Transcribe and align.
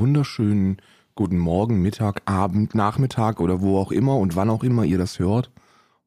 wunderschönen 0.00 0.78
guten 1.14 1.36
Morgen, 1.36 1.82
Mittag, 1.82 2.22
Abend, 2.24 2.74
Nachmittag 2.74 3.38
oder 3.38 3.60
wo 3.60 3.78
auch 3.78 3.92
immer 3.92 4.16
und 4.16 4.34
wann 4.34 4.48
auch 4.48 4.64
immer 4.64 4.84
ihr 4.84 4.96
das 4.96 5.18
hört. 5.18 5.50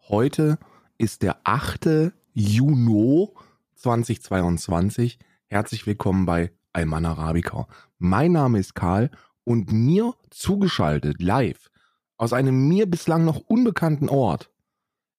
Heute 0.09 0.57
ist 0.97 1.21
der 1.21 1.37
8. 1.43 2.11
Juni 2.33 3.29
2022. 3.75 5.19
Herzlich 5.45 5.85
willkommen 5.85 6.25
bei 6.25 6.51
Alman 6.73 7.05
Arabica. 7.05 7.67
Mein 7.99 8.31
Name 8.31 8.57
ist 8.57 8.73
Karl 8.73 9.11
und 9.43 9.71
mir 9.71 10.15
zugeschaltet 10.31 11.21
live 11.21 11.69
aus 12.17 12.33
einem 12.33 12.67
mir 12.67 12.87
bislang 12.87 13.25
noch 13.25 13.41
unbekannten 13.41 14.09
Ort 14.09 14.49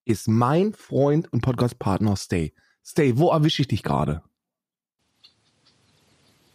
ist 0.04 0.26
mein 0.26 0.72
Freund 0.72 1.32
und 1.32 1.42
Podcastpartner 1.42 2.16
Stay. 2.16 2.52
Stay, 2.84 3.18
wo 3.18 3.30
erwische 3.30 3.62
ich 3.62 3.68
dich 3.68 3.84
gerade? 3.84 4.24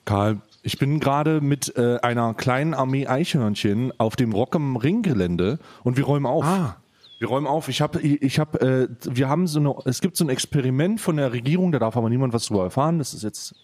Karl, 0.03 0.41
ich 0.63 0.77
bin 0.77 0.99
gerade 0.99 1.41
mit 1.41 1.75
äh, 1.77 1.99
einer 2.01 2.33
kleinen 2.33 2.73
Armee 2.73 3.07
Eichhörnchen 3.07 3.93
auf 3.97 4.15
dem 4.15 4.33
Rock 4.33 4.55
am 4.55 4.75
Ring 4.75 5.01
Gelände 5.01 5.59
und 5.83 5.97
wir 5.97 6.05
räumen 6.05 6.25
auf. 6.25 6.45
Ah. 6.45 6.77
Wir 7.19 7.27
räumen 7.27 7.47
auf. 7.47 7.67
Ich 7.67 7.81
habe, 7.81 7.99
ich 7.99 8.39
habe, 8.39 8.61
äh, 8.61 8.87
wir 9.03 9.27
haben 9.27 9.45
so 9.47 9.59
eine, 9.59 9.75
es 9.85 9.99
gibt 9.99 10.15
so 10.15 10.23
ein 10.23 10.29
Experiment 10.29 11.01
von 11.01 11.17
der 11.17 11.33
Regierung, 11.33 11.71
da 11.71 11.79
darf 11.79 11.97
aber 11.97 12.09
niemand 12.09 12.33
was 12.33 12.45
drüber 12.45 12.63
erfahren. 12.63 12.97
Das 12.97 13.13
ist 13.13 13.23
jetzt 13.23 13.55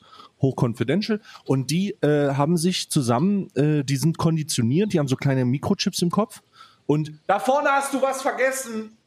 hochconfidential. 0.41 1.21
Und 1.45 1.71
die 1.71 1.91
äh, 2.01 2.33
haben 2.33 2.57
sich 2.57 2.89
zusammen, 2.89 3.49
äh, 3.55 3.83
die 3.83 3.95
sind 3.95 4.17
konditioniert, 4.17 4.91
die 4.91 4.99
haben 4.99 5.07
so 5.07 5.15
kleine 5.15 5.45
Mikrochips 5.45 6.01
im 6.01 6.11
Kopf. 6.11 6.41
Und 6.85 7.13
da 7.27 7.39
vorne 7.39 7.69
hast 7.69 7.93
du 7.93 8.01
was 8.01 8.21
vergessen. 8.21 8.97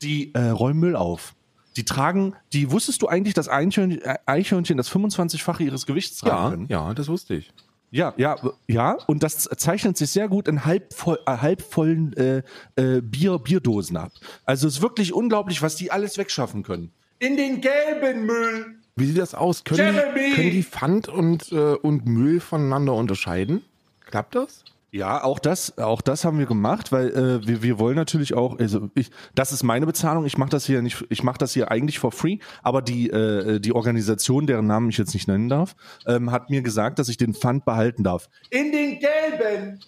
Die 0.00 0.34
äh, 0.34 0.48
räumen 0.48 0.80
Müll 0.80 0.96
auf. 0.96 1.34
Die 1.76 1.84
tragen, 1.84 2.34
die 2.52 2.70
wusstest 2.70 3.00
du 3.02 3.08
eigentlich, 3.08 3.34
dass 3.34 3.48
Eichhörnchen, 3.48 4.02
äh, 4.02 4.18
Eichhörnchen 4.26 4.76
das 4.76 4.90
25-fache 4.90 5.62
ihres 5.62 5.86
Gewichts 5.86 6.18
tragen 6.18 6.34
Ja, 6.44 6.50
können? 6.50 6.66
ja, 6.68 6.94
das 6.94 7.08
wusste 7.08 7.34
ich. 7.34 7.50
Ja, 7.90 8.14
ja, 8.16 8.36
ja, 8.68 8.96
und 9.06 9.22
das 9.22 9.44
zeichnet 9.58 9.98
sich 9.98 10.10
sehr 10.10 10.26
gut 10.28 10.48
in 10.48 10.64
halbvoll, 10.64 11.18
äh, 11.26 11.36
halbvollen 11.36 12.14
äh, 12.16 12.42
äh, 12.76 13.02
Bier, 13.02 13.38
Bierdosen 13.38 13.98
ab. 13.98 14.12
Also 14.46 14.66
es 14.66 14.76
ist 14.76 14.82
wirklich 14.82 15.12
unglaublich, 15.12 15.60
was 15.60 15.76
die 15.76 15.90
alles 15.90 16.16
wegschaffen 16.16 16.62
können. 16.62 16.90
In 17.18 17.36
den 17.36 17.60
gelben 17.60 18.24
Müll. 18.24 18.76
Wie 18.96 19.06
sieht 19.06 19.18
das 19.18 19.34
aus? 19.34 19.62
Können, 19.64 19.94
Jeremy! 19.94 20.30
die, 20.30 20.34
können 20.34 20.50
die 20.52 20.62
Pfand 20.62 21.08
und, 21.08 21.52
äh, 21.52 21.74
und 21.74 22.06
Müll 22.06 22.40
voneinander 22.40 22.94
unterscheiden? 22.94 23.62
Klappt 24.06 24.34
das? 24.36 24.64
Ja, 24.94 25.24
auch 25.24 25.38
das, 25.38 25.78
auch 25.78 26.02
das 26.02 26.26
haben 26.26 26.38
wir 26.38 26.44
gemacht, 26.44 26.92
weil 26.92 27.08
äh, 27.10 27.46
wir, 27.46 27.62
wir 27.62 27.78
wollen 27.78 27.96
natürlich 27.96 28.34
auch, 28.34 28.58
also 28.58 28.90
ich, 28.94 29.10
das 29.34 29.50
ist 29.50 29.62
meine 29.62 29.86
Bezahlung. 29.86 30.26
Ich 30.26 30.36
mache 30.36 30.50
das 30.50 30.66
hier 30.66 30.82
nicht, 30.82 31.06
ich 31.08 31.22
mache 31.22 31.38
das 31.38 31.54
hier 31.54 31.70
eigentlich 31.70 31.98
for 31.98 32.12
free, 32.12 32.38
aber 32.62 32.82
die 32.82 33.08
äh, 33.08 33.58
die 33.58 33.72
Organisation, 33.72 34.46
deren 34.46 34.66
Namen 34.66 34.90
ich 34.90 34.98
jetzt 34.98 35.14
nicht 35.14 35.28
nennen 35.28 35.48
darf, 35.48 35.74
ähm, 36.06 36.30
hat 36.30 36.50
mir 36.50 36.60
gesagt, 36.60 36.98
dass 36.98 37.08
ich 37.08 37.16
den 37.16 37.32
Pfand 37.32 37.64
behalten 37.64 38.04
darf. 38.04 38.28
In 38.50 38.70
den 38.70 38.98
gelben. 39.00 39.80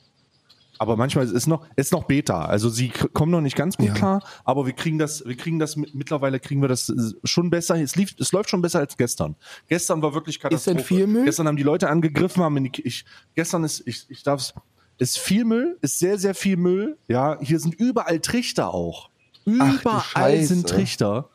Aber 0.78 0.96
manchmal 0.96 1.24
ist 1.26 1.32
es 1.32 1.46
noch, 1.46 1.66
ist 1.76 1.92
noch 1.92 2.04
Beta. 2.04 2.46
Also 2.46 2.68
sie 2.70 2.88
kommen 3.12 3.30
noch 3.30 3.40
nicht 3.42 3.56
ganz 3.56 3.76
gut 3.76 3.88
Ja. 3.88 3.92
klar, 3.94 4.24
aber 4.44 4.64
wir 4.66 4.72
kriegen 4.72 4.98
das, 4.98 5.22
wir 5.26 5.36
kriegen 5.36 5.58
das 5.58 5.76
mit- 5.76 5.94
mittlerweile 5.94 6.40
kriegen 6.40 6.62
wir 6.62 6.68
das 6.68 6.88
äh, 6.88 6.94
schon 7.24 7.50
besser. 7.50 7.80
Es 7.80 7.94
lief, 7.94 8.14
es 8.18 8.32
läuft 8.32 8.48
schon 8.48 8.62
besser 8.62 8.78
als 8.80 8.96
gestern. 8.96 9.36
Gestern 9.68 10.00
war 10.00 10.14
wirklich 10.14 10.40
Katastrophe. 10.40 10.76
denn 10.78 10.84
viel 10.84 11.06
Müll? 11.06 11.26
Gestern 11.26 11.46
haben 11.46 11.56
die 11.58 11.62
Leute 11.62 11.90
angegriffen, 11.90 12.42
haben 12.42 12.56
in 12.56 12.72
die, 12.72 12.82
ich, 12.82 13.04
gestern 13.34 13.64
ist, 13.64 13.86
ich, 13.86 14.06
ich 14.08 14.22
darf 14.22 14.52
ist 14.98 15.18
viel 15.18 15.44
Müll, 15.44 15.78
ist 15.80 15.98
sehr, 15.98 16.18
sehr 16.18 16.34
viel 16.34 16.56
Müll. 16.56 16.96
Ja, 17.08 17.38
hier 17.40 17.58
sind 17.58 17.74
überall 17.74 18.20
Trichter 18.20 18.72
auch. 18.72 19.10
Überall 19.44 20.42
sind 20.42 20.68
Trichter. 20.68 21.28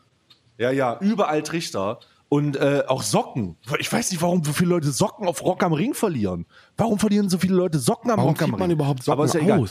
Ja, 0.58 0.72
ja, 0.72 0.98
überall 1.00 1.44
Trichter. 1.44 2.00
Und 2.28 2.58
äh, 2.58 2.84
auch 2.88 3.02
Socken. 3.02 3.56
Ich 3.80 3.92
weiß 3.92 4.12
nicht, 4.12 4.22
warum 4.22 4.44
so 4.44 4.54
viele 4.54 4.70
Leute 4.70 4.92
Socken 4.92 5.28
auf 5.28 5.44
Rock 5.44 5.64
am 5.64 5.74
Ring 5.74 5.96
verlieren. 5.96 6.46
Warum 6.78 7.00
verlieren 7.00 7.28
so 7.28 7.40
viele 7.40 7.56
Leute 7.56 7.80
Socken 7.80 8.12
am 8.12 8.18
Warum 8.18 8.32
Rock 8.32 8.42
am 8.44 8.52
Ring? 8.52 8.60
man 8.60 8.72
überhaupt 8.72 9.04
Socken 9.04 9.14
Aber 9.14 9.26
ist 9.26 9.34
ja 9.34 9.42
egal. 9.42 9.68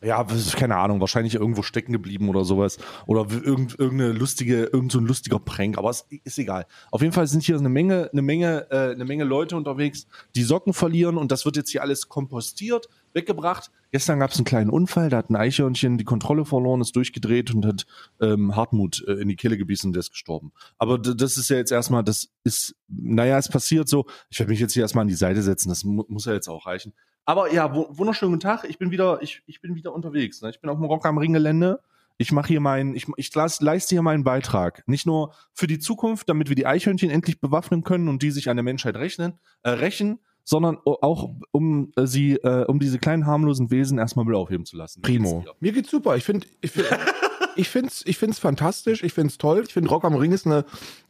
Ja, 0.00 0.24
keine 0.54 0.76
Ahnung, 0.76 1.00
wahrscheinlich 1.00 1.34
irgendwo 1.34 1.62
stecken 1.62 1.92
geblieben 1.92 2.28
oder 2.28 2.44
sowas. 2.44 2.78
Oder 3.06 3.26
irgend, 3.30 3.78
irgendeine 3.78 4.12
lustige, 4.12 4.64
irgend 4.64 4.92
so 4.92 4.98
ein 4.98 5.06
lustiger 5.06 5.40
Prank, 5.40 5.76
aber 5.76 5.90
es 5.90 6.06
ist 6.22 6.38
egal. 6.38 6.66
Auf 6.92 7.00
jeden 7.00 7.12
Fall 7.12 7.26
sind 7.26 7.42
hier 7.42 7.58
eine 7.58 7.68
Menge, 7.68 8.08
eine 8.12 8.22
Menge, 8.22 8.68
äh, 8.70 8.92
eine 8.92 9.04
Menge 9.04 9.24
Leute 9.24 9.56
unterwegs, 9.56 10.06
die 10.36 10.44
Socken 10.44 10.72
verlieren 10.72 11.16
und 11.16 11.32
das 11.32 11.44
wird 11.44 11.56
jetzt 11.56 11.70
hier 11.70 11.82
alles 11.82 12.08
kompostiert, 12.08 12.88
weggebracht. 13.12 13.72
Gestern 13.90 14.20
gab 14.20 14.30
es 14.30 14.36
einen 14.36 14.44
kleinen 14.44 14.70
Unfall, 14.70 15.08
da 15.08 15.16
hat 15.16 15.30
ein 15.30 15.36
Eichhörnchen 15.36 15.98
die 15.98 16.04
Kontrolle 16.04 16.44
verloren, 16.44 16.80
ist 16.80 16.94
durchgedreht 16.94 17.52
und 17.52 17.66
hat 17.66 17.86
ähm, 18.20 18.54
Hartmut 18.54 19.02
äh, 19.08 19.14
in 19.14 19.28
die 19.28 19.36
Kehle 19.36 19.56
gebissen, 19.56 19.92
der 19.92 20.00
ist 20.00 20.10
gestorben. 20.10 20.52
Aber 20.76 20.98
das 20.98 21.38
ist 21.38 21.48
ja 21.48 21.56
jetzt 21.56 21.72
erstmal, 21.72 22.04
das 22.04 22.30
ist, 22.44 22.76
naja, 22.86 23.38
es 23.38 23.48
passiert 23.48 23.88
so. 23.88 24.06
Ich 24.30 24.38
werde 24.38 24.50
mich 24.50 24.60
jetzt 24.60 24.74
hier 24.74 24.82
erstmal 24.82 25.02
an 25.02 25.08
die 25.08 25.14
Seite 25.14 25.42
setzen, 25.42 25.70
das 25.70 25.82
mu 25.82 26.04
muss 26.08 26.26
ja 26.26 26.34
jetzt 26.34 26.48
auch 26.48 26.66
reichen. 26.66 26.92
Aber 27.28 27.52
ja, 27.52 27.74
wu- 27.74 27.84
wunderschönen 27.90 28.32
guten 28.32 28.40
Tag. 28.40 28.64
Ich 28.66 28.78
bin 28.78 28.90
wieder, 28.90 29.20
ich, 29.20 29.42
ich 29.46 29.60
bin 29.60 29.74
wieder 29.74 29.92
unterwegs. 29.92 30.40
Ne? 30.40 30.48
Ich 30.48 30.62
bin 30.62 30.70
auf 30.70 30.78
dem 30.78 30.86
Rock 30.86 31.04
am 31.04 31.18
Ring 31.18 31.34
Gelände. 31.34 31.80
Ich 32.16 32.32
mache 32.32 32.48
hier 32.48 32.60
meinen, 32.60 32.94
ich, 32.96 33.06
ich 33.18 33.34
las- 33.34 33.60
leiste 33.60 33.94
hier 33.94 34.00
meinen 34.00 34.24
Beitrag. 34.24 34.82
Nicht 34.86 35.04
nur 35.04 35.34
für 35.52 35.66
die 35.66 35.78
Zukunft, 35.78 36.30
damit 36.30 36.48
wir 36.48 36.56
die 36.56 36.64
Eichhörnchen 36.64 37.10
endlich 37.10 37.38
bewaffnen 37.38 37.84
können 37.84 38.08
und 38.08 38.22
die 38.22 38.30
sich 38.30 38.48
an 38.48 38.56
der 38.56 38.64
Menschheit 38.64 38.96
rechnen, 38.96 39.34
äh, 39.62 39.68
rächen, 39.70 40.20
sondern 40.42 40.78
auch 40.84 41.34
um 41.52 41.92
äh, 41.96 42.06
sie, 42.06 42.36
äh, 42.36 42.64
um 42.64 42.78
diese 42.80 42.98
kleinen 42.98 43.26
harmlosen 43.26 43.70
Wesen 43.70 43.98
erstmal 43.98 44.24
Müll 44.24 44.34
aufheben 44.34 44.64
zu 44.64 44.78
lassen. 44.78 45.02
Primo. 45.02 45.44
Mir 45.60 45.72
geht's 45.72 45.90
super. 45.90 46.16
Ich 46.16 46.24
finde, 46.24 46.46
ich 46.62 46.70
find, 46.70 46.86
ich 47.56 47.68
find's, 47.68 48.02
ich 48.06 48.16
find's 48.16 48.38
fantastisch. 48.38 49.02
Ich 49.04 49.12
find's 49.12 49.36
toll. 49.36 49.64
Ich 49.66 49.74
finde 49.74 49.90
Rock 49.90 50.04
am 50.06 50.14
Ring 50.14 50.32
ist 50.32 50.46
eine, 50.46 50.64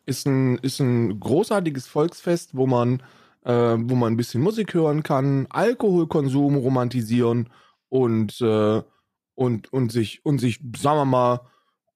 ist 0.04 0.26
ein, 0.26 0.58
ist 0.58 0.80
ein 0.80 1.20
großartiges 1.20 1.86
Volksfest, 1.86 2.56
wo 2.56 2.66
man, 2.66 3.04
äh, 3.44 3.52
wo 3.52 3.94
man 3.94 4.12
ein 4.12 4.16
bisschen 4.16 4.42
Musik 4.42 4.74
hören 4.74 5.02
kann, 5.02 5.46
Alkoholkonsum 5.50 6.56
romantisieren 6.56 7.50
und, 7.88 8.40
äh, 8.40 8.82
und, 9.34 9.72
und 9.72 9.92
sich, 9.92 10.24
und 10.24 10.38
sich, 10.38 10.60
sagen 10.76 10.98
wir 10.98 11.04
mal, 11.04 11.40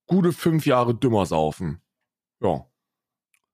gute 0.07 0.33
fünf 0.33 0.67
Jahre 0.67 0.95
dümmer 0.95 1.27
saufen. 1.27 1.81
Ja. 2.41 2.67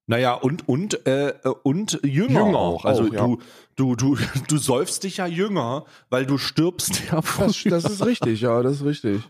Naja, 0.07 0.33
und, 0.33 0.67
und, 0.67 1.05
äh, 1.05 1.33
und 1.63 1.99
jünger, 2.03 2.45
Jünger 2.45 2.57
auch. 2.57 2.83
Also 2.83 3.03
auch, 3.03 3.13
ja. 3.13 3.25
du, 3.25 3.37
du, 3.75 3.95
du, 3.95 4.17
du 4.47 4.57
säufst 4.57 5.03
dich 5.03 5.17
ja 5.17 5.27
jünger, 5.27 5.85
weil 6.09 6.25
du 6.25 6.37
stirbst 6.39 7.03
ja 7.11 7.21
Das, 7.21 7.55
früher. 7.55 7.71
das 7.71 7.85
ist 7.85 8.05
richtig, 8.05 8.41
ja, 8.41 8.63
das 8.63 8.77
ist 8.77 8.85
richtig. 8.85 9.21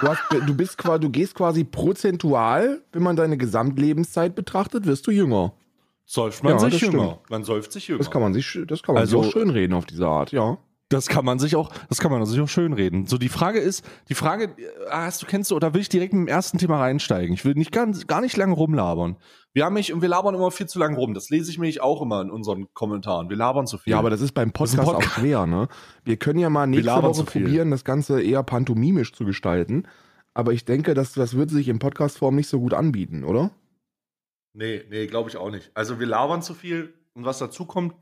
Du, 0.00 0.08
hast, 0.08 0.20
du 0.30 0.54
bist 0.56 0.78
quasi, 0.78 1.00
du 1.00 1.10
gehst 1.10 1.36
quasi 1.36 1.62
prozentual, 1.62 2.82
wenn 2.90 3.04
man 3.04 3.14
deine 3.14 3.36
Gesamtlebenszeit 3.36 4.34
betrachtet, 4.34 4.86
wirst 4.86 5.06
du 5.06 5.12
jünger. 5.12 5.54
Säuft 6.06 6.42
man 6.44 6.52
Ja, 6.54 6.58
sich 6.58 6.80
jünger. 6.80 7.02
stimmt. 7.04 7.30
Man 7.30 7.44
säuft 7.44 7.72
sich 7.72 7.88
jünger. 7.88 7.98
Das 7.98 8.10
kann 8.10 8.20
man 8.22 8.34
sich, 8.34 8.58
das 8.66 8.82
kann 8.82 8.94
man 8.94 9.00
Also- 9.02 9.22
sich 9.22 9.28
auch 9.28 9.32
schönreden 9.32 9.74
auf 9.74 9.86
diese 9.86 10.06
Art, 10.06 10.32
ja. 10.32 10.58
Das 10.90 11.06
kann 11.08 11.24
man 11.24 11.38
sich 11.38 11.56
auch, 11.56 11.72
das 11.88 11.98
kann 11.98 12.12
man 12.12 12.24
sich 12.26 12.38
auch 12.42 12.48
schön 12.48 12.74
reden. 12.74 13.06
So, 13.06 13.16
die 13.16 13.30
Frage 13.30 13.58
ist, 13.58 13.84
die 14.10 14.14
Frage, 14.14 14.44
äh, 14.44 14.50
hast 14.90 15.22
du, 15.22 15.26
kennst 15.26 15.50
du, 15.50 15.56
oder 15.56 15.72
will 15.72 15.80
ich 15.80 15.88
direkt 15.88 16.12
mit 16.12 16.20
dem 16.20 16.28
ersten 16.28 16.58
Thema 16.58 16.78
reinsteigen? 16.78 17.32
Ich 17.34 17.44
will 17.46 17.54
nicht 17.54 17.72
ganz, 17.72 18.06
gar 18.06 18.20
nicht 18.20 18.36
lange 18.36 18.52
rumlabern. 18.52 19.16
Wir 19.54 19.64
haben 19.64 19.72
mich, 19.74 19.94
und 19.94 20.02
wir 20.02 20.10
labern 20.10 20.34
immer 20.34 20.50
viel 20.50 20.66
zu 20.66 20.78
lange 20.78 20.96
rum. 20.98 21.14
Das 21.14 21.30
lese 21.30 21.50
ich 21.50 21.58
mich 21.58 21.80
auch 21.80 22.02
immer 22.02 22.20
in 22.20 22.30
unseren 22.30 22.66
Kommentaren. 22.74 23.30
Wir 23.30 23.36
labern 23.36 23.66
zu 23.66 23.78
viel. 23.78 23.92
Ja, 23.92 23.98
aber 23.98 24.10
das 24.10 24.20
ist 24.20 24.32
beim 24.32 24.48
ist 24.48 24.50
ein 24.50 24.52
Podcast 24.52 24.78
auch 24.88 24.92
Podcast. 24.94 25.14
schwer, 25.14 25.46
ne? 25.46 25.68
Wir 26.04 26.18
können 26.18 26.38
ja 26.38 26.50
mal 26.50 26.66
nächste 26.66 26.86
labern 26.86 27.12
Woche 27.16 27.24
probieren, 27.24 27.70
das 27.70 27.84
Ganze 27.84 28.20
eher 28.20 28.42
pantomimisch 28.42 29.14
zu 29.14 29.24
gestalten. 29.24 29.88
Aber 30.34 30.52
ich 30.52 30.66
denke, 30.66 30.92
das, 30.94 31.12
das 31.14 31.34
wird 31.34 31.48
sich 31.50 31.68
in 31.68 31.78
Podcast-Form 31.78 32.34
nicht 32.34 32.48
so 32.48 32.60
gut 32.60 32.74
anbieten, 32.74 33.24
oder? 33.24 33.52
Nee, 34.54 34.84
nee, 34.88 35.06
glaube 35.06 35.28
ich 35.28 35.36
auch 35.36 35.50
nicht. 35.50 35.70
Also 35.74 36.00
wir 36.00 36.06
labern 36.06 36.42
zu 36.42 36.54
viel 36.54 36.94
und 37.12 37.24
was 37.24 37.38
dazu 37.38 37.66
kommt, 37.66 37.94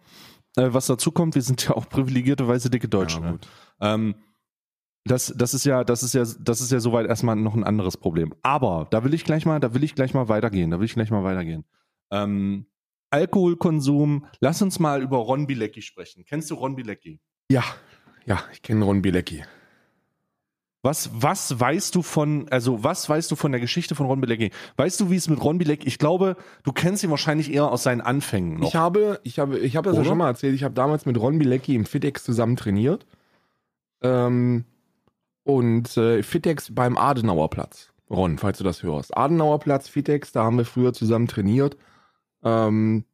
äh, 0.56 0.68
was 0.72 0.86
dazu 0.86 1.10
kommt, 1.12 1.34
wir 1.34 1.42
sind 1.42 1.64
ja 1.66 1.74
auch 1.74 1.88
privilegierte 1.88 2.46
weiße 2.46 2.70
dicke 2.70 2.88
Deutsche. 2.88 3.18
Ja, 3.18 3.24
ne? 3.24 3.30
gut. 3.32 3.48
Ähm, 3.80 4.14
das, 5.04 5.34
das 5.36 5.54
ist 5.54 5.64
ja, 5.64 5.82
das 5.82 6.02
ist 6.02 6.14
ja, 6.14 6.24
das 6.40 6.60
ist 6.60 6.70
ja 6.70 6.78
soweit 6.78 7.06
erstmal 7.06 7.36
noch 7.36 7.54
ein 7.54 7.64
anderes 7.64 7.96
Problem. 7.96 8.34
Aber 8.42 8.86
da 8.90 9.02
will 9.02 9.14
ich 9.14 9.24
gleich 9.24 9.46
mal, 9.46 9.58
da 9.58 9.74
will 9.74 9.82
ich 9.82 9.94
gleich 9.94 10.14
mal 10.14 10.28
weitergehen. 10.28 10.70
Da 10.70 10.78
will 10.78 10.84
ich 10.84 10.94
gleich 10.94 11.10
mal 11.10 11.24
weitergehen. 11.24 11.64
Ähm, 12.10 12.66
Alkoholkonsum. 13.10 14.26
Lass 14.40 14.62
uns 14.62 14.78
mal 14.78 15.02
über 15.02 15.18
Ron 15.18 15.46
Bilecki 15.46 15.82
sprechen. 15.82 16.24
Kennst 16.24 16.50
du 16.50 16.54
Ron 16.54 16.76
Bilecki? 16.76 17.20
Ja, 17.50 17.64
ja, 18.26 18.44
ich 18.52 18.62
kenne 18.62 18.84
Ron 18.84 19.02
Bielecki. 19.02 19.44
Was, 20.84 21.10
was 21.14 21.60
weißt 21.60 21.94
du 21.94 22.02
von, 22.02 22.48
also 22.50 22.82
was 22.82 23.08
weißt 23.08 23.30
du 23.30 23.36
von 23.36 23.52
der 23.52 23.60
Geschichte 23.60 23.94
von 23.94 24.06
Ron 24.06 24.20
Bilecki? 24.20 24.50
Weißt 24.76 24.98
du, 25.00 25.10
wie 25.10 25.16
es 25.16 25.28
mit 25.28 25.42
Ron 25.42 25.58
Bilecki, 25.58 25.86
ich 25.86 25.96
glaube, 25.96 26.36
du 26.64 26.72
kennst 26.72 27.04
ihn 27.04 27.10
wahrscheinlich 27.10 27.52
eher 27.52 27.70
aus 27.70 27.84
seinen 27.84 28.00
Anfängen 28.00 28.58
noch. 28.58 28.68
Ich 28.68 28.74
habe, 28.74 29.20
ich 29.22 29.38
habe, 29.38 29.60
ich 29.60 29.76
habe 29.76 29.88
das 29.88 29.94
ja 29.94 30.00
Oder? 30.00 30.08
schon 30.08 30.18
mal 30.18 30.26
erzählt. 30.26 30.56
Ich 30.56 30.64
habe 30.64 30.74
damals 30.74 31.06
mit 31.06 31.16
Ron 31.18 31.38
Bielecki 31.38 31.76
im 31.76 31.86
Fitex 31.86 32.24
zusammen 32.24 32.56
trainiert. 32.56 33.06
Ähm, 34.02 34.64
und 35.44 35.96
äh, 35.96 36.24
Fitex 36.24 36.74
beim 36.74 36.98
Adenauerplatz. 36.98 37.92
Ron, 38.10 38.38
falls 38.38 38.58
du 38.58 38.64
das 38.64 38.82
hörst. 38.82 39.16
Adenauerplatz, 39.16 39.88
Fitex, 39.88 40.32
da 40.32 40.42
haben 40.42 40.58
wir 40.58 40.64
früher 40.64 40.92
zusammen 40.92 41.28
trainiert. 41.28 41.76
Ähm, 42.42 43.04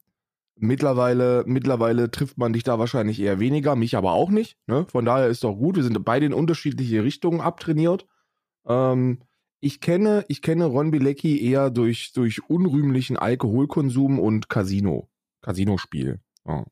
mittlerweile, 0.61 1.45
mittlerweile 1.47 2.11
trifft 2.11 2.39
man 2.39 2.53
dich 2.53 2.63
da 2.63 2.79
wahrscheinlich 2.79 3.21
eher 3.21 3.41
weniger, 3.41 3.77
mich 3.77 3.97
aber 3.97 4.13
auch 4.13 4.31
nicht. 4.31 4.57
Ne? 4.67 4.87
Von 4.91 5.05
daher 5.05 5.29
ist 5.29 5.45
doch 5.45 5.55
gut. 5.55 5.77
Wir 5.77 5.83
sind 5.83 6.05
beide 6.05 6.27
in 6.27 6.33
unterschiedliche 6.33 7.03
Richtungen 7.05 7.41
abtrainiert. 7.41 8.07
Ähm, 8.67 9.21
ich 9.61 9.81
kenne, 9.81 10.25
ich 10.29 10.43
kenne 10.43 10.67
Ron 10.67 10.91
Bilecki 10.91 11.43
eher 11.43 11.71
durch, 11.71 12.13
durch 12.13 12.49
unrühmlichen 12.49 13.17
Alkoholkonsum 13.17 14.19
und 14.19 14.49
Casino. 14.49 15.09
Casinospiel. 15.43 16.21
Ja. 16.47 16.65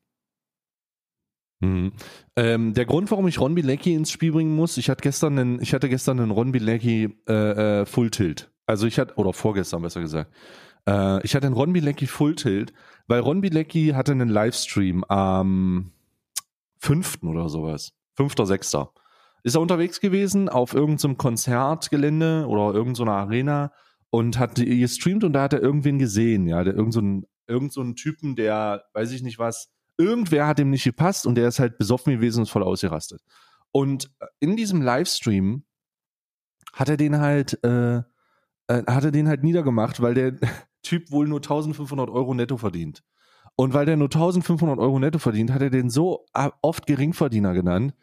Mhm. 1.59 1.93
Ähm, 2.35 2.73
der 2.73 2.85
Grund, 2.85 3.09
warum 3.11 3.27
ich 3.27 3.39
Ron 3.39 3.55
Bilecki 3.55 3.93
ins 3.93 4.11
Spiel 4.11 4.31
bringen 4.31 4.55
muss, 4.55 4.77
ich 4.77 4.89
hatte 4.89 5.01
gestern 5.01 5.39
einen, 5.39 5.61
ich 5.61 5.73
hatte 5.73 5.89
gestern 5.89 6.19
einen 6.19 6.31
Ron 6.31 6.51
Bilecki 6.51 7.17
äh, 7.27 7.81
äh, 7.81 7.85
Full 7.85 8.11
Tilt. 8.11 8.51
Also 8.65 8.85
ich 8.85 8.99
hatte, 8.99 9.15
oder 9.15 9.33
vorgestern 9.33 9.81
besser 9.81 10.01
gesagt. 10.01 10.31
Äh, 10.87 11.23
ich 11.25 11.35
hatte 11.35 11.47
einen 11.47 11.55
Ron 11.55 11.73
Bilecki 11.73 12.05
Full 12.05 12.35
Tilt, 12.35 12.73
weil 13.07 13.21
Ron 13.21 13.41
Bilecki 13.41 13.89
hatte 13.89 14.11
einen 14.11 14.29
Livestream 14.29 15.03
am 15.05 15.91
fünften 16.79 17.27
oder 17.27 17.49
sowas. 17.49 17.93
Fünfter, 18.15 18.45
sechster. 18.45 18.91
Ist 19.43 19.55
er 19.55 19.61
unterwegs 19.61 19.99
gewesen 19.99 20.49
auf 20.49 20.73
irgendeinem 20.73 21.13
so 21.13 21.17
Konzertgelände 21.17 22.45
oder 22.47 22.73
irgendeiner 22.73 22.95
so 22.95 23.11
Arena 23.11 23.71
und 24.09 24.37
hat 24.39 24.55
gestreamt 24.55 25.23
und 25.23 25.33
da 25.33 25.43
hat 25.43 25.53
er 25.53 25.61
irgendwen 25.61 25.99
gesehen, 25.99 26.47
ja, 26.47 26.63
der 26.63 26.75
irgendeinen 26.75 27.21
so 27.21 27.27
irgend 27.47 27.73
so 27.73 27.83
Typen, 27.93 28.35
der, 28.35 28.83
weiß 28.93 29.11
ich 29.11 29.23
nicht 29.23 29.39
was, 29.39 29.69
irgendwer 29.97 30.47
hat 30.47 30.59
ihm 30.59 30.69
nicht 30.69 30.83
gepasst 30.83 31.25
und 31.25 31.35
der 31.35 31.47
ist 31.47 31.59
halt 31.59 31.77
besoffen 31.77 32.13
gewesen 32.13 32.41
und 32.41 32.49
voll 32.49 32.63
ausgerastet. 32.63 33.21
Und 33.71 34.11
in 34.39 34.55
diesem 34.55 34.81
Livestream 34.81 35.63
hat 36.73 36.89
er 36.89 36.97
den 36.97 37.19
halt, 37.19 37.63
äh, 37.63 37.97
äh, 38.67 38.83
hat 38.87 39.05
er 39.05 39.11
den 39.11 39.27
halt 39.27 39.43
niedergemacht, 39.43 40.01
weil 40.01 40.13
der 40.13 40.35
Typ 40.83 41.11
wohl 41.11 41.27
nur 41.27 41.39
1500 41.39 42.09
Euro 42.09 42.33
netto 42.33 42.57
verdient. 42.57 43.03
Und 43.55 43.73
weil 43.73 43.85
der 43.85 43.97
nur 43.97 44.07
1500 44.07 44.77
Euro 44.77 44.99
netto 44.99 45.19
verdient, 45.19 45.51
hat 45.51 45.61
er 45.61 45.69
den 45.69 45.89
so 45.89 46.25
äh, 46.33 46.49
oft 46.61 46.85
Geringverdiener 46.85 47.53
genannt, 47.53 47.93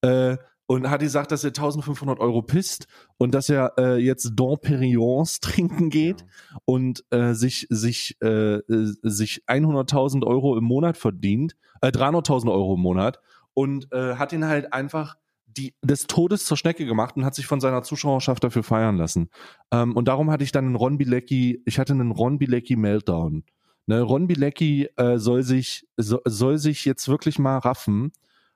äh, 0.00 0.36
und 0.66 0.88
hat 0.88 1.00
gesagt, 1.00 1.32
dass 1.32 1.44
er 1.44 1.48
1500 1.48 2.18
Euro 2.18 2.40
pisst 2.40 2.86
und 3.18 3.34
dass 3.34 3.50
er 3.50 3.74
äh, 3.78 3.96
jetzt 3.96 4.32
Don 4.34 4.58
Perigons 4.58 5.40
trinken 5.40 5.90
geht 5.90 6.22
ja. 6.22 6.26
und 6.64 7.04
äh, 7.10 7.34
sich 7.34 7.66
sich 7.68 8.16
äh, 8.22 8.60
sich 8.68 9.42
100.000 9.46 10.26
Euro 10.26 10.56
im 10.56 10.64
Monat 10.64 10.96
verdient, 10.96 11.56
äh, 11.82 11.88
300.000 11.88 12.50
Euro 12.50 12.74
im 12.74 12.80
Monat 12.80 13.20
und 13.54 13.92
äh, 13.92 14.14
hat 14.14 14.32
ihn 14.32 14.46
halt 14.46 14.72
einfach 14.72 15.16
die, 15.56 15.74
des 15.82 16.06
Todes 16.06 16.44
zur 16.44 16.56
Schnecke 16.56 16.86
gemacht 16.86 17.16
und 17.16 17.24
hat 17.24 17.34
sich 17.34 17.46
von 17.46 17.60
seiner 17.60 17.82
Zuschauerschaft 17.82 18.42
dafür 18.44 18.62
feiern 18.62 18.96
lassen. 18.96 19.30
Ähm, 19.70 19.96
und 19.96 20.08
darum 20.08 20.30
hatte 20.30 20.44
ich 20.44 20.52
dann 20.52 20.66
einen 20.66 20.76
Ron 20.76 20.98
Bilecki, 20.98 21.62
ich 21.64 21.78
hatte 21.78 21.92
einen 21.92 22.10
Ron 22.10 22.38
Bilecki 22.38 22.76
Meltdown. 22.76 23.44
Ne, 23.86 24.00
Ron 24.00 24.28
Bilecki 24.28 24.88
äh, 24.96 25.18
soll 25.18 25.42
sich 25.42 25.88
so, 25.96 26.20
soll 26.24 26.58
sich 26.58 26.84
jetzt 26.84 27.08
wirklich 27.08 27.38
mal 27.38 27.58
raffen 27.58 28.12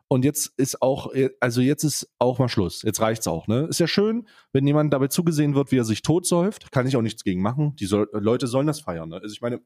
und 0.09 0.25
jetzt 0.25 0.53
ist 0.57 0.83
auch, 0.83 1.13
also 1.41 1.61
jetzt 1.61 1.83
ist 1.83 2.09
auch 2.21 2.39
mal 2.39 2.49
Schluss. 2.49 2.83
Jetzt 2.83 3.01
reicht's 3.01 3.27
auch, 3.27 3.49
ne? 3.49 3.67
Ist 3.69 3.81
ja 3.81 3.89
schön, 3.89 4.29
wenn 4.53 4.67
jemand 4.67 4.93
dabei 4.93 5.09
zugesehen 5.09 5.57
wird, 5.57 5.73
wie 5.73 5.79
er 5.79 5.85
sich 5.85 6.03
totsäuft. 6.03 6.71
Kann 6.71 6.87
ich 6.87 6.97
auch 6.97 7.03
nichts 7.03 7.25
gegen 7.25 7.43
machen. 7.43 7.75
Die 7.77 7.87
soll, 7.87 8.09
Leute 8.13 8.47
sollen 8.47 8.69
das 8.69 8.81
feiern, 8.81 9.09
ne? 9.09 9.17
Also 9.17 9.33
ich 9.33 9.41
meine, 9.41 9.61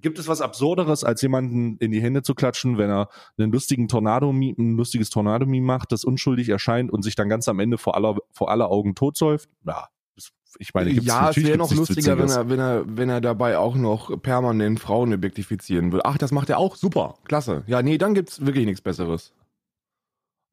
gibt 0.00 0.18
es 0.18 0.28
was 0.28 0.40
Absurderes, 0.40 1.04
als 1.04 1.22
jemanden 1.22 1.76
in 1.78 1.90
die 1.90 2.00
Hände 2.00 2.22
zu 2.22 2.34
klatschen, 2.34 2.78
wenn 2.78 2.90
er 2.90 3.08
einen 3.36 3.52
lustigen 3.52 3.88
Tornado, 3.88 4.30
ein 4.30 4.76
lustiges 4.76 5.10
Tornado-Meme 5.10 5.66
macht, 5.66 5.92
das 5.92 6.04
unschuldig 6.04 6.48
erscheint 6.48 6.90
und 6.90 7.02
sich 7.02 7.14
dann 7.14 7.28
ganz 7.28 7.48
am 7.48 7.60
Ende 7.60 7.78
vor 7.78 7.94
aller, 7.94 8.16
vor 8.32 8.50
aller 8.50 8.70
Augen 8.70 8.94
totsäuft? 8.94 9.48
Ja, 9.66 9.88
ich 10.58 10.74
meine, 10.74 10.90
gibt's, 10.92 11.06
ja, 11.06 11.30
es 11.30 11.36
wäre 11.36 11.58
noch 11.58 11.72
lustiger, 11.72 12.18
wenn 12.18 12.28
er, 12.28 12.48
wenn 12.48 12.58
er, 12.58 12.84
wenn 12.86 13.08
er 13.08 13.20
dabei 13.20 13.58
auch 13.58 13.76
noch 13.76 14.20
permanent 14.22 14.80
Frauen 14.80 15.12
objektifizieren 15.12 15.92
würde. 15.92 16.04
Ach, 16.04 16.18
das 16.18 16.32
macht 16.32 16.48
er 16.50 16.58
auch 16.58 16.76
super, 16.76 17.16
klasse. 17.24 17.64
Ja, 17.66 17.82
nee, 17.82 17.98
dann 17.98 18.14
gibt's 18.14 18.44
wirklich 18.44 18.64
nichts 18.64 18.80
Besseres. 18.80 19.32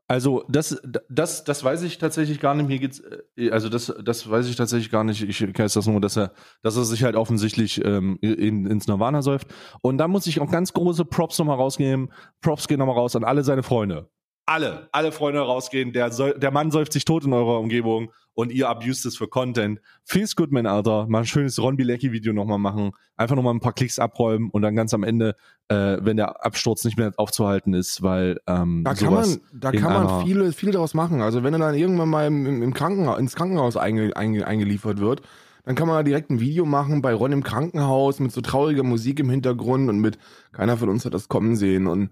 Also 0.08 0.46
das, 0.50 0.80
das, 1.10 1.44
das 1.44 1.64
weiß 1.64 1.82
ich 1.82 1.98
tatsächlich 1.98 2.40
gar 2.40 2.54
nicht. 2.54 2.68
Mir 2.68 2.78
geht's, 2.78 3.02
äh, 3.36 3.50
also 3.50 3.70
das, 3.70 3.94
das 4.04 4.30
weiß 4.30 4.48
ich 4.48 4.56
tatsächlich 4.56 4.92
gar 4.92 5.04
nicht. 5.04 5.24
Ich 5.24 5.42
weiß 5.42 5.74
das 5.74 5.88
nur, 5.88 6.00
dass 6.00 6.16
er, 6.16 6.32
dass 6.62 6.78
er 6.78 6.86
sich 6.86 7.04
halt 7.04 7.16
offensichtlich 7.16 7.84
ähm, 7.84 8.18
in, 8.22 8.68
ins 8.68 8.88
Nirvana 8.88 9.24
säuft. 9.24 9.48
Und 9.82 9.98
da 9.98 10.08
muss 10.08 10.28
ich 10.28 10.40
auch 10.40 10.52
ganz 10.52 10.74
große 10.74 11.06
Props 11.06 11.40
nochmal 11.40 11.58
rausgeben. 11.58 12.12
Props 12.42 12.68
gehen 12.68 12.80
nochmal 12.80 12.96
raus 12.96 13.16
an 13.16 13.24
alle 13.24 13.44
seine 13.44 13.64
Freunde 13.64 14.10
alle, 14.46 14.90
alle 14.92 15.12
Freunde 15.12 15.42
rausgehen. 15.42 15.94
Der, 15.94 16.10
der 16.10 16.52
Mann 16.52 16.72
säuft 16.72 16.94
sich 16.94 17.06
tot 17.06 17.26
in 17.26 17.34
eurer 17.34 17.60
Umgebung 17.60 18.12
und 18.34 18.52
ihr 18.52 18.70
abused 18.70 19.06
es 19.06 19.18
für 19.18 19.28
Content. 19.28 19.80
Feels 20.04 20.36
good, 20.36 20.52
mein 20.52 20.68
Alter. 20.68 21.08
Mal 21.08 21.20
ein 21.20 21.26
schönes 21.26 21.60
Ron 21.60 21.78
Bilecki-Video 21.78 22.34
nochmal 22.34 22.60
machen. 22.60 22.92
Einfach 23.18 23.36
nochmal 23.36 23.54
ein 23.54 23.60
paar 23.60 23.74
Klicks 23.74 23.98
abräumen 23.98 24.50
und 24.52 24.62
dann 24.62 24.76
ganz 24.76 24.94
am 24.94 25.04
Ende, 25.04 25.36
äh, 25.70 25.98
wenn 26.02 26.18
der 26.18 26.46
Absturz 26.46 26.84
nicht 26.84 26.98
mehr 26.98 27.14
aufzuhalten 27.18 27.74
ist, 27.74 28.04
weil 28.04 28.40
ähm, 28.46 28.84
da 28.84 28.94
kann 28.94 29.14
man, 29.14 29.38
da 29.54 29.72
kann 29.72 29.94
man 29.94 30.26
viel, 30.26 30.52
viel 30.52 30.72
daraus 30.72 30.94
machen. 30.94 31.22
Also 31.22 31.44
wenn 31.44 31.54
er 31.54 31.60
dann 31.60 31.76
irgendwann 31.76 32.10
mal 32.10 32.28
im, 32.28 32.62
im 32.62 32.74
Krankenhaus, 32.74 33.20
ins 33.20 33.36
Krankenhaus 33.36 33.78
einge, 33.78 34.16
einge, 34.16 34.46
eingeliefert 34.46 35.00
wird, 35.00 35.22
dann 35.64 35.76
kann 35.76 35.88
man 35.88 36.06
direkt 36.06 36.30
ein 36.30 36.40
Video 36.40 36.66
machen 36.66 37.02
bei 37.02 37.14
Ron 37.14 37.32
im 37.32 37.44
Krankenhaus 37.44 38.20
mit 38.20 38.32
so 38.32 38.42
trauriger 38.42 38.84
Musik 38.84 39.20
im 39.20 39.32
Hintergrund 39.32 39.90
und 39.90 40.00
mit 40.00 40.20
keiner 40.52 40.78
von 40.78 40.90
uns 40.90 41.06
hat 41.06 41.16
das 41.16 41.28
kommen 41.28 41.56
sehen 41.56 41.88
und 41.88 42.12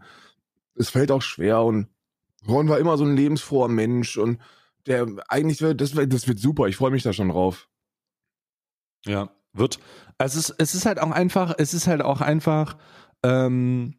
es 0.76 0.90
fällt 0.90 1.12
auch 1.12 1.22
schwer 1.22 1.62
und 1.62 1.88
Ron 2.48 2.70
war 2.70 2.80
immer 2.80 2.98
so 2.98 3.06
ein 3.06 3.16
lebensfroher 3.16 3.70
Mensch 3.70 4.18
und 4.18 4.40
der 4.86 5.08
eigentlich 5.28 5.62
wird, 5.62 5.82
das, 5.82 5.92
das 5.92 6.28
wird 6.28 6.40
super. 6.40 6.68
Ich 6.68 6.76
freue 6.76 6.92
mich 6.92 7.04
da 7.04 7.14
schon 7.14 7.30
drauf. 7.30 7.70
Ja, 9.06 9.30
wird. 9.54 9.80
Also 10.18 10.40
es 10.40 10.50
ist, 10.50 10.56
es 10.60 10.76
ist 10.76 10.86
halt 10.86 11.00
auch 11.00 11.12
einfach, 11.12 11.54
es 11.58 11.74
ist 11.74 11.88
halt 11.88 12.02
auch 12.02 12.22
einfach, 12.22 12.78
ähm, 13.24 13.96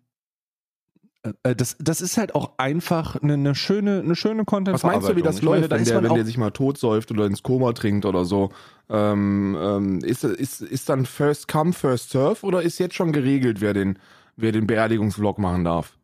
äh, 1.23 1.32
äh, 1.43 1.56
das, 1.56 1.76
das 1.79 2.00
ist 2.00 2.17
halt 2.17 2.35
auch 2.35 2.52
einfach 2.58 3.17
eine, 3.17 3.35
eine 3.35 3.55
schöne, 3.55 4.00
eine 4.00 4.17
schöne 4.17 4.44
content 4.44 4.75
Was 4.75 4.82
meinst 4.82 5.08
du, 5.08 5.17
wie 5.17 5.23
das 5.23 5.37
ich 5.37 5.43
läuft, 5.43 5.70
meine, 5.70 5.81
wenn, 5.81 5.85
der, 5.85 6.02
wenn 6.02 6.14
der 6.14 6.25
sich 6.25 6.38
mal 6.38 6.50
totsäuft 6.50 7.11
oder 7.11 7.26
ins 7.26 7.43
Koma 7.43 7.73
trinkt 7.73 8.05
oder 8.05 8.25
so? 8.25 8.50
Ähm, 8.88 9.56
ähm, 9.58 9.99
ist, 10.00 10.25
ist, 10.25 10.61
ist 10.61 10.88
dann 10.88 11.06
First 11.06 11.49
Come, 11.49 11.73
First 11.73 12.11
Serve 12.11 12.44
oder 12.44 12.62
ist 12.62 12.79
jetzt 12.79 12.94
schon 12.94 13.12
geregelt, 13.12 13.61
wer 13.61 13.73
den, 13.73 13.99
wer 14.37 14.52
den 14.52 14.67
Beerdigungsvlog 14.67 15.38
machen 15.38 15.64
darf? 15.64 15.96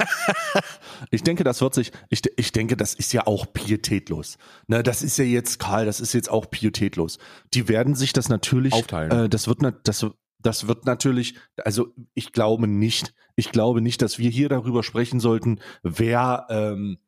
ich 1.10 1.22
denke, 1.22 1.44
das 1.44 1.60
wird 1.60 1.74
sich, 1.74 1.92
ich, 2.08 2.22
ich 2.36 2.52
denke, 2.52 2.76
das 2.76 2.94
ist 2.94 3.12
ja 3.12 3.26
auch 3.26 3.52
pietätlos. 3.52 4.38
Ne, 4.66 4.82
das 4.82 5.02
ist 5.02 5.18
ja 5.18 5.24
jetzt, 5.24 5.58
Karl, 5.58 5.86
das 5.86 6.00
ist 6.00 6.12
jetzt 6.12 6.30
auch 6.30 6.50
pietätlos. 6.50 7.18
Die 7.54 7.68
werden 7.68 7.94
sich 7.94 8.12
das 8.12 8.28
natürlich 8.28 8.72
aufteilen. 8.72 9.10
Äh, 9.10 9.28
das 9.28 9.48
wird, 9.48 9.60
das, 9.84 10.06
das 10.40 10.68
wird 10.68 10.86
natürlich, 10.86 11.34
also 11.64 11.88
ich 12.14 12.32
glaube 12.32 12.68
nicht, 12.68 13.14
ich 13.36 13.52
glaube 13.52 13.80
nicht, 13.80 14.02
dass 14.02 14.18
wir 14.18 14.30
hier 14.30 14.48
darüber 14.48 14.82
sprechen 14.82 15.20
sollten, 15.20 15.60
wer, 15.82 16.46
ähm, 16.50 16.98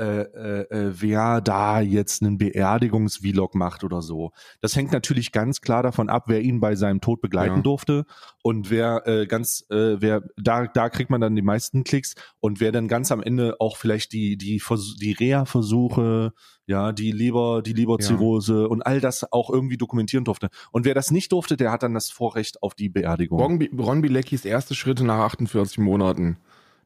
äh, 0.00 0.22
äh, 0.22 0.60
äh, 0.70 0.92
wer 0.98 1.42
da 1.42 1.80
jetzt 1.80 2.22
einen 2.22 2.38
Beerdigungs-Vlog 2.38 3.54
macht 3.54 3.84
oder 3.84 4.00
so. 4.00 4.32
Das 4.62 4.74
hängt 4.74 4.92
natürlich 4.92 5.30
ganz 5.30 5.60
klar 5.60 5.82
davon 5.82 6.08
ab, 6.08 6.24
wer 6.28 6.40
ihn 6.40 6.58
bei 6.58 6.74
seinem 6.74 7.02
Tod 7.02 7.20
begleiten 7.20 7.56
ja. 7.56 7.62
durfte 7.62 8.06
und 8.42 8.70
wer 8.70 9.06
äh, 9.06 9.26
ganz, 9.26 9.66
äh, 9.68 10.00
wer 10.00 10.22
da 10.38 10.66
da 10.66 10.88
kriegt 10.88 11.10
man 11.10 11.20
dann 11.20 11.36
die 11.36 11.42
meisten 11.42 11.84
Klicks 11.84 12.14
und 12.40 12.60
wer 12.60 12.72
dann 12.72 12.88
ganz 12.88 13.12
am 13.12 13.22
Ende 13.22 13.56
auch 13.60 13.76
vielleicht 13.76 14.14
die 14.14 14.38
die 14.38 14.62
die 15.00 15.12
Reha-Versuche, 15.12 16.32
ja, 16.64 16.92
die 16.92 17.12
Leber, 17.12 17.60
die 17.60 17.74
Leberzirrhose 17.74 18.62
ja. 18.62 18.66
und 18.66 18.80
all 18.86 19.00
das 19.00 19.30
auch 19.30 19.50
irgendwie 19.50 19.76
dokumentieren 19.76 20.24
durfte. 20.24 20.48
Und 20.72 20.86
wer 20.86 20.94
das 20.94 21.10
nicht 21.10 21.32
durfte, 21.32 21.58
der 21.58 21.72
hat 21.72 21.82
dann 21.82 21.92
das 21.92 22.10
Vorrecht 22.10 22.62
auf 22.62 22.74
die 22.74 22.88
Beerdigung. 22.88 23.38
Ron, 23.38 23.68
Ron 23.78 24.00
Bileckis 24.00 24.46
erste 24.46 24.74
Schritte 24.74 25.04
nach 25.04 25.18
48 25.18 25.78
Monaten. 25.78 26.38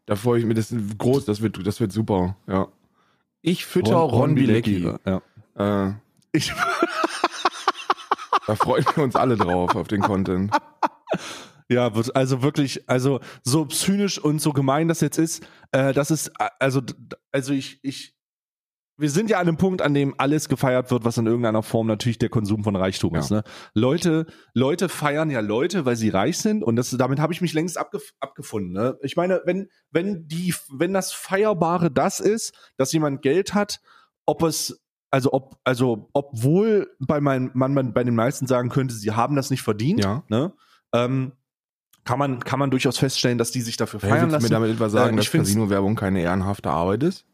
Da 0.07 0.17
freue 0.17 0.41
ich 0.41 0.47
mich, 0.47 0.57
das 0.57 0.73
ist 0.73 0.99
groß, 0.99 1.25
das 1.25 1.41
wird, 1.41 1.67
das 1.67 1.81
wird 1.81 1.93
super, 1.93 2.37
ja. 2.49 2.69
Ich 3.47 3.67
fütter 3.67 3.97
Ron, 3.97 4.11
Ron 4.11 4.35
Bilecki. 4.35 4.91
Ja. 5.05 5.21
Äh, 5.89 5.93
ich 6.33 6.51
da 8.47 8.57
freuen 8.57 8.87
wir 8.95 9.05
uns 9.05 9.17
alle 9.17 9.37
drauf 9.37 9.77
auf 9.77 9.87
den 9.87 10.01
Content. 10.01 10.51
Ja, 11.69 11.93
also 12.15 12.43
wirklich, 12.43 12.89
also 12.89 13.21
so 13.43 13.67
zynisch 13.67 14.19
und 14.19 14.41
so 14.41 14.55
gemein 14.55 14.89
das 14.89 15.03
jetzt 15.03 15.19
ist, 15.19 15.47
äh, 15.73 15.93
das 15.93 16.11
ist, 16.11 16.33
also, 16.59 16.81
also 17.33 17.53
ich, 17.53 17.81
ich, 17.83 18.14
wir 18.97 19.11
sind 19.11 19.29
ja 19.29 19.39
an 19.39 19.49
einem 19.49 19.57
Punkt, 19.57 19.83
an 19.83 19.93
dem 19.95 20.15
alles 20.19 20.49
gefeiert 20.49 20.91
wird, 20.91 21.05
was 21.05 21.19
in 21.19 21.27
irgendeiner 21.27 21.63
Form 21.63 21.87
natürlich 21.87 22.19
der 22.19 22.29
Konsum 22.29 22.63
von 22.63 22.77
Reichtum 22.77 23.15
ja. 23.15 23.21
ist. 23.21 23.31
Ne? 23.31 23.43
Leute, 23.75 24.27
Leute 24.53 24.89
feiern 24.89 25.31
ja 25.31 25.41
Leute, 25.41 25.85
weil 25.85 25.97
sie 25.97 26.11
reich 26.11 26.39
sind 26.39 26.63
und 26.63 26.77
das, 26.77 26.91
damit 26.91 27.19
habe 27.19 27.33
ich 27.33 27.41
mich 27.41 27.53
längst 27.53 27.77
abgef 27.77 28.13
abgefunden. 28.21 28.73
Ne? 28.73 28.97
Ich 29.03 29.17
meine, 29.17 29.43
wenn, 29.45 29.69
wenn 29.91 30.29
die, 30.29 30.55
wenn 30.71 30.93
das 30.93 31.13
Feierbare 31.13 31.91
das 31.91 32.21
ist, 32.21 32.55
dass 32.77 32.93
jemand 32.93 33.23
Geld 33.23 33.55
hat, 33.55 33.81
ob 34.27 34.43
es 34.43 34.81
also 35.11 35.33
ob, 35.33 35.57
also 35.63 36.11
obwohl 36.13 36.91
bei 36.99 37.21
meinen, 37.21 37.51
man, 37.55 37.73
man 37.73 37.93
bei 37.93 38.03
den 38.03 38.17
meisten 38.17 38.49
sagen 38.49 38.69
könnte, 38.69 38.95
sie 38.95 39.13
haben 39.13 39.37
das 39.37 39.49
nicht 39.51 39.63
verdient, 39.63 40.03
ja. 40.03 40.25
ne? 40.29 40.53
Ähm, 40.93 41.33
kann 42.05 42.19
man, 42.19 42.41
kann 42.41 42.59
man 42.59 42.71
durchaus 42.71 42.99
feststellen, 42.99 43.39
dass 43.39 43.51
die 43.51 43.61
sich 43.63 43.77
dafür 43.77 44.01
feiern 44.01 44.29
ja, 44.29 44.33
lassen. 44.33 44.45
mir 44.45 44.51
damit 44.51 44.71
etwa 44.71 44.89
sagen, 44.89 45.15
äh, 45.15 45.21
dass 45.21 45.31
Casino-Werbung 45.31 45.95
keine 45.95 46.21
ehrenhafte 46.21 46.69
Arbeit 46.69 47.05
ist? 47.05 47.25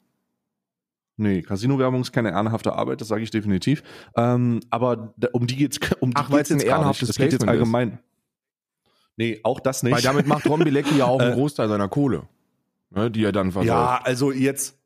Nee, 1.21 1.43
Casino-Werbung 1.43 2.00
ist 2.00 2.12
keine 2.12 2.31
ehrenhafte 2.31 2.73
Arbeit, 2.73 3.03
das 3.03 3.09
sage 3.09 3.23
ich 3.23 3.31
definitiv. 3.31 3.83
Ähm, 4.17 4.61
aber 4.71 5.12
um 5.33 5.47
die 5.47 5.57
geht's 5.57 5.79
um 6.00 6.11
die 6.11 6.17
Ach, 6.17 6.31
geht's 6.31 6.49
jetzt 6.49 6.65
ehrenhaftes 6.65 7.09
Das 7.09 7.17
geht 7.19 7.33
jetzt 7.33 7.47
allgemein. 7.47 7.91
Ist. 7.91 7.99
Nee, 9.17 9.41
auch 9.43 9.61
das 9.61 9.83
nicht. 9.83 9.95
Weil 9.95 10.00
damit 10.00 10.27
macht 10.27 10.49
Ron 10.49 10.65
Bilecki 10.65 10.97
ja 10.97 11.05
auch 11.05 11.21
einen 11.21 11.33
äh, 11.33 11.35
Großteil 11.35 11.69
seiner 11.69 11.89
Kohle, 11.89 12.23
ne, 12.89 13.11
die 13.11 13.23
er 13.23 13.33
dann 13.33 13.53
versorgt. 13.53 13.69
Ja, 13.69 14.00
also 14.03 14.33
jetzt 14.33 14.80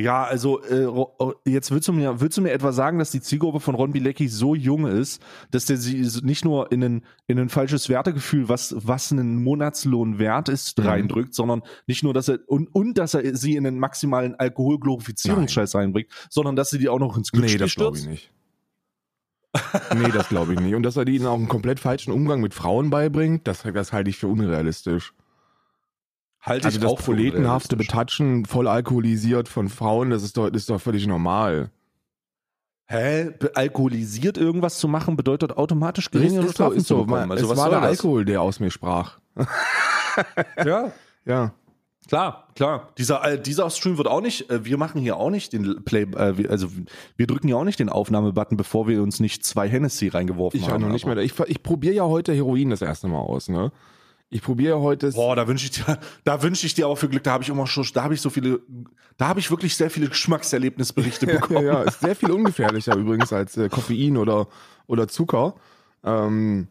Ja, 0.00 0.22
also 0.22 0.62
äh, 0.62 0.84
oh, 0.86 1.32
jetzt 1.44 1.72
willst 1.72 1.88
du 1.88 1.92
mir 1.92 2.20
willst 2.20 2.38
du 2.38 2.40
mir 2.42 2.52
etwa 2.52 2.70
sagen, 2.70 3.00
dass 3.00 3.10
die 3.10 3.20
Zielgruppe 3.20 3.58
von 3.58 3.74
Ron 3.74 3.90
Bilecki 3.90 4.28
so 4.28 4.54
jung 4.54 4.86
ist, 4.86 5.20
dass 5.50 5.64
der 5.66 5.76
sie 5.76 6.08
nicht 6.22 6.44
nur 6.44 6.70
in 6.70 6.84
ein 6.84 7.04
in 7.26 7.36
ein 7.40 7.48
falsches 7.48 7.88
Wertegefühl, 7.88 8.48
was 8.48 8.76
was 8.78 9.10
einen 9.10 9.42
Monatslohn 9.42 10.20
wert 10.20 10.48
ist, 10.48 10.78
Mhm. 10.78 10.86
reindrückt, 10.86 11.34
sondern 11.34 11.62
nicht 11.88 12.04
nur, 12.04 12.14
dass 12.14 12.28
er 12.28 12.38
und 12.46 12.72
und 12.72 12.96
dass 12.96 13.14
er 13.14 13.34
sie 13.36 13.56
in 13.56 13.66
einen 13.66 13.80
maximalen 13.80 14.36
Alkoholglorifizierungsscheiß 14.36 15.74
reinbringt, 15.74 16.08
sondern 16.30 16.54
dass 16.54 16.70
sie 16.70 16.78
die 16.78 16.88
auch 16.88 17.00
noch 17.00 17.16
ins 17.16 17.32
Nee, 17.32 17.38
Glücksspiel 17.40 17.58
das 17.58 17.74
glaube 17.74 17.98
ich 17.98 18.06
nicht. 18.06 18.30
nee, 19.96 20.10
das 20.12 20.28
glaube 20.28 20.54
ich 20.54 20.60
nicht. 20.60 20.74
Und 20.76 20.84
dass 20.84 20.96
er 20.96 21.08
ihnen 21.08 21.26
auch 21.26 21.34
einen 21.34 21.48
komplett 21.48 21.80
falschen 21.80 22.12
Umgang 22.12 22.40
mit 22.40 22.54
Frauen 22.54 22.90
beibringt, 22.90 23.48
das, 23.48 23.62
das 23.62 23.92
halte 23.92 24.10
ich 24.10 24.18
für 24.18 24.28
unrealistisch. 24.28 25.12
Halte 26.40 26.66
Also 26.66 26.76
ich 26.78 26.82
das 26.82 26.92
auch 26.92 26.98
proletenhafte. 27.00 27.76
Betatschen 27.76 28.44
voll 28.46 28.68
alkoholisiert 28.68 29.48
von 29.48 29.68
Frauen, 29.68 30.10
das 30.10 30.22
ist 30.22 30.36
doch, 30.36 30.46
ist 30.48 30.70
doch 30.70 30.80
völlig 30.80 31.06
normal. 31.06 31.70
Hä? 32.86 33.32
Alkoholisiert 33.54 34.38
irgendwas 34.38 34.78
zu 34.78 34.88
machen, 34.88 35.16
bedeutet 35.16 35.56
automatisch 35.56 36.10
geringere 36.10 36.42
Ist 36.46 36.46
so, 36.48 36.52
Strafen 36.54 36.76
ist 36.78 36.86
zu 36.86 36.94
so. 36.96 37.04
bekommen. 37.04 37.30
Also 37.32 37.44
es 37.44 37.50
was 37.50 37.58
war 37.58 37.70
der 37.70 37.80
das? 37.80 37.90
Alkohol, 37.90 38.24
der 38.24 38.40
aus 38.42 38.60
mir 38.60 38.70
sprach. 38.70 39.18
Ja, 40.64 40.92
Ja. 41.24 41.52
Klar, 42.08 42.48
klar. 42.54 42.88
Dieser, 42.96 43.22
äh, 43.32 43.38
dieser 43.40 43.68
Stream 43.68 43.98
wird 43.98 44.08
auch 44.08 44.22
nicht, 44.22 44.48
äh, 44.48 44.64
wir 44.64 44.78
machen 44.78 44.98
hier 45.02 45.18
auch 45.18 45.28
nicht 45.28 45.52
den 45.52 45.84
Play, 45.84 46.04
äh, 46.16 46.48
also 46.48 46.68
wir 47.16 47.26
drücken 47.26 47.48
ja 47.48 47.56
auch 47.56 47.64
nicht 47.64 47.78
den 47.78 47.90
Aufnahmebutton, 47.90 48.56
bevor 48.56 48.88
wir 48.88 49.02
uns 49.02 49.20
nicht 49.20 49.44
zwei 49.44 49.68
Hennessy 49.68 50.08
reingeworfen 50.08 50.58
Ich 50.58 50.68
haben. 50.70 50.76
auch 50.82 50.86
noch 50.86 50.92
nicht 50.92 51.04
mehr. 51.04 51.18
Ich, 51.18 51.38
ich 51.38 51.62
probiere 51.62 51.94
ja 51.94 52.04
heute 52.04 52.32
Heroin 52.32 52.70
das 52.70 52.80
erste 52.80 53.08
Mal 53.08 53.18
aus, 53.18 53.50
ne? 53.50 53.72
Ich 54.30 54.42
probiere 54.42 54.76
ja 54.76 54.82
heute. 54.82 55.10
Boah, 55.12 55.34
da 55.36 55.48
wünsche 55.48 55.64
ich 55.64 55.70
dir, 55.70 55.98
da 56.24 56.42
wünsche 56.42 56.66
ich 56.66 56.74
dir 56.74 56.86
aber 56.86 56.96
für 56.96 57.08
Glück, 57.08 57.22
da 57.24 57.32
habe 57.32 57.42
ich 57.42 57.48
immer 57.48 57.66
schon, 57.66 57.86
da 57.94 58.04
habe 58.04 58.14
ich 58.14 58.20
so 58.20 58.30
viele, 58.30 58.60
da 59.16 59.28
habe 59.28 59.40
ich 59.40 59.50
wirklich 59.50 59.74
sehr 59.76 59.90
viele 59.90 60.08
Geschmackserlebnisberichte 60.08 61.26
ja, 61.26 61.32
bekommen. 61.40 61.64
ja, 61.64 61.82
ist 61.82 62.00
sehr 62.00 62.14
viel 62.14 62.30
ungefährlicher 62.30 62.94
übrigens 62.96 63.32
als 63.32 63.56
äh, 63.56 63.68
Koffein 63.68 64.16
oder, 64.16 64.48
oder 64.86 65.08
Zucker. 65.08 65.54
Ähm, 66.04 66.68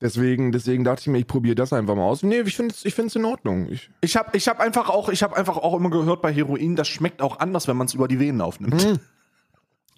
deswegen, 0.00 0.52
deswegen 0.52 0.84
dachte 0.84 1.00
ich 1.00 1.06
mir, 1.08 1.18
ich 1.18 1.26
probiere 1.26 1.56
das 1.56 1.72
einfach 1.72 1.96
mal 1.96 2.04
aus. 2.04 2.22
Nee, 2.22 2.40
ich 2.42 2.54
finde 2.54 2.74
es 2.74 2.84
ich 2.84 2.94
find's 2.94 3.16
in 3.16 3.24
Ordnung. 3.24 3.68
Ich, 3.70 3.90
Ich 4.02 4.16
habe 4.16 4.36
ich 4.36 4.46
hab 4.46 4.60
einfach 4.60 4.88
auch, 4.88 5.08
ich 5.08 5.24
habe 5.24 5.36
einfach 5.36 5.56
auch 5.56 5.74
immer 5.74 5.90
gehört 5.90 6.22
bei 6.22 6.32
Heroin, 6.32 6.76
das 6.76 6.86
schmeckt 6.86 7.22
auch 7.22 7.40
anders, 7.40 7.66
wenn 7.66 7.76
man 7.76 7.88
es 7.88 7.94
über 7.94 8.06
die 8.06 8.20
Venen 8.20 8.40
aufnimmt. 8.40 8.84
Mhm. 8.84 9.00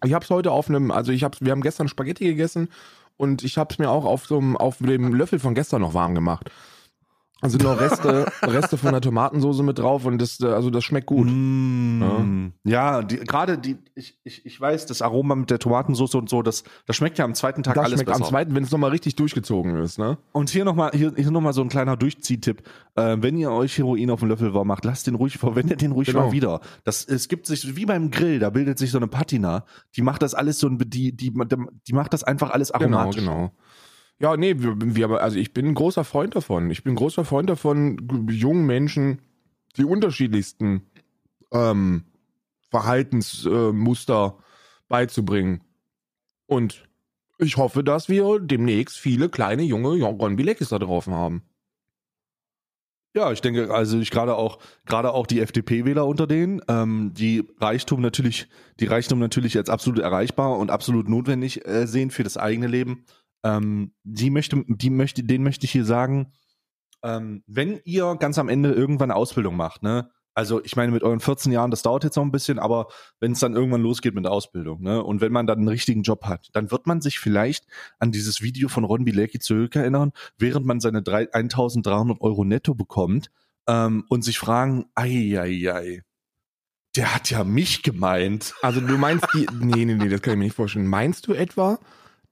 ich 0.02 0.14
habe 0.14 0.24
es 0.24 0.30
heute 0.30 0.50
auf 0.50 0.70
einem, 0.70 0.90
also 0.90 1.12
ich 1.12 1.24
hab's, 1.24 1.42
wir 1.42 1.52
haben 1.52 1.60
gestern 1.60 1.88
Spaghetti 1.88 2.24
gegessen 2.24 2.68
und 3.18 3.44
ich 3.44 3.58
habe 3.58 3.70
es 3.70 3.78
mir 3.78 3.90
auch 3.90 4.06
auf 4.06 4.26
so 4.26 4.38
einem, 4.38 4.56
auf 4.56 4.78
dem 4.78 5.12
Löffel 5.14 5.38
von 5.38 5.54
gestern 5.54 5.82
noch 5.82 5.92
warm 5.92 6.14
gemacht. 6.14 6.50
Also 7.42 7.58
noch 7.58 7.78
Reste, 7.80 8.26
Reste 8.42 8.76
von 8.78 8.92
der 8.92 9.00
Tomatensoße 9.00 9.62
mit 9.64 9.78
drauf 9.78 10.04
und 10.04 10.18
das, 10.22 10.40
also 10.40 10.70
das 10.70 10.84
schmeckt 10.84 11.06
gut. 11.08 11.26
Mm. 11.28 12.52
Ja, 12.64 13.02
die, 13.02 13.16
gerade 13.16 13.58
die, 13.58 13.76
ich, 13.94 14.18
ich, 14.24 14.46
ich 14.46 14.60
weiß, 14.60 14.86
das 14.86 15.02
Aroma 15.02 15.34
mit 15.34 15.50
der 15.50 15.58
Tomatensauce 15.58 16.14
und 16.14 16.28
so, 16.30 16.42
das, 16.42 16.62
das 16.86 16.96
schmeckt 16.96 17.18
ja 17.18 17.24
am 17.24 17.34
zweiten 17.34 17.62
Tag 17.62 17.74
Das 17.74 17.84
alles 17.84 17.94
schmeckt 17.98 18.10
besser. 18.10 18.22
am 18.24 18.28
zweiten, 18.28 18.54
wenn 18.54 18.62
es 18.62 18.70
nochmal 18.70 18.90
richtig 18.90 19.16
durchgezogen 19.16 19.76
ist, 19.82 19.98
ne? 19.98 20.18
Und 20.32 20.50
hier 20.50 20.64
nochmal 20.64 20.92
hier, 20.94 21.12
hier 21.16 21.30
noch 21.30 21.40
mal 21.40 21.52
so 21.52 21.62
ein 21.62 21.68
kleiner 21.68 21.96
Durchziehtipp. 21.96 22.62
Äh, 22.94 23.16
wenn 23.20 23.36
ihr 23.36 23.50
euch 23.50 23.76
Heroin 23.76 24.10
auf 24.10 24.20
den 24.20 24.28
Löffel 24.28 24.54
warm 24.54 24.68
macht, 24.68 24.84
lasst 24.84 25.06
den 25.08 25.16
ruhig, 25.16 25.38
verwendet 25.38 25.80
den 25.82 25.92
ruhig 25.92 26.06
Genau. 26.08 26.26
mal 26.26 26.32
wieder. 26.32 26.60
Das, 26.84 27.04
es 27.04 27.28
gibt 27.28 27.46
sich, 27.46 27.74
wie 27.76 27.86
beim 27.86 28.10
Grill, 28.10 28.38
da 28.38 28.50
bildet 28.50 28.78
sich 28.78 28.90
so 28.92 28.98
eine 28.98 29.08
Patina, 29.08 29.64
die 29.96 30.02
macht 30.02 30.22
das 30.22 30.34
alles 30.34 30.58
so, 30.60 30.68
ein, 30.68 30.78
die, 30.78 31.12
die, 31.16 31.32
die 31.32 31.92
macht 31.92 32.12
das 32.12 32.22
einfach 32.22 32.50
alles 32.50 32.72
Genau, 32.72 32.98
aromatisch. 32.98 33.20
genau. 33.20 33.50
Ja, 34.18 34.36
nee, 34.36 34.54
wir, 34.58 34.76
wir, 34.78 35.20
also 35.20 35.38
ich 35.38 35.52
bin 35.52 35.66
ein 35.66 35.74
großer 35.74 36.04
Freund 36.04 36.36
davon. 36.36 36.70
Ich 36.70 36.84
bin 36.84 36.92
ein 36.92 36.96
großer 36.96 37.24
Freund 37.24 37.50
davon, 37.50 38.28
jungen 38.30 38.66
Menschen 38.66 39.20
die 39.76 39.84
unterschiedlichsten 39.84 40.86
ähm, 41.50 42.04
Verhaltensmuster 42.70 44.36
äh, 44.38 44.42
beizubringen. 44.88 45.62
Und 46.46 46.88
ich 47.38 47.56
hoffe, 47.56 47.82
dass 47.82 48.08
wir 48.08 48.38
demnächst 48.40 48.98
viele 48.98 49.28
kleine, 49.28 49.62
junge 49.62 50.02
Ron 50.02 50.36
Bilekis 50.36 50.68
da 50.68 50.78
drauf 50.78 51.06
haben. 51.06 51.42
Ja, 53.14 53.30
ich 53.30 53.42
denke, 53.42 53.72
also 53.72 53.98
ich 53.98 54.10
gerade 54.10 54.36
auch, 54.36 54.58
gerade 54.86 55.12
auch 55.12 55.26
die 55.26 55.40
FDP-Wähler 55.40 56.06
unter 56.06 56.26
denen, 56.26 56.62
ähm, 56.68 57.12
die 57.12 57.46
Reichtum 57.60 58.00
natürlich, 58.00 58.48
die 58.80 58.86
Reichtum 58.86 59.18
natürlich 59.18 59.58
als 59.58 59.68
absolut 59.68 59.98
erreichbar 59.98 60.56
und 60.58 60.70
absolut 60.70 61.10
notwendig 61.10 61.66
äh, 61.66 61.86
sehen 61.86 62.10
für 62.10 62.22
das 62.22 62.38
eigene 62.38 62.68
Leben. 62.68 63.04
Ähm, 63.44 63.94
die 64.04 64.30
möchte, 64.30 64.64
die 64.66 64.90
möchte, 64.90 65.24
denen 65.24 65.44
möchte 65.44 65.64
ich 65.66 65.72
hier 65.72 65.84
sagen, 65.84 66.32
ähm, 67.02 67.42
wenn 67.46 67.80
ihr 67.84 68.16
ganz 68.16 68.38
am 68.38 68.48
Ende 68.48 68.72
irgendwann 68.72 69.10
eine 69.10 69.18
Ausbildung 69.18 69.56
macht, 69.56 69.82
ne? 69.82 70.10
Also 70.34 70.64
ich 70.64 70.76
meine, 70.76 70.92
mit 70.92 71.02
euren 71.02 71.20
14 71.20 71.52
Jahren, 71.52 71.70
das 71.70 71.82
dauert 71.82 72.04
jetzt 72.04 72.16
noch 72.16 72.24
ein 72.24 72.32
bisschen, 72.32 72.58
aber 72.58 72.86
wenn 73.20 73.32
es 73.32 73.40
dann 73.40 73.54
irgendwann 73.54 73.82
losgeht 73.82 74.14
mit 74.14 74.24
der 74.24 74.32
Ausbildung, 74.32 74.80
ne? 74.80 75.02
Und 75.02 75.20
wenn 75.20 75.32
man 75.32 75.46
dann 75.46 75.58
einen 75.58 75.68
richtigen 75.68 76.02
Job 76.02 76.24
hat, 76.24 76.48
dann 76.52 76.70
wird 76.70 76.86
man 76.86 77.00
sich 77.02 77.18
vielleicht 77.18 77.66
an 77.98 78.12
dieses 78.12 78.40
Video 78.40 78.68
von 78.68 78.84
Ron 78.84 79.04
Bilecki 79.04 79.40
zurückerinnern, 79.40 80.12
während 80.38 80.64
man 80.64 80.80
seine 80.80 81.02
drei, 81.02 81.32
1300 81.32 82.20
Euro 82.20 82.44
netto 82.44 82.74
bekommt 82.74 83.30
ähm, 83.66 84.04
und 84.08 84.22
sich 84.22 84.38
fragen, 84.38 84.86
ei, 84.94 85.38
ei, 85.38 85.70
ei, 85.70 86.02
der 86.96 87.14
hat 87.14 87.30
ja 87.30 87.44
mich 87.44 87.82
gemeint. 87.82 88.54
Also 88.62 88.80
du 88.80 88.96
meinst 88.98 89.26
die. 89.34 89.46
Nee, 89.52 89.84
nee, 89.84 89.94
nee, 89.94 90.08
das 90.08 90.22
kann 90.22 90.34
ich 90.34 90.38
mir 90.38 90.44
nicht 90.44 90.56
vorstellen. 90.56 90.86
Meinst 90.86 91.26
du 91.26 91.32
etwa, 91.32 91.78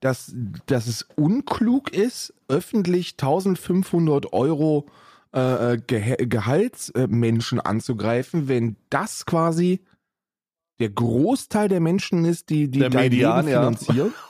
dass, 0.01 0.35
dass 0.67 0.87
es 0.87 1.07
unklug 1.17 1.93
ist, 1.93 2.35
öffentlich 2.49 3.13
1500 3.13 4.33
Euro 4.33 4.87
äh, 5.33 5.79
Ge 5.87 6.17
Gehaltsmenschen 6.27 7.61
anzugreifen, 7.61 8.49
wenn 8.49 8.77
das 8.89 9.27
quasi 9.27 9.81
der 10.81 10.91
Großteil 10.91 11.69
der 11.69 11.81
Menschen 11.81 12.25
ist, 12.25 12.49
die, 12.49 12.69
die 12.69 12.81
Der 12.81 12.91
dein 12.91 13.11
Median, 13.11 13.45
Leben 13.45 13.59
finanzieren? 13.59 14.15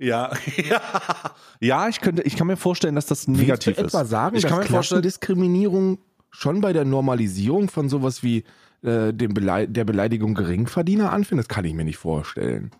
Ja, 0.00 0.30
ja, 0.56 0.80
ja, 1.60 1.88
ich 1.88 2.00
könnte, 2.00 2.22
ich 2.22 2.36
kann 2.36 2.46
mir 2.46 2.56
vorstellen, 2.56 2.94
dass 2.94 3.06
das 3.06 3.26
Willst 3.26 3.40
negativ 3.40 3.74
du 3.78 3.82
etwa 3.82 4.02
ist. 4.02 4.10
sagen, 4.10 4.36
ich 4.36 4.42
dass 4.42 4.50
kann 4.50 4.60
mir 4.60 4.66
vorstellen, 4.66 5.02
Klassendiskriminierung 5.02 5.98
schon 6.30 6.60
bei 6.60 6.72
der 6.72 6.84
Normalisierung 6.84 7.68
von 7.68 7.88
sowas 7.88 8.22
wie 8.22 8.44
äh, 8.82 9.12
dem 9.12 9.34
Belei 9.34 9.66
der 9.66 9.84
Beleidigung 9.84 10.34
Geringverdiener 10.34 11.10
anfängt? 11.12 11.40
Das 11.40 11.48
kann 11.48 11.64
ich 11.64 11.74
mir 11.74 11.84
nicht 11.84 11.96
vorstellen. 11.96 12.70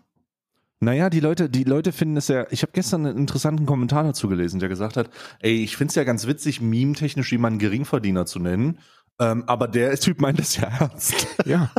Naja, 0.81 1.09
die 1.09 1.19
Leute, 1.19 1.49
die 1.49 1.65
Leute 1.65 1.91
finden 1.91 2.15
es 2.17 2.29
ja. 2.29 2.47
Ich 2.51 2.61
habe 2.61 2.71
gestern 2.71 3.05
einen 3.05 3.17
interessanten 3.17 3.65
Kommentar 3.65 4.03
dazu 4.03 4.29
gelesen, 4.29 4.59
der 4.59 4.69
gesagt 4.69 4.95
hat, 4.95 5.09
ey, 5.41 5.61
ich 5.63 5.75
find's 5.75 5.95
ja 5.95 6.05
ganz 6.05 6.25
witzig, 6.25 6.61
meme-technisch 6.61 7.31
jemanden 7.31 7.59
Geringverdiener 7.59 8.25
zu 8.25 8.39
nennen. 8.39 8.79
Ähm, 9.19 9.43
aber 9.47 9.67
der 9.67 9.97
Typ 9.97 10.21
meint 10.21 10.39
das 10.39 10.55
ja 10.55 10.63
ernst. 10.79 11.27
Ja. 11.45 11.71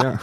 ja. 0.00 0.20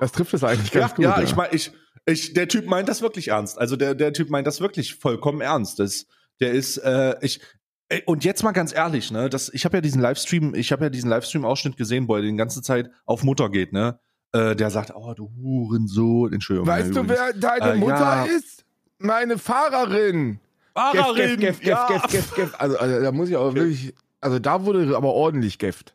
Das 0.00 0.10
trifft 0.10 0.34
es 0.34 0.42
eigentlich 0.42 0.72
ganz 0.72 0.90
ja, 0.90 0.96
gut. 0.96 1.04
ja, 1.04 1.22
ich 1.22 1.36
meine, 1.36 1.54
ich, 1.54 1.72
ich, 2.04 2.32
der 2.32 2.48
Typ 2.48 2.66
meint 2.66 2.88
das 2.88 3.00
wirklich 3.00 3.28
ernst. 3.28 3.58
Also 3.58 3.76
der, 3.76 3.94
der 3.94 4.12
Typ 4.12 4.30
meint 4.30 4.46
das 4.46 4.60
wirklich 4.60 4.96
vollkommen 4.96 5.40
ernst. 5.40 5.78
Das, 5.78 6.06
der 6.40 6.50
ist, 6.50 6.78
äh, 6.78 7.14
ich, 7.20 7.40
ey, 7.88 8.02
und 8.06 8.24
jetzt 8.24 8.42
mal 8.42 8.52
ganz 8.52 8.74
ehrlich, 8.74 9.12
ne, 9.12 9.28
das, 9.28 9.52
ich 9.54 9.64
habe 9.64 9.76
ja 9.76 9.80
diesen 9.80 10.02
Livestream, 10.02 10.54
ich 10.56 10.72
habe 10.72 10.84
ja 10.84 10.90
diesen 10.90 11.10
Livestream-Ausschnitt 11.10 11.76
gesehen, 11.76 12.08
wo 12.08 12.16
er 12.16 12.22
die 12.22 12.34
ganze 12.34 12.60
Zeit 12.60 12.90
auf 13.06 13.22
Mutter 13.22 13.50
geht, 13.50 13.72
ne? 13.72 14.00
Äh, 14.32 14.54
der 14.56 14.70
sagt, 14.70 14.92
oh, 14.94 15.14
du 15.14 15.30
Hurensohn, 15.40 16.32
Entschuldigung. 16.32 16.66
Weißt 16.68 16.94
du, 16.94 17.08
wer 17.08 17.32
deine 17.32 17.72
Äh, 17.72 17.76
Mutter 17.76 17.98
ja. 17.98 18.24
ist? 18.24 18.64
Meine 18.98 19.38
Fahrerin. 19.38 20.38
Fahrerin, 20.74 21.40
Geff, 21.40 21.60
geff, 21.60 21.66
ja. 21.66 21.86
geff, 21.88 22.02
geff, 22.02 22.10
geff, 22.12 22.34
geff. 22.34 22.54
Also, 22.58 22.78
also 22.78 23.00
da 23.00 23.12
muss 23.12 23.28
ich 23.30 23.36
aber 23.36 23.54
wirklich, 23.54 23.94
also 24.20 24.38
da 24.38 24.64
wurde 24.64 24.96
aber 24.96 25.12
ordentlich 25.12 25.58
geft. 25.58 25.94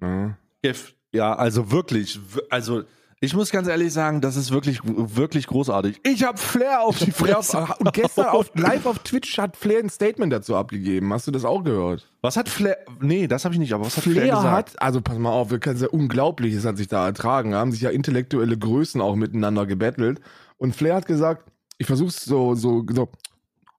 Ja. 0.00 0.36
Geff, 0.62 0.94
ja, 1.12 1.34
also 1.34 1.70
wirklich, 1.70 2.20
also 2.50 2.84
ich 3.20 3.34
muss 3.34 3.50
ganz 3.50 3.66
ehrlich 3.66 3.92
sagen, 3.92 4.20
das 4.20 4.36
ist 4.36 4.52
wirklich, 4.52 4.80
wirklich 4.84 5.48
großartig. 5.48 6.00
Ich 6.04 6.22
hab 6.22 6.38
Flair 6.38 6.82
auf 6.82 6.98
die 6.98 7.10
Fresse. 7.10 7.66
und 7.80 7.92
gestern 7.92 8.26
auf, 8.26 8.52
live 8.54 8.86
auf 8.86 9.00
Twitch 9.00 9.38
hat 9.38 9.56
Flair 9.56 9.80
ein 9.80 9.90
Statement 9.90 10.32
dazu 10.32 10.54
abgegeben. 10.54 11.12
Hast 11.12 11.26
du 11.26 11.32
das 11.32 11.44
auch 11.44 11.64
gehört? 11.64 12.08
Was 12.22 12.36
hat 12.36 12.48
Flair? 12.48 12.78
Nee, 13.00 13.26
das 13.26 13.44
habe 13.44 13.54
ich 13.54 13.58
nicht, 13.58 13.72
aber 13.72 13.86
was 13.86 13.96
hat 13.96 14.04
Flair, 14.04 14.22
Flair 14.22 14.36
gesagt? 14.36 14.74
hat, 14.74 14.82
also 14.82 15.00
pass 15.00 15.18
mal 15.18 15.32
auf, 15.32 15.50
wir 15.50 15.58
können 15.58 15.80
ja 15.80 15.88
Unglaubliches 15.88 16.64
hat 16.64 16.76
sich 16.76 16.86
da 16.86 17.06
ertragen, 17.06 17.54
haben 17.54 17.72
sich 17.72 17.80
ja 17.80 17.90
intellektuelle 17.90 18.56
Größen 18.56 19.00
auch 19.00 19.16
miteinander 19.16 19.66
gebettelt. 19.66 20.20
Und 20.56 20.76
Flair 20.76 20.94
hat 20.94 21.06
gesagt, 21.06 21.50
ich 21.78 21.86
versuch's 21.86 22.24
so, 22.24 22.54
so, 22.54 22.84
so 22.88 23.08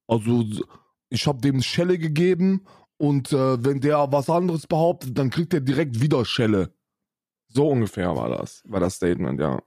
also 0.07 0.43
ich 1.09 1.27
habe 1.27 1.39
dem 1.39 1.61
Schelle 1.61 1.97
gegeben 1.97 2.65
und 2.97 3.31
äh, 3.31 3.63
wenn 3.63 3.79
der 3.79 4.11
was 4.11 4.29
anderes 4.29 4.67
behauptet, 4.67 5.17
dann 5.17 5.29
kriegt 5.29 5.53
er 5.53 5.61
direkt 5.61 6.01
wieder 6.01 6.25
Schelle. 6.25 6.73
So 7.49 7.67
ungefähr 7.67 8.15
war 8.15 8.29
das, 8.29 8.61
war 8.65 8.79
das 8.79 8.95
Statement, 8.95 9.39
ja. 9.39 9.59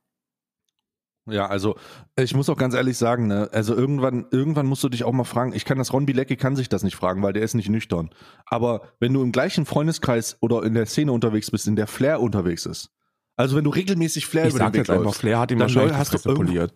Ja, 1.27 1.47
also 1.47 1.77
ich 2.17 2.35
muss 2.35 2.49
auch 2.49 2.57
ganz 2.57 2.75
ehrlich 2.75 2.97
sagen, 2.99 3.29
ne, 3.29 3.49
also 3.53 3.77
irgendwann, 3.77 4.27
irgendwann 4.33 4.67
musst 4.67 4.83
du 4.83 4.89
dich 4.89 5.05
auch 5.05 5.13
mal 5.13 5.23
fragen, 5.25 5.53
ich 5.53 5.65
kann 5.65 5.79
das 5.79 5.93
Ron 5.93 6.05
Bilecki 6.05 6.37
kann 6.37 6.57
sich 6.57 6.69
das 6.69 6.83
nicht 6.83 6.97
fragen, 6.97 7.23
weil 7.23 7.33
der 7.33 7.43
ist 7.43 7.55
nicht 7.55 7.69
nüchtern. 7.69 8.11
Aber 8.45 8.89
wenn 8.99 9.13
du 9.13 9.23
im 9.23 9.31
gleichen 9.31 9.65
Freundeskreis 9.65 10.37
oder 10.41 10.65
in 10.65 10.75
der 10.75 10.87
Szene 10.87 11.13
unterwegs 11.13 11.51
bist, 11.53 11.69
in 11.69 11.77
der 11.77 11.87
Flair 11.87 12.21
unterwegs 12.21 12.67
ist, 12.67 12.91
also 13.37 13.57
wenn 13.57 13.65
du 13.65 13.71
regelmäßig 13.71 14.27
Flair 14.27 14.47
Ich 14.47 14.51
über 14.55 14.59
den 14.59 14.65
sag 14.67 14.73
Weg 14.75 14.79
jetzt 14.81 14.91
einfach, 14.91 15.15
Flair 15.15 15.39
hat 15.39 15.51
ihm 15.53 15.61
wahrscheinlich 15.61 15.93
die 15.93 15.99
hast 15.99 16.13
du 16.13 16.19
Fresse 16.19 16.35
poliert. 16.35 16.75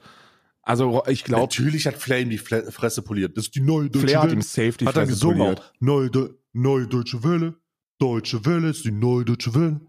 Also 0.63 1.03
ich 1.07 1.25
glaube, 1.25 1.43
Natürlich 1.43 1.87
hat 1.87 1.97
Flair 1.97 2.21
ihm 2.21 2.31
die 2.31 2.39
Fle 2.39 2.71
Fresse 2.73 3.03
poliert. 3.03 3.37
Das 3.37 3.47
ist 3.47 3.55
die 3.55 3.61
neue 3.61 3.91
deutsche 3.91 4.07
Flair 4.07 4.19
hat 4.19 4.25
Welle. 4.27 4.35
ihm 4.37 4.43
safe 4.43 4.73
die 4.73 4.87
hat 4.87 4.97
er 4.97 5.03
Fresse 5.03 5.13
gesungen 5.13 5.39
poliert. 5.39 5.61
auch. 5.61 5.73
Neue, 5.81 6.11
De 6.11 6.31
neue 6.53 6.87
deutsche 6.87 7.23
Welle. 7.25 7.55
Deutsche 7.99 8.45
Welle 8.45 8.71
ist 8.71 8.85
die 8.85 8.91
neue 8.93 9.25
deutsche 9.25 9.55
Welle. 9.55 9.81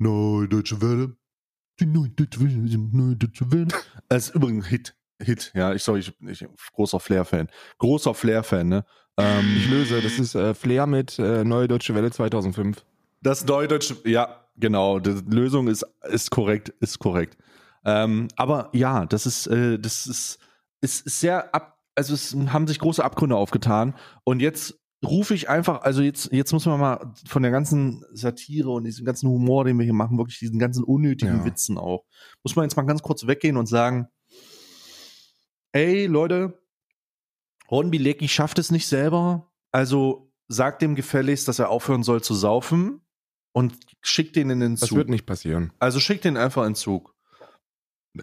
Neue 0.00 0.48
deutsche 0.48 0.80
Welle. 0.80 1.14
Die 1.78 1.84
neue 1.84 2.08
deutsche 2.08 2.40
Welle, 2.40 2.68
die 2.68 2.78
neue 2.78 3.16
deutsche 3.16 3.52
Welle. 3.52 3.68
Es 4.08 4.28
ist 4.28 4.34
übrigens 4.34 4.64
ein 4.64 4.70
Hit. 4.70 4.96
Hit, 5.22 5.52
ja, 5.54 5.74
ich 5.74 5.82
sorry, 5.82 6.00
ich, 6.00 6.14
ich 6.26 6.46
großer 6.72 6.98
Flair-Fan. 6.98 7.48
Großer 7.76 8.14
Flair-Fan, 8.14 8.66
ne? 8.66 8.86
Ähm, 9.18 9.54
Ich 9.58 9.68
löse, 9.68 10.00
das 10.00 10.18
ist 10.18 10.34
äh, 10.34 10.54
Flair 10.54 10.86
mit 10.86 11.18
äh, 11.18 11.44
Neue 11.44 11.68
Deutsche 11.68 11.94
Welle 11.94 12.10
2005. 12.10 12.82
Das 13.20 13.44
Neudeutsche, 13.44 13.98
ja, 14.06 14.48
genau. 14.56 15.00
Die 15.00 15.10
Lösung 15.28 15.68
ist, 15.68 15.84
ist 16.10 16.30
korrekt, 16.30 16.70
ist 16.80 16.98
korrekt. 16.98 17.36
Ähm, 17.84 18.28
aber 18.36 18.70
ja, 18.72 19.04
das 19.04 19.26
ist, 19.26 19.46
äh, 19.48 19.78
das 19.78 20.06
ist, 20.06 20.38
ist, 20.80 21.06
ist 21.06 21.20
sehr 21.20 21.54
ab, 21.54 21.78
also 21.94 22.14
es 22.14 22.34
haben 22.34 22.66
sich 22.66 22.78
große 22.78 23.04
Abgründe 23.04 23.36
aufgetan. 23.36 23.94
Und 24.24 24.40
jetzt 24.40 24.79
rufe 25.04 25.34
ich 25.34 25.48
einfach, 25.48 25.82
also 25.82 26.02
jetzt, 26.02 26.30
jetzt 26.32 26.52
muss 26.52 26.66
man 26.66 26.78
mal 26.78 27.14
von 27.26 27.42
der 27.42 27.50
ganzen 27.50 28.04
Satire 28.12 28.70
und 28.70 28.84
diesem 28.84 29.04
ganzen 29.06 29.28
Humor, 29.28 29.64
den 29.64 29.78
wir 29.78 29.84
hier 29.84 29.94
machen, 29.94 30.18
wirklich 30.18 30.38
diesen 30.38 30.58
ganzen 30.58 30.84
unnötigen 30.84 31.38
Ja. 31.38 31.44
Witzen 31.44 31.78
auch, 31.78 32.04
muss 32.42 32.54
man 32.56 32.64
jetzt 32.64 32.76
mal 32.76 32.82
ganz 32.82 33.02
kurz 33.02 33.26
weggehen 33.26 33.56
und 33.56 33.66
sagen, 33.66 34.08
ey 35.72 36.06
Leute, 36.06 36.60
Ron 37.70 37.90
Bilecki 37.90 38.28
schafft 38.28 38.58
es 38.58 38.70
nicht 38.70 38.86
selber, 38.86 39.50
also 39.72 40.30
sagt 40.48 40.82
dem 40.82 40.94
gefälligst, 40.96 41.46
dass 41.48 41.58
er 41.60 41.70
aufhören 41.70 42.02
soll 42.02 42.22
zu 42.22 42.34
saufen 42.34 43.00
und 43.52 43.74
schickt 44.02 44.36
den 44.36 44.50
in 44.50 44.60
den 44.60 44.74
Das 44.76 44.88
Zug. 44.88 44.98
wird 44.98 45.08
nicht 45.08 45.24
passieren. 45.26 45.72
Also 45.78 46.00
schickt 46.00 46.24
den 46.24 46.36
einfach 46.36 46.62
in 46.62 46.70
den 46.70 46.74
Zug. 46.74 47.14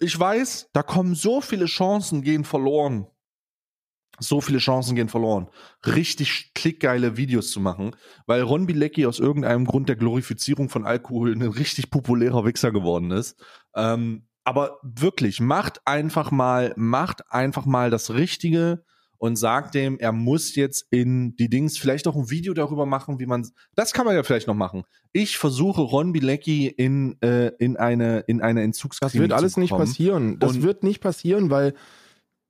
Ich 0.01 0.19
weiß, 0.19 0.69
da 0.73 0.83
kommen 0.83 1.15
so 1.15 1.39
viele 1.39 1.65
Chancen 1.65 2.21
gehen 2.21 2.43
verloren. 2.43 3.07
So 4.19 4.41
viele 4.41 4.57
Chancen 4.57 4.95
gehen 4.95 5.09
verloren, 5.09 5.47
richtig 5.85 6.51
klickgeile 6.55 7.17
Videos 7.17 7.51
zu 7.51 7.59
machen, 7.59 7.95
weil 8.25 8.41
Ron 8.41 8.65
Bilecki 8.65 9.05
aus 9.05 9.19
irgendeinem 9.19 9.65
Grund 9.65 9.89
der 9.89 9.95
Glorifizierung 9.95 10.69
von 10.69 10.85
Alkohol 10.85 11.31
ein 11.33 11.41
richtig 11.43 11.91
populärer 11.91 12.43
Wichser 12.45 12.71
geworden 12.71 13.11
ist. 13.11 13.35
Ähm, 13.75 14.23
aber 14.43 14.79
wirklich, 14.81 15.39
macht 15.41 15.81
einfach 15.85 16.31
mal, 16.31 16.73
macht 16.77 17.31
einfach 17.31 17.65
mal 17.65 17.89
das 17.91 18.13
Richtige 18.13 18.83
und 19.19 19.35
sagt 19.35 19.75
dem, 19.75 19.99
er 19.99 20.11
muss 20.11 20.55
jetzt 20.55 20.87
in 20.91 21.35
die 21.35 21.49
Dings 21.49 21.77
vielleicht 21.77 22.07
auch 22.07 22.15
ein 22.15 22.29
Video 22.29 22.53
darüber 22.53 22.85
machen, 22.85 23.19
wie 23.19 23.25
man, 23.25 23.47
das 23.75 23.93
kann 23.93 24.05
man 24.05 24.15
ja 24.15 24.23
vielleicht 24.23 24.47
noch 24.47 24.55
machen. 24.55 24.83
Ich 25.11 25.37
versuche 25.37 25.81
Ron 25.81 26.13
Bilecki 26.13 26.67
in, 26.67 27.21
äh, 27.21 27.47
in 27.59 27.77
eine, 27.77 28.19
in 28.21 28.41
eine 28.41 28.61
Das 28.61 28.65
Entzugsklinik 28.65 29.29
wird 29.29 29.33
alles 29.33 29.57
nicht 29.57 29.71
passieren. 29.71 30.39
Das 30.39 30.53
Und- 30.53 30.63
wird 30.63 30.83
nicht 30.83 31.01
passieren, 31.01 31.49
weil 31.49 31.73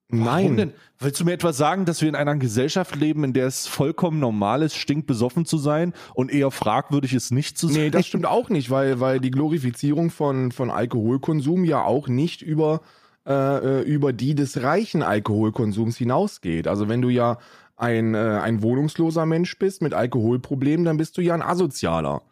nein. 0.10 0.58
denn? 0.58 0.74
Willst 1.00 1.20
du 1.20 1.26
mir 1.26 1.34
etwas 1.34 1.58
sagen, 1.58 1.86
dass 1.86 2.02
wir 2.02 2.10
in 2.10 2.16
einer 2.16 2.36
Gesellschaft 2.36 2.96
leben, 2.96 3.24
in 3.24 3.34
der 3.34 3.48
es 3.48 3.68
vollkommen 3.68 4.20
normal 4.20 4.64
ist, 4.64 4.76
stinkbesoffen 4.76 5.46
zu 5.46 5.58
sein 5.58 5.94
und 6.16 6.32
eher 6.32 6.50
fragwürdig 6.50 7.14
ist, 7.14 7.32
nicht 7.32 7.58
zu 7.58 7.68
sein? 7.68 7.84
Nee, 7.84 7.90
das 7.90 8.08
stimmt 8.08 8.26
auch 8.26 8.50
nicht, 8.50 8.70
weil, 8.70 9.00
weil 9.00 9.20
die 9.20 9.32
Glorifizierung 9.32 10.10
von, 10.10 10.52
von 10.52 10.72
Alkoholkonsum 10.72 11.66
ja 11.66 11.84
auch 11.84 12.08
nicht 12.08 12.42
über, 12.42 12.82
äh, 13.28 13.34
äh, 13.34 13.82
über 13.82 14.14
die 14.14 14.34
des 14.34 14.64
reichen 14.64 15.04
Alkoholkonsums 15.04 15.98
hinausgeht. 15.98 16.68
Also 16.68 16.88
wenn 16.88 17.02
du 17.02 17.10
ja 17.10 17.38
ein, 17.76 18.16
äh, 18.16 18.18
ein 18.18 18.64
wohnungsloser 18.64 19.26
Mensch 19.26 19.60
bist 19.60 19.82
mit 19.82 19.94
Alkoholproblemen, 19.94 20.86
dann 20.86 20.98
bist 20.98 21.18
du 21.18 21.22
ja 21.22 21.34
ein 21.34 21.44
Asozialer. 21.44 22.24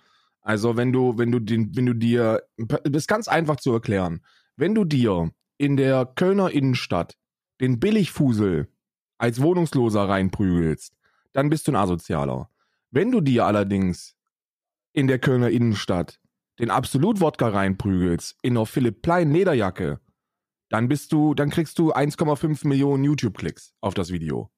Also 0.42 0.78
wenn 0.78 0.92
du, 0.92 1.18
wenn 1.18 1.32
du 1.32 1.40
den, 1.40 1.76
wenn 1.76 1.86
du 1.86 1.94
dir, 1.94 2.44
das 2.58 2.80
ist 2.94 3.08
ganz 3.08 3.28
einfach 3.28 3.58
zu 3.58 3.74
erklären. 3.74 4.22
Wenn 4.56 4.76
du 4.76 4.86
dir 4.86 5.32
in 5.58 5.78
der 5.78 6.06
Kölner 6.06 6.52
Innenstadt 6.52 7.16
den 7.62 7.80
Billigfusel 7.80 8.70
als 9.18 9.42
Wohnungsloser 9.42 10.08
reinprügelst, 10.10 10.96
dann 11.34 11.50
bist 11.50 11.68
du 11.68 11.72
ein 11.72 11.76
Asozialer. 11.76 12.50
Wenn 12.92 13.12
du 13.12 13.22
dir 13.22 13.46
allerdings 13.46 14.16
in 14.94 15.08
der 15.08 15.20
Kölner 15.20 15.50
Innenstadt 15.50 16.20
den 16.60 16.70
Absolut-Wodka 16.70 17.50
reinprügelst 17.50 18.38
in 18.42 18.56
einer 18.56 18.66
Philipp 18.66 19.02
Plein 19.02 19.32
Lederjacke, 19.32 20.00
dann 20.70 20.88
bist 20.88 21.12
du, 21.12 21.34
dann 21.34 21.50
kriegst 21.50 21.78
du 21.80 21.94
1,5 21.94 22.68
Millionen 22.68 23.04
YouTube-Klicks 23.04 23.74
auf 23.82 23.94
das 23.94 24.12
Video. 24.12 24.50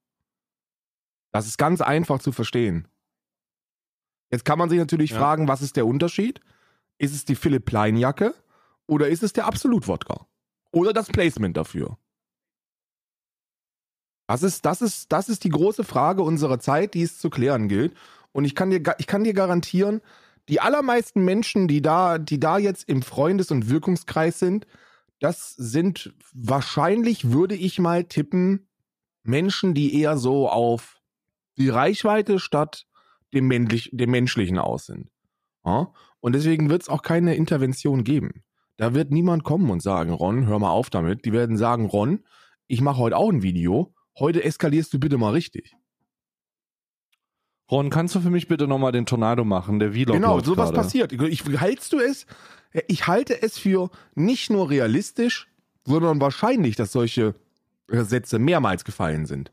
Das 1.32 1.48
ist 1.48 1.58
ganz 1.58 1.82
einfach 1.82 2.20
zu 2.20 2.32
verstehen. 2.32 2.88
Jetzt 4.32 4.46
kann 4.46 4.60
man 4.60 4.70
sich 4.70 4.80
natürlich 4.80 5.12
Ja. 5.12 5.18
fragen, 5.20 5.48
was 5.48 5.62
ist 5.62 5.76
der 5.76 5.86
Unterschied? 5.86 6.42
Ist 6.98 7.14
es 7.14 7.26
die 7.26 7.36
Philipp 7.36 7.66
Plein 7.66 7.98
Jacke 7.98 8.34
oder 8.88 9.08
ist 9.10 9.24
es 9.24 9.34
der 9.34 9.46
Absolut-Wodka? 9.46 10.28
Oder 10.72 10.94
das 10.94 11.08
Placement 11.08 11.56
dafür? 11.58 11.98
Das 14.28 14.44
ist, 14.44 14.66
das, 14.66 14.82
ist, 14.82 15.12
das 15.12 15.30
ist 15.30 15.44
die 15.46 15.50
große 15.50 15.84
Frage 15.84 16.22
unserer 16.22 16.60
Zeit, 16.60 16.94
die 16.94 17.02
es 17.02 17.18
zu 17.18 17.30
klären 17.30 17.70
gilt. 17.70 17.94
Und 18.34 18.46
ich 18.46 18.56
kann 18.56 18.70
dir, 18.70 18.82
ich 18.98 19.08
kann 19.08 19.24
dir 19.24 19.34
garantieren, 19.34 20.02
die 20.50 20.60
allermeisten 20.60 21.24
Menschen, 21.26 21.68
die 21.68 21.82
da, 21.82 22.18
die 22.18 22.40
da 22.40 22.58
jetzt 22.58 22.88
im 22.88 23.02
Freundes- 23.02 23.52
und 23.52 23.70
Wirkungskreis 23.70 24.40
sind, 24.40 24.68
das 25.20 25.56
sind 25.56 26.14
wahrscheinlich, 26.34 27.32
würde 27.32 27.56
ich 27.56 27.80
mal 27.80 28.04
tippen, 28.04 28.68
Menschen, 29.24 29.74
die 29.74 30.00
eher 30.00 30.18
so 30.18 30.50
auf 30.50 31.02
die 31.58 31.70
Reichweite 31.70 32.40
statt 32.40 32.86
dem, 33.34 33.48
männlich, 33.48 33.90
dem 33.92 34.12
Menschlichen 34.12 34.58
aus 34.58 34.86
sind. 34.86 35.10
Ja? 35.66 35.92
Und 36.20 36.34
deswegen 36.34 36.70
wird 36.70 36.84
es 36.84 36.90
auch 36.90 37.02
keine 37.02 37.36
Intervention 37.36 38.04
geben. 38.04 38.44
Da 38.78 38.94
wird 38.94 39.12
niemand 39.12 39.44
kommen 39.44 39.70
und 39.70 39.82
sagen, 39.82 40.12
Ron, 40.12 40.46
hör 40.46 40.60
mal 40.60 40.70
auf 40.70 40.90
damit. 40.90 41.26
Die 41.26 41.34
werden 41.34 41.58
sagen, 41.58 41.86
Ron, 41.86 42.24
ich 42.68 42.82
mache 42.82 43.00
heute 43.00 43.18
auch 43.18 43.30
ein 43.30 43.42
Video. 43.42 43.94
Heute 44.20 44.44
eskalierst 44.44 44.94
du 44.94 45.00
bitte 45.00 45.18
mal 45.18 45.32
richtig. 45.32 45.76
Ron, 47.70 47.90
kannst 47.90 48.16
du 48.16 48.22
für 48.22 48.30
mich 48.30 48.48
bitte 48.48 48.68
nochmal 48.68 48.92
den 48.94 49.06
Tornado 49.06 49.44
machen? 49.44 49.80
Der 49.80 49.92
Vlog 49.92 50.16
Genau, 50.16 50.40
sowas 50.40 50.70
gerade. 50.70 50.78
passiert. 50.78 51.12
Ich, 51.12 51.44
hältst 51.46 51.92
du 51.94 52.00
es? 52.00 52.26
Ich 52.88 53.08
halte 53.08 53.42
es 53.42 53.58
für 53.58 53.90
nicht 54.16 54.50
nur 54.50 54.70
realistisch, 54.70 55.48
sondern 55.86 56.22
wahrscheinlich, 56.22 56.76
dass 56.76 56.92
solche 56.92 57.36
äh, 57.90 58.04
Sätze 58.04 58.40
mehrmals 58.40 58.86
gefallen 58.86 59.26
sind. 59.26 59.52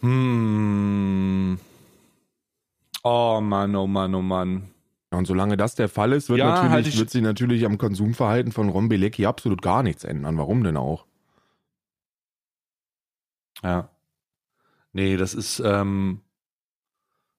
Hm. 0.00 1.58
Oh 3.04 3.40
Mann, 3.42 3.76
oh 3.76 3.86
Mann, 3.86 4.14
oh 4.14 4.22
Mann. 4.22 4.70
Und 5.10 5.26
solange 5.26 5.56
das 5.58 5.74
der 5.74 5.88
Fall 5.88 6.12
ist, 6.12 6.28
wird, 6.30 6.38
Ja, 6.38 6.46
natürlich, 6.46 6.70
halt 6.70 6.98
wird 6.98 7.10
sich 7.10 7.22
natürlich 7.22 7.66
am 7.66 7.76
Konsumverhalten 7.76 8.52
von 8.52 8.70
Ron 8.70 8.88
Bilecki 8.88 9.26
absolut 9.26 9.60
gar 9.60 9.82
nichts 9.82 10.04
ändern. 10.04 10.38
Warum 10.38 10.64
denn 10.64 10.76
auch? 10.78 11.04
Ja. 13.62 13.90
Nee, 14.92 15.16
das 15.16 15.34
ist, 15.34 15.60
ähm, 15.64 16.20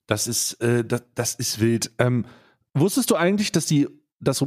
das 0.08 0.28
ist, 0.28 0.54
äh, 0.62 0.84
das, 0.84 1.04
das 1.16 1.36
ist 1.36 1.60
wild. 1.60 1.92
Ähm, 2.00 2.26
wusstest 2.74 3.12
du 3.12 3.16
eigentlich, 3.16 3.52
dass 3.52 3.66
die, 3.66 3.88
dass, 4.20 4.44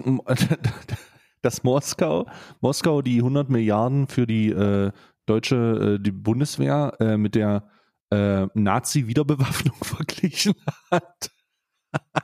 dass 1.43 1.63
Moskau, 1.63 2.27
Moskau 2.61 3.03
die 3.03 3.19
100 3.19 3.49
Milliarden 3.49 4.09
für 4.09 4.27
die 4.27 4.51
äh, 4.51 4.91
deutsche, 5.27 5.97
äh, 5.97 6.03
die 6.03 6.13
Bundeswehr 6.13 6.97
äh, 7.01 7.17
mit 7.17 7.35
der 7.35 7.69
äh, 8.11 8.47
Nazi-Wiederbewaffnung 8.55 9.77
verglichen 9.83 10.55
hat? 10.91 11.31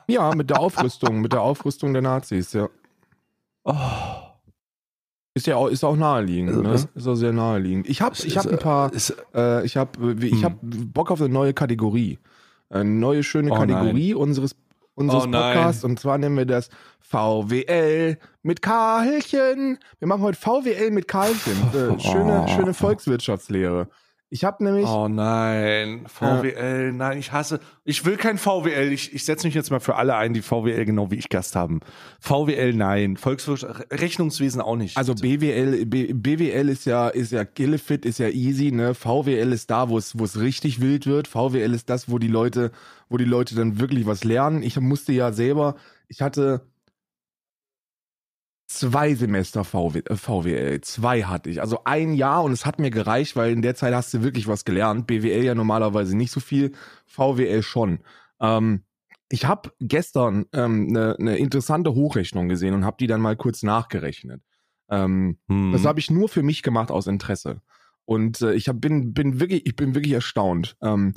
Ja, 0.07 0.35
mit 0.35 0.49
der 0.49 0.59
Aufrüstung, 0.59 1.21
mit 1.21 1.33
der 1.33 1.41
Aufrüstung 1.41 1.93
der 1.93 2.01
Nazis, 2.01 2.53
ja. 2.53 2.69
Oh. 3.63 4.32
Ist 5.35 5.47
ja 5.47 5.55
auch, 5.55 5.67
ist 5.67 5.83
auch 5.83 5.95
naheliegend, 5.95 6.49
Also, 6.49 6.61
ne? 6.61 6.75
Ist 6.95 7.07
auch 7.07 7.15
sehr 7.15 7.33
naheliegend. 7.33 7.89
Ich 7.89 8.01
habe 8.01 8.15
ich 8.23 8.37
hab 8.37 8.45
ein 8.45 8.59
paar, 8.59 8.93
Ist, 8.93 9.15
äh, 9.33 9.65
ich 9.65 9.77
habe 9.77 10.15
ich 10.21 10.31
Hm. 10.33 10.43
hab 10.43 10.53
Bock 10.61 11.09
auf 11.09 11.19
eine 11.21 11.33
neue 11.33 11.53
Kategorie. 11.53 12.19
Eine 12.69 12.89
neue 12.89 13.23
schöne 13.23 13.51
Oh 13.51 13.55
Kategorie 13.55 14.13
unseres, 14.13 14.55
unseres 14.95 15.23
Oh 15.23 15.27
nein. 15.27 15.53
Podcasts. 15.55 15.83
Und 15.83 15.99
zwar 15.99 16.17
nennen 16.19 16.37
wir 16.37 16.45
das 16.45 16.69
VWL 16.99 18.17
mit 18.43 18.61
Karlchen. 18.61 19.79
Wir 19.99 20.07
machen 20.07 20.21
heute 20.21 20.37
VWL 20.39 20.91
mit 20.91 21.07
Karlchen. 21.07 21.53
Äh, 21.73 21.99
schöne, 21.99 22.43
Oh. 22.47 22.47
schöne 22.55 22.73
Volkswirtschaftslehre. 22.75 23.87
Ich 24.33 24.43
habe 24.43 24.63
nämlich, 24.63 24.87
Oh 24.87 25.07
nein, 25.07 26.07
VWL, 26.07 26.91
nein, 26.91 27.19
ich 27.19 27.31
hasse, 27.31 27.59
ich 27.85 28.03
will 28.03 28.17
kein 28.17 28.39
VWL, 28.39 28.91
ich, 28.91 29.13
ich 29.13 29.25
setze 29.25 29.45
mich 29.45 29.53
jetzt 29.53 29.69
mal 29.69 29.79
für 29.79 29.95
alle 29.95 30.15
ein, 30.15 30.33
die 30.33 30.41
VWL 30.41 30.85
genau 30.85 31.11
wie 31.11 31.17
ich 31.17 31.29
Gast 31.29 31.55
haben. 31.55 31.81
VWL, 32.19 32.73
nein, 32.73 33.15
Volkswirtschaft, 33.15 33.85
Rechnungswesen 33.91 34.59
auch 34.59 34.75
nicht. 34.75 34.97
also 34.97 35.13
BWL, 35.13 35.85
B, 35.85 36.13
BWL 36.13 36.69
ist 36.69 36.85
ja, 36.85 37.09
ist 37.09 37.31
ja 37.31 37.43
Gillefit, 37.43 38.05
ist 38.07 38.17
ja 38.17 38.27
easy, 38.27 38.71
ne? 38.71 38.95
VWL 38.95 39.53
ist 39.53 39.69
da, 39.69 39.89
wo 39.89 39.99
es, 39.99 40.17
wo 40.17 40.23
es 40.23 40.39
richtig 40.39 40.81
wild 40.81 41.05
wird. 41.05 41.27
VWL 41.27 41.71
ist 41.75 41.91
das, 41.91 42.09
wo 42.09 42.17
die 42.17 42.27
Leute, 42.27 42.71
wo 43.09 43.17
die 43.17 43.25
Leute 43.25 43.53
dann 43.53 43.79
wirklich 43.79 44.07
was 44.07 44.23
lernen. 44.23 44.63
Ich 44.63 44.79
musste 44.79 45.11
ja 45.11 45.31
selber, 45.31 45.75
ich 46.07 46.23
hatte 46.23 46.61
zwei 48.67 49.13
Semester 49.15 49.63
VW, 49.63 49.99
äh, 49.99 50.15
VWL, 50.15 50.81
zwei 50.81 51.23
hatte 51.23 51.49
ich, 51.49 51.61
also 51.61 51.83
ein 51.85 52.13
Jahr 52.13 52.43
und 52.43 52.51
es 52.51 52.65
hat 52.65 52.79
mir 52.79 52.89
gereicht, 52.91 53.35
weil 53.35 53.51
in 53.51 53.61
der 53.61 53.75
Zeit 53.75 53.93
hast 53.93 54.13
du 54.13 54.23
wirklich 54.23 54.47
was 54.47 54.65
gelernt. 54.65 55.07
BWL 55.07 55.43
ja 55.43 55.55
normalerweise 55.55 56.15
nicht 56.17 56.31
so 56.31 56.39
viel, 56.39 56.71
VWL 57.05 57.61
schon. 57.63 57.99
Ähm, 58.41 58.83
ich 59.29 59.45
habe 59.45 59.71
gestern 59.79 60.45
eine 60.51 60.65
ähm, 60.65 60.87
ne- 60.87 61.15
ne 61.17 61.37
interessante 61.37 61.93
Hochrechnung 61.95 62.49
gesehen 62.49 62.73
und 62.73 62.85
habe 62.85 62.97
die 62.99 63.07
dann 63.07 63.21
mal 63.21 63.35
kurz 63.35 63.63
nachgerechnet. 63.63 64.41
Ähm, 64.89 65.37
Hm. 65.47 65.71
das 65.71 65.85
habe 65.85 65.99
ich 65.99 66.11
nur 66.11 66.29
für 66.29 66.43
mich 66.43 66.61
gemacht 66.61 66.91
aus 66.91 67.07
Interesse. 67.07 67.61
Und 68.05 68.41
äh, 68.41 68.53
ich 68.53 68.67
hab, 68.67 68.81
bin, 68.81 69.13
bin 69.13 69.39
wirklich, 69.39 69.65
ich 69.65 69.75
bin 69.75 69.95
wirklich 69.95 70.13
erstaunt. 70.13 70.75
Ähm, 70.81 71.13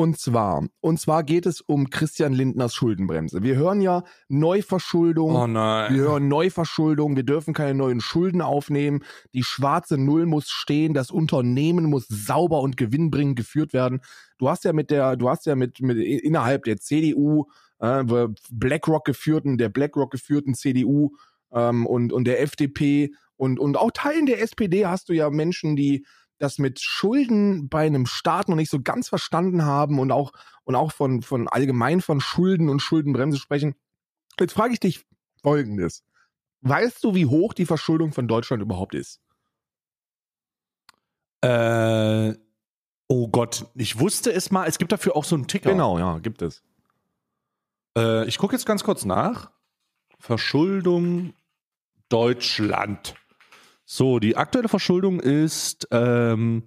Und 0.00 0.18
zwar, 0.18 0.66
und 0.80 0.98
zwar 0.98 1.24
geht 1.24 1.44
es 1.44 1.60
um 1.60 1.90
Christian 1.90 2.32
Lindners 2.32 2.74
Schuldenbremse. 2.74 3.42
Wir 3.42 3.56
hören 3.56 3.82
ja 3.82 4.02
Neuverschuldung. 4.28 5.36
Oh 5.36 5.46
nein. 5.46 5.92
Wir 5.92 6.00
hören 6.00 6.26
Neuverschuldung, 6.26 7.16
wir 7.16 7.22
dürfen 7.22 7.52
keine 7.52 7.74
neuen 7.74 8.00
Schulden 8.00 8.40
aufnehmen, 8.40 9.04
die 9.34 9.42
schwarze 9.42 9.98
Null 9.98 10.24
muss 10.24 10.48
stehen, 10.48 10.94
das 10.94 11.10
Unternehmen 11.10 11.84
muss 11.84 12.06
sauber 12.08 12.62
und 12.62 12.78
gewinnbringend 12.78 13.36
geführt 13.36 13.74
werden. 13.74 14.00
Du 14.38 14.48
hast 14.48 14.64
ja 14.64 14.72
mit 14.72 14.90
der, 14.90 15.16
du 15.16 15.28
hast 15.28 15.44
ja 15.44 15.54
mit, 15.54 15.82
mit 15.82 15.98
innerhalb 15.98 16.64
der 16.64 16.78
CDU, 16.78 17.50
äh, 17.80 18.02
BlackRock 18.50 19.04
geführten, 19.04 19.58
der 19.58 19.68
BlackRock 19.68 20.12
geführten 20.12 20.54
CDU 20.54 21.10
ähm, 21.52 21.86
und, 21.86 22.14
und 22.14 22.24
der 22.24 22.40
FDP 22.40 23.10
und, 23.36 23.60
und 23.60 23.76
auch 23.76 23.90
Teilen 23.90 24.24
der 24.24 24.40
SPD 24.40 24.86
hast 24.86 25.10
du 25.10 25.12
ja 25.12 25.28
Menschen, 25.28 25.76
die 25.76 26.06
das 26.40 26.58
mit 26.58 26.80
Schulden 26.80 27.68
bei 27.68 27.86
einem 27.86 28.06
Staat 28.06 28.48
noch 28.48 28.56
nicht 28.56 28.70
so 28.70 28.80
ganz 28.80 29.08
verstanden 29.08 29.64
haben 29.64 29.98
und 29.98 30.10
auch, 30.10 30.32
und 30.64 30.74
auch 30.74 30.90
von, 30.90 31.22
von 31.22 31.48
allgemein 31.48 32.00
von 32.00 32.20
Schulden 32.20 32.68
und 32.68 32.80
Schuldenbremse 32.80 33.38
sprechen. 33.38 33.74
Jetzt 34.38 34.54
frage 34.54 34.72
ich 34.72 34.80
dich 34.80 35.04
folgendes. 35.42 36.02
Weißt 36.62 37.04
du, 37.04 37.14
wie 37.14 37.26
hoch 37.26 37.52
die 37.52 37.66
Verschuldung 37.66 38.12
von 38.12 38.26
Deutschland 38.26 38.62
überhaupt 38.62 38.94
ist? 38.94 39.20
Äh, 41.42 42.34
oh 43.06 43.28
Gott, 43.28 43.66
ich 43.74 43.98
wusste 43.98 44.32
es 44.32 44.50
mal. 44.50 44.66
Es 44.66 44.78
gibt 44.78 44.92
dafür 44.92 45.16
auch 45.16 45.24
so 45.24 45.36
einen 45.36 45.46
Ticker. 45.46 45.70
Genau, 45.70 45.98
ja, 45.98 46.18
gibt 46.18 46.42
es. 46.42 46.62
Äh, 47.96 48.26
ich 48.26 48.38
gucke 48.38 48.54
jetzt 48.54 48.66
ganz 48.66 48.82
kurz 48.82 49.04
nach. 49.04 49.50
Verschuldung 50.18 51.34
Deutschland. 52.08 53.14
So, 53.92 54.20
die 54.20 54.36
aktuelle 54.36 54.68
Verschuldung 54.68 55.18
ist, 55.18 55.88
ähm, 55.90 56.62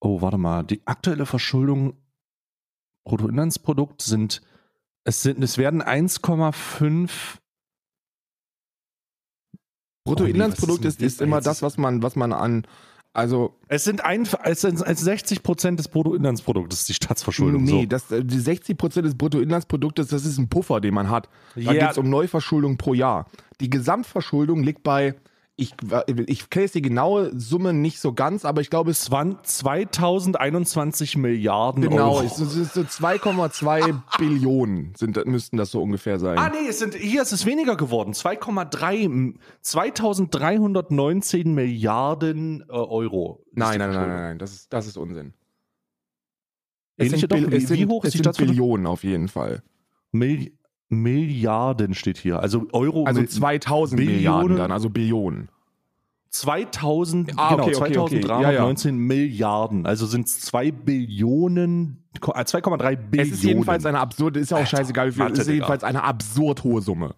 oh, 0.00 0.22
warte 0.22 0.38
mal, 0.38 0.64
die 0.64 0.84
aktuelle 0.84 1.24
Verschuldung 1.24 2.02
Bruttoinlandsprodukt 3.04 4.02
sind, 4.02 4.42
es 5.04 5.22
sind, 5.22 5.40
es 5.44 5.56
werden 5.56 5.84
1,5 5.84 7.38
Bruttoinlandsprodukt 10.04 10.80
Oh 10.80 10.82
nee, 10.82 10.88
ist, 10.88 11.00
ist 11.00 11.12
ist 11.12 11.20
immer 11.20 11.40
das, 11.40 11.62
was 11.62 11.78
man, 11.78 12.02
was 12.02 12.16
man 12.16 12.32
an, 12.32 12.66
also 13.12 13.54
Es 13.68 13.84
sind, 13.84 14.04
ein, 14.04 14.26
es 14.42 14.62
sind 14.62 14.78
60 14.78 15.44
Prozent 15.44 15.78
des 15.78 15.86
Bruttoinlandsproduktes, 15.86 16.86
die 16.86 16.94
Staatsverschuldung. 16.94 17.62
nee, 17.62 17.82
so. 17.82 17.86
das, 17.86 18.06
die 18.08 18.40
60 18.40 18.76
Prozent 18.76 19.06
des 19.06 19.16
Bruttoinlandsproduktes, 19.16 20.08
das 20.08 20.24
ist 20.24 20.38
ein 20.38 20.48
Puffer, 20.48 20.80
den 20.80 20.92
man 20.92 21.08
hat. 21.08 21.28
Da 21.54 21.60
Ja. 21.60 21.72
geht 21.72 21.90
es 21.92 21.98
um 21.98 22.10
Neuverschuldung 22.10 22.78
pro 22.78 22.94
Jahr. 22.94 23.30
Die 23.60 23.70
Gesamtverschuldung 23.70 24.64
liegt 24.64 24.82
bei, 24.82 25.14
ich, 25.58 25.74
ich 26.26 26.50
kenne 26.50 26.64
jetzt 26.66 26.74
die 26.74 26.82
genaue 26.82 27.30
Summe 27.38 27.72
nicht 27.72 27.98
so 27.98 28.12
ganz, 28.12 28.44
aber 28.44 28.60
ich 28.60 28.68
glaube, 28.68 28.90
es 28.90 29.00
20, 29.04 29.42
2021 29.46 31.16
Milliarden 31.16 31.82
genau, 31.82 32.16
Euro. 32.16 32.22
es 32.26 32.38
ist, 32.38 32.54
es 32.54 32.56
ist 32.56 32.74
so 32.74 32.82
2,2 32.82 34.02
Billionen 34.18 34.92
sind, 34.96 35.16
müssten 35.24 35.56
das 35.56 35.70
so 35.70 35.82
ungefähr 35.82 36.18
sein. 36.18 36.36
Ah, 36.36 36.50
nee, 36.50 36.68
es 36.68 36.78
sind, 36.80 36.94
hier 36.94 37.22
ist 37.22 37.32
es 37.32 37.46
weniger 37.46 37.74
geworden. 37.76 38.12
2,3, 38.12 39.34
2319 39.62 41.54
Milliarden 41.54 42.60
äh, 42.68 42.72
Euro. 42.72 43.42
nein, 43.52 43.78
nein, 43.78 43.90
nein, 43.92 44.00
nein, 44.00 44.08
nein, 44.18 44.38
das 44.38 44.52
ist, 44.52 44.72
das 44.72 44.86
ist 44.86 44.98
Unsinn. 44.98 45.32
Ähnliche 46.98 47.28
doch, 47.28 47.36
Bill- 47.36 47.50
wie- 47.50 47.56
es 47.56 47.68
sind, 47.68 47.88
hoch 47.88 48.04
ist 48.04 48.14
es 48.14 48.20
die 48.20 48.24
sind? 48.24 48.36
Billionen 48.36 48.86
auf 48.86 49.04
jeden 49.04 49.28
Fall. 49.28 49.62
Milli 50.12 50.56
Milliarden 50.88 51.94
steht 51.94 52.18
hier. 52.18 52.40
Also 52.40 52.66
Euro. 52.72 53.04
Also 53.04 53.20
Mil- 53.20 53.28
2000 53.28 53.96
Billionen. 53.98 54.16
Milliarden 54.16 54.56
dann, 54.56 54.72
also 54.72 54.90
Billionen. 54.90 55.48
2000, 56.30 57.32
Ah, 57.36 57.50
genau, 57.50 57.62
okay, 57.64 57.76
okay, 57.76 57.98
okay. 57.98 58.20
2319 58.20 58.96
Milliarden. 58.98 59.86
Also 59.86 60.06
sind 60.06 60.26
es 60.26 60.40
2 60.40 60.70
Billionen, 60.70 62.02
äh, 62.34 62.44
2,3 62.44 62.96
Billionen. 62.96 63.32
Es 63.32 63.38
ist 63.38 63.44
jedenfalls 63.44 63.86
eine 63.86 63.98
absurde, 64.00 64.40
ist 64.40 64.50
ja 64.50 64.58
auch 64.58 64.60
Alter, 64.60 64.76
scheißegal, 64.76 65.08
wie 65.08 65.12
viel, 65.12 65.26
es 65.32 65.38
ist 65.38 65.48
jedenfalls 65.48 65.82
eine 65.84 66.02
absurd 66.02 66.62
hohe 66.64 66.82
Summe. 66.82 67.14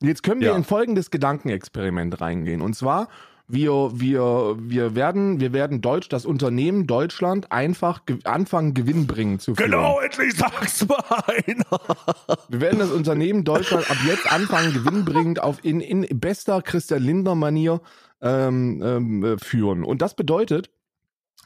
Jetzt 0.00 0.22
können 0.22 0.40
wir 0.40 0.48
Ja. 0.48 0.56
in 0.56 0.62
folgendes 0.62 1.10
Gedankenexperiment 1.10 2.20
reingehen. 2.20 2.60
Und 2.62 2.74
zwar, 2.74 3.08
wir, 3.50 3.90
wir, 3.94 4.56
wir 4.58 4.94
werden, 4.94 5.40
wir 5.40 5.54
werden 5.54 5.80
Deutsch, 5.80 6.10
das 6.10 6.26
Unternehmen 6.26 6.86
Deutschland 6.86 7.50
einfach 7.50 8.04
ge 8.04 8.18
anfangen, 8.24 8.74
gewinnbringend 8.74 9.40
zu 9.40 9.54
führen. 9.54 9.70
Genau, 9.70 10.00
endlich 10.00 10.34
sag's 10.36 10.86
mal 10.86 11.02
einer. 11.26 11.64
Wir 12.48 12.60
werden 12.60 12.78
das 12.78 12.90
Unternehmen 12.90 13.44
Deutschland 13.44 13.90
ab 13.90 13.96
jetzt 14.06 14.30
anfangen, 14.30 14.74
gewinnbringend 14.74 15.42
auf 15.42 15.64
in, 15.64 15.80
in 15.80 16.06
bester 16.20 16.60
Christian 16.60 17.02
Lindner-Manier 17.02 17.80
ähm, 18.20 18.82
ähm, 18.84 19.24
äh, 19.24 19.38
führen. 19.38 19.82
Und 19.82 20.02
das 20.02 20.14
bedeutet, 20.14 20.70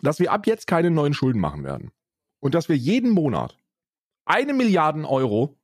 dass 0.03 0.19
wir 0.19 0.33
ab 0.33 0.49
jetzt 0.49 0.67
keine 0.67 0.91
neuen 0.91 1.15
Schulden 1.15 1.41
machen 1.41 1.63
werden. 1.63 1.93
Und 2.41 2.55
dass 2.57 2.69
wir 2.69 2.77
jeden 2.77 3.11
Monat 3.11 3.57
eine 4.25 4.55
Milliarden 4.55 5.05
Euro 5.05 5.57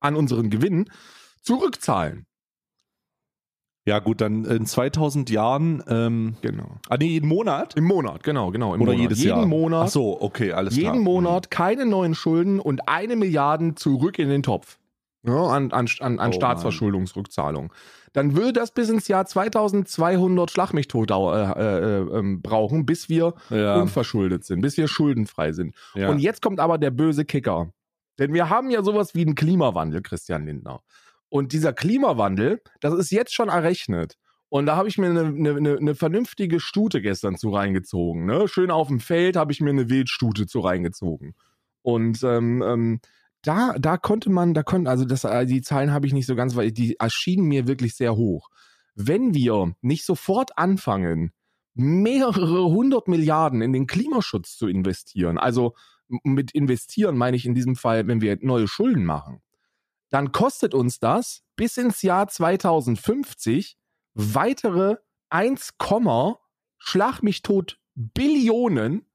an 0.00 0.16
unseren 0.16 0.50
Gewinn 0.50 0.90
zurückzahlen. 1.42 2.26
Ja, 3.84 3.98
gut, 3.98 4.20
dann 4.20 4.44
in 4.44 4.64
2000 4.64 5.28
Jahren, 5.30 5.82
ähm, 5.88 6.36
Genau. 6.40 6.76
ah, 6.88 6.96
nee, 6.98 7.06
jeden 7.08 7.28
Monat? 7.28 7.74
Im 7.76 7.84
Monat, 7.84 8.22
genau, 8.22 8.50
genau. 8.52 8.70
Oder 8.70 8.78
Monat. 8.78 8.96
jedes 8.96 9.18
jeden 9.18 9.38
Jahr? 9.38 9.46
Monat. 9.46 9.86
Ach 9.86 9.90
so, 9.90 10.20
okay, 10.22 10.52
alles 10.52 10.76
klar. 10.78 10.92
jeden 10.94 11.04
Monat 11.04 11.50
keine 11.50 11.84
neuen 11.84 12.14
Schulden 12.14 12.60
und 12.60 12.88
eine 12.88 13.16
Milliarden 13.16 13.76
zurück 13.76 14.20
in 14.20 14.28
den 14.28 14.44
Topf. 14.44 14.78
Ja, 15.24 15.46
an 15.46 15.72
an, 15.72 15.88
an, 16.00 16.18
an 16.20 16.30
Oh 16.30 16.32
Staatsverschuldungsrückzahlung. 16.32 17.72
Dann 18.12 18.36
würde 18.36 18.52
das 18.54 18.72
bis 18.72 18.88
ins 18.88 19.08
Jahr 19.08 19.24
2200 19.24 20.50
Schlag 20.50 20.74
mich 20.74 20.86
tot 20.88 21.10
dau- 21.10 21.32
äh, 21.32 21.44
äh, 21.60 22.18
ähm, 22.18 22.42
brauchen, 22.42 22.84
bis 22.86 23.08
wir 23.08 23.34
Ja, 23.50 23.80
unverschuldet 23.80 24.44
sind, 24.44 24.60
bis 24.60 24.76
wir 24.76 24.86
schuldenfrei 24.88 25.52
sind. 25.52 25.74
ja. 25.94 26.08
Und 26.10 26.18
jetzt 26.18 26.42
kommt 26.42 26.60
aber 26.60 26.76
der 26.78 26.90
böse 26.90 27.24
Kicker. 27.24 27.72
Denn 28.18 28.34
wir 28.34 28.50
haben 28.50 28.70
ja 28.70 28.82
sowas 28.82 29.14
wie 29.14 29.22
einen 29.24 29.34
Klimawandel, 29.34 30.02
Christian 30.02 30.44
Lindner. 30.44 30.82
Und 31.32 31.54
dieser 31.54 31.72
Klimawandel, 31.72 32.60
das 32.80 32.92
ist 32.92 33.10
jetzt 33.10 33.32
schon 33.32 33.48
errechnet. 33.48 34.18
Und 34.50 34.66
da 34.66 34.76
habe 34.76 34.88
ich 34.88 34.98
mir 34.98 35.08
eine, 35.08 35.28
eine, 35.28 35.78
eine, 35.78 35.94
vernünftige 35.94 36.60
Stute 36.60 37.00
gestern 37.00 37.38
zu 37.38 37.48
reingezogen. 37.48 38.26
Ne? 38.26 38.48
Schön 38.48 38.70
auf 38.70 38.88
dem 38.88 39.00
Feld 39.00 39.36
habe 39.36 39.50
ich 39.50 39.62
mir 39.62 39.70
eine 39.70 39.88
Wildstute 39.88 40.46
zu 40.46 40.60
reingezogen. 40.60 41.34
Und 41.80 42.22
ähm, 42.22 42.62
ähm, 42.62 43.00
da, 43.40 43.74
da 43.78 43.96
konnte 43.96 44.28
man, 44.28 44.52
da 44.52 44.62
konnten, 44.62 44.86
also 44.86 45.06
das, 45.06 45.24
äh, 45.24 45.46
die 45.46 45.62
Zahlen 45.62 45.90
habe 45.90 46.06
ich 46.06 46.12
nicht 46.12 46.26
so 46.26 46.36
ganz, 46.36 46.54
weil 46.54 46.70
die 46.70 47.00
erschienen 47.00 47.46
mir 47.46 47.66
wirklich 47.66 47.96
sehr 47.96 48.14
hoch. 48.14 48.50
Wenn 48.94 49.32
wir 49.32 49.74
nicht 49.80 50.04
sofort 50.04 50.58
anfangen, 50.58 51.32
mehrere 51.72 52.66
hundert 52.66 53.08
Milliarden 53.08 53.62
in 53.62 53.72
den 53.72 53.86
Klimaschutz 53.86 54.58
zu 54.58 54.68
investieren, 54.68 55.38
also 55.38 55.72
mit 56.24 56.50
investieren 56.50 57.16
meine 57.16 57.38
ich 57.38 57.46
in 57.46 57.54
diesem 57.54 57.74
Fall, 57.74 58.06
wenn 58.06 58.20
wir 58.20 58.36
neue 58.42 58.68
Schulden 58.68 59.06
machen, 59.06 59.40
dann 60.12 60.30
kostet 60.30 60.74
uns 60.74 61.00
das 61.00 61.42
bis 61.56 61.76
ins 61.78 62.02
Jahr 62.02 62.28
2050 62.28 63.78
weitere 64.14 64.96
1, 65.30 65.72
Schlag 66.78 67.22
mich 67.22 67.42
tot 67.42 67.80
Billionen, 67.94 69.06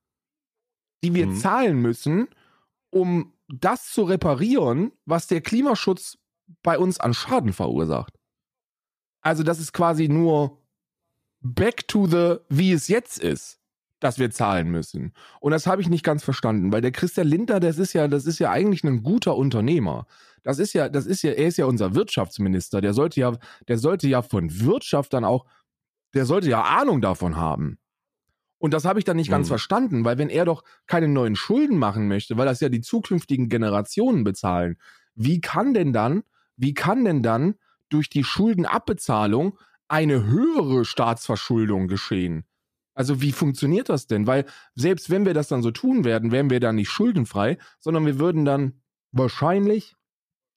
die 1.04 1.14
wir 1.14 1.28
Mhm. 1.28 1.36
zahlen 1.38 1.78
müssen, 1.78 2.28
um 2.90 3.34
das 3.48 3.92
zu 3.92 4.04
reparieren, 4.04 4.92
was 5.06 5.28
der 5.28 5.42
Klimaschutz 5.42 6.18
bei 6.64 6.80
uns 6.80 7.00
an 7.00 7.14
Schaden 7.14 7.54
verursacht. 7.54 8.18
Also 9.22 9.44
das 9.44 9.60
ist 9.60 9.74
quasi 9.74 10.08
nur 10.08 10.64
back 11.42 11.88
to 11.88 12.08
the, 12.08 12.38
wie 12.50 12.72
es 12.72 12.88
jetzt 12.88 13.20
ist, 13.20 13.57
dass 14.00 14.20
wir 14.20 14.30
zahlen 14.32 14.70
müssen. 14.70 15.14
Und 15.40 15.52
das 15.52 15.66
habe 15.68 15.82
ich 15.82 15.90
nicht 15.90 16.04
ganz 16.04 16.24
verstanden, 16.24 16.72
weil 16.72 16.82
der 16.82 16.92
Christian 16.92 17.28
Lindner, 17.28 17.60
das 17.60 17.78
ist 17.80 17.94
ja, 17.94 18.08
das 18.08 18.26
ist 18.26 18.40
ja 18.40 18.52
eigentlich 18.52 18.84
ein 18.84 19.04
guter 19.04 19.36
Unternehmer. 19.36 20.06
Das 20.44 20.60
ist 20.60 20.74
ja, 20.74 20.88
das 20.90 21.06
ist 21.06 21.24
ja, 21.24 21.32
er 21.32 21.48
ist 21.48 21.58
ja 21.58 21.66
unser 21.66 21.96
Wirtschaftsminister. 21.96 22.80
Der 22.82 22.94
sollte 22.94 23.20
ja, 23.20 23.34
der 23.68 23.78
sollte 23.78 24.08
ja 24.08 24.22
von 24.22 24.60
Wirtschaft 24.62 25.14
dann 25.14 25.26
auch, 25.26 25.46
der 26.14 26.26
sollte 26.26 26.50
ja 26.50 26.62
Ahnung 26.64 27.02
davon 27.02 27.36
haben. 27.38 27.80
Und 28.60 28.74
das 28.74 28.86
habe 28.86 29.00
ich 29.00 29.06
dann 29.06 29.18
nicht 29.18 29.30
ganz 29.30 29.48
Mhm. 29.48 29.52
verstanden, 29.52 30.06
weil 30.06 30.18
wenn 30.18 30.30
er 30.30 30.46
doch 30.46 30.64
keine 30.88 31.08
neuen 31.08 31.36
Schulden 31.36 31.78
machen 31.78 32.08
möchte, 32.08 32.38
weil 32.38 32.46
das 32.48 32.60
ja 32.60 32.70
die 32.70 32.82
zukünftigen 32.82 33.50
Generationen 33.50 34.24
bezahlen, 34.24 34.78
wie 35.16 35.42
kann 35.42 35.74
denn 35.74 35.94
dann, 35.94 36.24
wie 36.56 36.74
kann 36.74 37.06
denn 37.06 37.22
dann 37.24 37.56
durch 37.90 38.10
die 38.10 38.24
Schuldenabbezahlung 38.24 39.58
eine 39.88 40.26
höhere 40.26 40.86
Staatsverschuldung 40.86 41.88
geschehen? 41.88 42.46
Also 42.98 43.22
wie 43.22 43.32
funktioniert 43.32 43.90
das 43.90 44.08
denn? 44.08 44.26
Weil 44.26 44.46
selbst 44.74 45.12
wenn 45.12 45.24
wir 45.24 45.36
das 45.36 45.48
dann 45.48 45.62
so 45.62 45.70
tun 45.70 46.04
werden, 46.04 46.32
wären 46.32 46.50
wir 46.50 46.60
dann 46.60 46.76
nicht 46.76 46.90
schuldenfrei, 46.90 47.60
sondern 47.80 48.08
wir 48.08 48.18
würden 48.18 48.44
dann 48.44 48.82
wahrscheinlich 49.12 49.96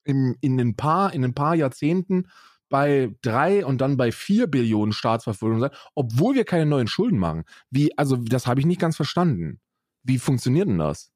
in, 0.05 0.35
in, 0.41 0.59
ein, 0.59 0.75
paar, 0.75 1.13
in 1.13 1.23
ein 1.23 1.35
paar 1.35 1.55
Jahrzehnten 1.55 2.31
bei 2.71 3.15
drei 3.21 3.67
und 3.67 3.83
dann 3.83 3.99
bei 3.99 4.11
vier 4.11 4.47
Billionen 4.47 4.95
Staatsverschuldung 4.95 5.61
sein, 5.61 5.71
obwohl 5.95 6.35
wir 6.35 6.47
keine 6.47 6.65
neuen 6.65 6.87
Schulden 6.87 7.19
machen. 7.19 7.45
Wie, 7.69 7.97
also 7.99 8.17
das 8.17 8.47
habe 8.47 8.59
ich 8.59 8.65
nicht 8.65 8.81
ganz 8.81 8.97
verstanden. 8.97 9.61
Wie 10.03 10.19
funktioniert 10.19 10.67
denn 10.67 10.79
das? 10.79 11.13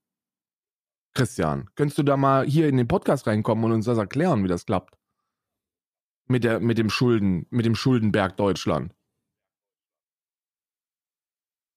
Christian, 1.15 1.71
könntest 1.75 1.97
du 1.97 2.03
da 2.03 2.19
mal 2.19 2.45
hier 2.45 2.69
in 2.69 2.77
den 2.77 2.89
Podcast 2.89 3.27
reinkommen 3.27 3.65
und 3.65 3.73
uns 3.73 3.87
das 3.87 3.97
erklären, 3.97 4.45
wie 4.45 4.49
das 4.49 4.67
klappt? 4.67 4.99
Mit 6.27 6.45
der, 6.45 6.61
mit 6.61 6.77
dem 6.77 6.91
Schulden, 6.91 7.47
mit 7.49 7.65
dem 7.65 7.77
Schuldenberg 7.77 8.37
Deutschland. 8.37 8.93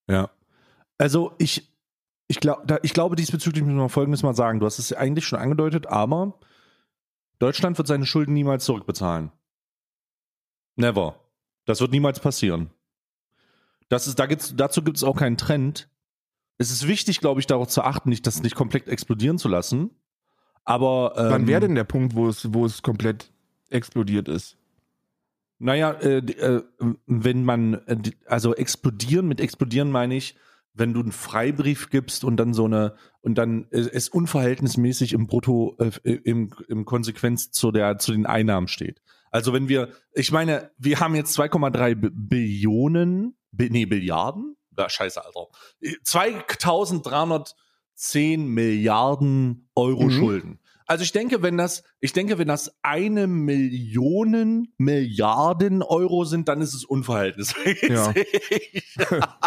Ja. 0.10 0.30
Also 0.98 1.34
ich, 1.38 1.72
Ich, 2.28 2.40
glaub, 2.40 2.68
da, 2.68 2.80
ich 2.84 2.94
glaube, 2.94 3.16
diesbezüglich 3.16 3.64
müssen 3.64 3.78
wir 3.78 3.90
Folgendes 3.90 4.24
mal 4.24 4.36
sagen. 4.36 4.60
Du 4.60 4.66
hast 4.66 4.80
es 4.80 4.92
eigentlich 4.94 5.26
schon 5.26 5.40
angedeutet, 5.40 5.88
aber 5.88 6.40
Deutschland 7.40 7.78
wird 7.78 7.88
seine 7.88 8.06
Schulden 8.06 8.34
niemals 8.34 8.66
zurückbezahlen. 8.66 9.32
Never. 10.76 11.20
Das 11.66 11.82
wird 11.82 11.92
niemals 11.92 12.20
passieren. 12.20 12.70
Das 13.90 14.08
ist, 14.08 14.20
da 14.20 14.26
gibt's, 14.26 14.54
dazu 14.56 14.84
gibt 14.84 14.98
es 14.98 15.04
auch 15.04 15.16
keinen 15.16 15.38
Trend. 15.38 15.90
Es 16.58 16.72
ist 16.72 16.88
wichtig, 16.88 17.20
glaube 17.20 17.40
ich, 17.40 17.48
darauf 17.48 17.68
zu 17.68 17.84
achten, 17.84 18.10
nicht, 18.10 18.26
das 18.28 18.42
nicht 18.42 18.56
komplett 18.56 18.88
explodieren 18.88 19.38
zu 19.38 19.48
lassen. 19.48 19.92
Aber 20.66 21.14
ähm, 21.16 21.30
Wann 21.30 21.48
wäre 21.48 21.62
denn 21.62 21.76
der 21.76 21.84
Punkt, 21.86 22.16
wo 22.16 22.28
es, 22.28 22.54
wo 22.54 22.66
es 22.66 22.82
komplett 22.82 23.32
explodiert 23.70 24.28
ist? 24.28 24.58
Naja, 25.60 25.92
äh, 25.92 26.18
äh, 26.18 26.64
wenn 27.08 27.44
man, 27.44 27.76
äh, 27.88 27.98
also 28.26 28.54
explodieren, 28.54 29.28
mit 29.28 29.42
explodieren 29.42 29.92
meine 29.92 30.16
ich, 30.16 30.36
wenn 30.74 30.94
du 30.94 31.00
einen 31.00 31.12
Freibrief 31.12 31.90
gibst 31.90 32.24
und 32.24 32.38
dann 32.38 32.54
so 32.54 32.66
eine, 32.66 32.96
und 33.22 33.40
dann 33.40 33.66
es 33.72 34.10
unverhältnismäßig 34.10 35.14
im 35.14 35.26
Brutto, 35.26 35.76
äh, 35.80 36.12
im, 36.12 36.54
im 36.68 36.86
Konsequenz 36.86 37.50
zu 37.52 37.72
der, 37.72 37.98
zu 37.98 38.12
den 38.12 38.28
Einnahmen 38.28 38.68
steht. 38.68 39.02
Also 39.32 39.54
wenn 39.54 39.68
wir, 39.68 39.90
ich 40.14 40.32
meine, 40.32 40.70
wir 40.78 41.00
haben 41.00 41.16
jetzt 41.16 41.36
2,3 41.38 41.96
Billionen, 41.96 43.36
nee, 43.52 43.86
Billiarden? 43.86 44.56
Ja, 44.78 44.90
scheiße, 44.90 45.26
Alter. 45.26 45.48
2310 46.04 48.48
Milliarden 48.48 49.70
Euro 49.76 50.06
mhm. 50.06 50.12
Schulden. 50.12 50.60
Also 50.88 51.04
ich 51.04 51.12
denke, 51.12 51.44
wenn 51.44 51.58
das, 51.58 51.84
ich 52.00 52.14
denke, 52.14 52.38
wenn 52.38 52.48
das 52.48 52.74
eine 52.82 53.28
Million 53.28 54.70
Milliarden 54.78 55.84
Euro 55.84 56.24
sind, 56.24 56.48
dann 56.48 56.62
ist 56.62 56.74
es 56.74 56.86
unverhältnismäßig. 56.86 57.90
Ja. 57.90 58.14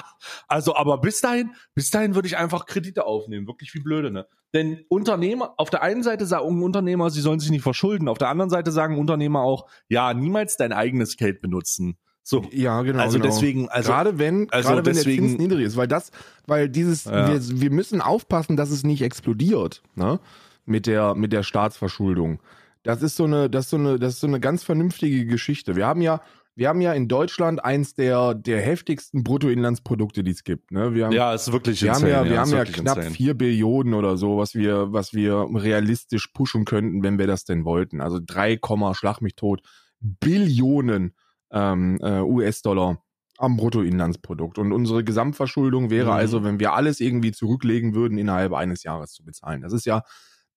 also, 0.48 0.76
aber 0.76 1.00
bis 1.00 1.22
dahin, 1.22 1.52
bis 1.74 1.90
dahin 1.90 2.14
würde 2.14 2.28
ich 2.28 2.36
einfach 2.36 2.66
Kredite 2.66 3.06
aufnehmen, 3.06 3.46
wirklich 3.46 3.74
wie 3.74 3.80
blöde, 3.80 4.10
ne? 4.10 4.26
Denn 4.52 4.84
Unternehmer, 4.88 5.54
auf 5.56 5.70
der 5.70 5.82
einen 5.82 6.02
Seite 6.02 6.26
sagen 6.26 6.62
Unternehmer, 6.62 7.08
sie 7.08 7.20
sollen 7.20 7.40
sich 7.40 7.50
nicht 7.50 7.62
verschulden, 7.62 8.08
auf 8.08 8.18
der 8.18 8.28
anderen 8.28 8.50
Seite 8.50 8.70
sagen 8.70 8.98
Unternehmer 8.98 9.40
auch, 9.40 9.66
ja, 9.88 10.12
niemals 10.12 10.56
dein 10.56 10.72
eigenes 10.72 11.16
Geld 11.16 11.40
benutzen. 11.40 11.96
So. 12.22 12.44
Ja, 12.52 12.82
genau. 12.82 13.02
Also 13.02 13.18
genau. 13.18 13.30
deswegen, 13.30 13.68
also 13.70 13.90
gerade 13.90 14.18
wenn, 14.18 14.50
also 14.50 14.68
gerade 14.68 14.84
wenn 14.84 14.94
deswegen, 14.94 15.22
der 15.22 15.30
Zins 15.30 15.40
niedrig 15.40 15.66
ist, 15.66 15.76
weil 15.76 15.88
das, 15.88 16.10
weil 16.46 16.68
dieses, 16.68 17.04
ja. 17.04 17.28
wir, 17.28 17.60
wir 17.60 17.70
müssen 17.70 18.00
aufpassen, 18.00 18.56
dass 18.56 18.70
es 18.70 18.84
nicht 18.84 19.02
explodiert. 19.02 19.82
Ne? 19.94 20.20
Mit 20.64 20.86
der, 20.86 21.14
mit 21.14 21.32
der 21.32 21.42
Staatsverschuldung. 21.42 22.40
Das 22.82 23.02
ist 23.02 23.16
so 23.16 23.24
eine, 23.24 23.50
das 23.50 23.66
ist 23.66 23.70
so 23.70 23.76
eine, 23.76 23.98
das 23.98 24.14
ist 24.14 24.20
so 24.20 24.26
eine 24.26 24.40
ganz 24.40 24.62
vernünftige 24.62 25.26
Geschichte. 25.26 25.76
Wir 25.76 25.86
haben 25.86 26.00
ja, 26.00 26.20
wir 26.56 26.68
haben 26.68 26.80
ja 26.80 26.92
in 26.92 27.08
Deutschland 27.08 27.64
eins 27.64 27.94
der, 27.94 28.34
der 28.34 28.60
heftigsten 28.60 29.22
Bruttoinlandsprodukte, 29.22 30.24
die 30.24 30.32
es 30.32 30.44
gibt. 30.44 30.72
Ne? 30.72 30.94
Wir 30.94 31.06
haben, 31.06 31.12
ja, 31.12 31.34
ist 31.34 31.52
wirklich 31.52 31.82
wir 31.82 31.90
insane, 31.90 32.16
haben 32.16 32.26
ja, 32.26 32.30
wir 32.30 32.40
haben 32.40 32.50
ja 32.50 32.64
knapp 32.64 32.96
insane. 32.98 33.14
4 33.14 33.34
Billionen 33.34 33.94
oder 33.94 34.16
so, 34.16 34.38
was 34.38 34.54
wir, 34.54 34.92
was 34.92 35.14
wir 35.14 35.46
realistisch 35.54 36.28
pushen 36.28 36.64
könnten, 36.64 37.02
wenn 37.02 37.18
wir 37.18 37.26
das 37.26 37.44
denn 37.44 37.64
wollten. 37.64 38.00
Also 38.00 38.18
3, 38.24 38.58
schlag 38.92 39.20
mich 39.20 39.36
tot, 39.36 39.62
Billionen 40.00 41.14
ähm, 41.52 41.98
äh, 42.02 42.20
US-Dollar 42.20 43.02
am 43.38 43.56
Bruttoinlandsprodukt. 43.56 44.58
Und 44.58 44.72
unsere 44.72 45.02
Gesamtverschuldung 45.02 45.90
wäre 45.90 46.10
mhm. 46.10 46.16
also, 46.16 46.44
wenn 46.44 46.60
wir 46.60 46.74
alles 46.74 47.00
irgendwie 47.00 47.32
zurücklegen 47.32 47.94
würden, 47.94 48.18
innerhalb 48.18 48.52
eines 48.52 48.82
Jahres 48.82 49.12
zu 49.12 49.24
bezahlen. 49.24 49.62
Das 49.62 49.72
ist 49.72 49.86
ja 49.86 50.02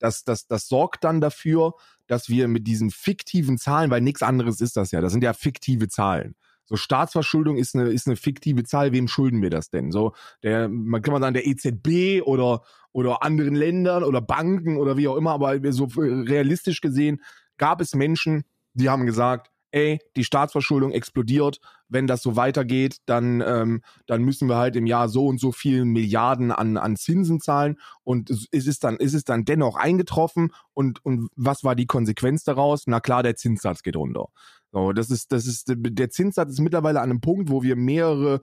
das, 0.03 0.25
das, 0.25 0.47
das 0.47 0.67
sorgt 0.67 1.05
dann 1.05 1.21
dafür, 1.21 1.75
dass 2.07 2.27
wir 2.27 2.49
mit 2.49 2.67
diesen 2.67 2.91
fiktiven 2.91 3.57
Zahlen, 3.57 3.89
weil 3.89 4.01
nichts 4.01 4.21
anderes 4.21 4.59
ist 4.59 4.75
das 4.75 4.91
ja, 4.91 4.99
das 4.99 5.13
sind 5.13 5.23
ja 5.23 5.31
fiktive 5.33 5.87
Zahlen. 5.87 6.35
So 6.65 6.75
Staatsverschuldung 6.75 7.57
ist 7.57 7.75
eine, 7.75 7.89
ist 7.89 8.07
eine 8.07 8.17
fiktive 8.17 8.63
Zahl. 8.63 8.91
Wem 8.91 9.07
schulden 9.07 9.41
wir 9.41 9.49
das 9.49 9.69
denn? 9.69 9.91
So, 9.91 10.13
der, 10.43 10.67
man 10.69 11.01
kann 11.01 11.13
man 11.13 11.21
sagen, 11.21 11.33
der 11.33 11.47
EZB 11.47 12.21
oder, 12.25 12.63
oder 12.91 13.23
anderen 13.23 13.55
Ländern 13.55 14.03
oder 14.03 14.21
Banken 14.21 14.77
oder 14.77 14.97
wie 14.97 15.07
auch 15.07 15.15
immer, 15.15 15.31
aber 15.31 15.59
so 15.71 15.85
realistisch 15.95 16.81
gesehen 16.81 17.21
gab 17.57 17.79
es 17.79 17.95
Menschen, 17.95 18.43
die 18.73 18.89
haben 18.89 19.05
gesagt, 19.05 19.51
ey, 19.73 19.99
die 20.15 20.23
Staatsverschuldung 20.23 20.91
explodiert, 20.91 21.59
wenn 21.89 22.05
das 22.05 22.21
so 22.21 22.35
weitergeht, 22.35 22.97
dann, 23.07 23.41
ähm, 23.41 23.81
dann 24.05 24.23
müssen 24.23 24.47
wir 24.47 24.55
halt 24.55 24.75
im 24.75 24.85
Jahr 24.85 25.09
so 25.09 25.25
und 25.25 25.39
so 25.39 25.51
viel 25.51 25.83
Milliarden 25.83 26.51
an, 26.51 26.77
an 26.77 26.95
Zinsen 26.95 27.41
zahlen 27.41 27.79
und 28.03 28.29
es 28.29 28.47
ist 28.51 28.83
dann, 28.83 28.97
ist 28.97 29.15
es 29.15 29.23
dann 29.23 29.45
dennoch 29.45 29.75
eingetroffen 29.75 30.53
und, 30.73 31.03
und 31.03 31.29
was 31.35 31.63
war 31.63 31.75
die 31.75 31.87
Konsequenz 31.87 32.43
daraus? 32.43 32.83
Na 32.85 32.99
klar, 32.99 33.23
der 33.23 33.35
Zinssatz 33.35 33.81
geht 33.81 33.95
runter. 33.95 34.27
So, 34.71 34.93
das 34.93 35.09
ist, 35.09 35.31
das 35.31 35.47
ist, 35.47 35.73
der 35.75 36.09
Zinssatz 36.11 36.51
ist 36.51 36.59
mittlerweile 36.59 37.01
an 37.01 37.09
einem 37.09 37.21
Punkt, 37.21 37.49
wo 37.49 37.63
wir 37.63 37.75
mehrere 37.75 38.41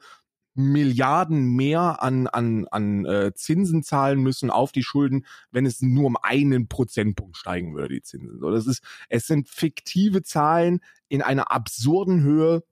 Milliarden 0.55 1.55
mehr 1.55 2.03
an, 2.03 2.27
an, 2.27 2.66
an 2.69 3.05
äh, 3.05 3.33
Zinsen 3.35 3.85
zahlen 3.85 4.21
müssen 4.21 4.51
auf 4.51 4.73
die 4.73 4.83
Schulden, 4.83 5.25
wenn 5.53 5.64
es 5.64 5.81
nur 5.81 6.07
um 6.07 6.16
einen 6.21 6.66
Prozentpunkt 6.66 7.37
steigen 7.37 7.77
würde, 7.77 7.95
die 7.95 8.03
Zinsen. 8.03 8.40
So, 8.40 8.51
das 8.51 8.66
ist, 8.66 8.83
es 9.09 9.27
sind 9.27 9.49
fiktive 9.49 10.23
Zahlen 10.25 10.81
in 11.11 11.20
einer 11.20 11.51
absurden 11.51 12.23
Höhe 12.23 12.62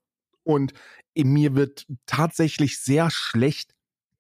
und 0.45 0.73
mir 1.15 1.55
wird 1.55 1.87
tatsächlich 2.07 2.81
sehr 2.81 3.11
schlecht, 3.11 3.75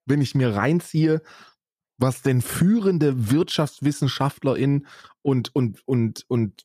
wenn 0.05 0.21
ich 0.21 0.35
mir 0.35 0.55
reinziehe, 0.55 1.23
was 1.97 2.23
denn 2.23 2.43
führende 2.43 3.31
WirtschaftswissenschaftlerInnen 3.31 4.87
und, 5.23 5.55
und, 5.55 5.81
und, 5.87 6.25
und 6.29 6.63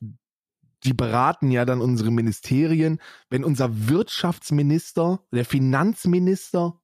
die 0.84 0.92
beraten 0.92 1.50
ja 1.50 1.64
dann 1.64 1.80
unsere 1.80 2.10
Ministerien, 2.10 3.00
wenn 3.30 3.44
unser 3.44 3.88
Wirtschaftsminister, 3.88 5.24
der 5.32 5.44
Finanzminister 5.44 6.80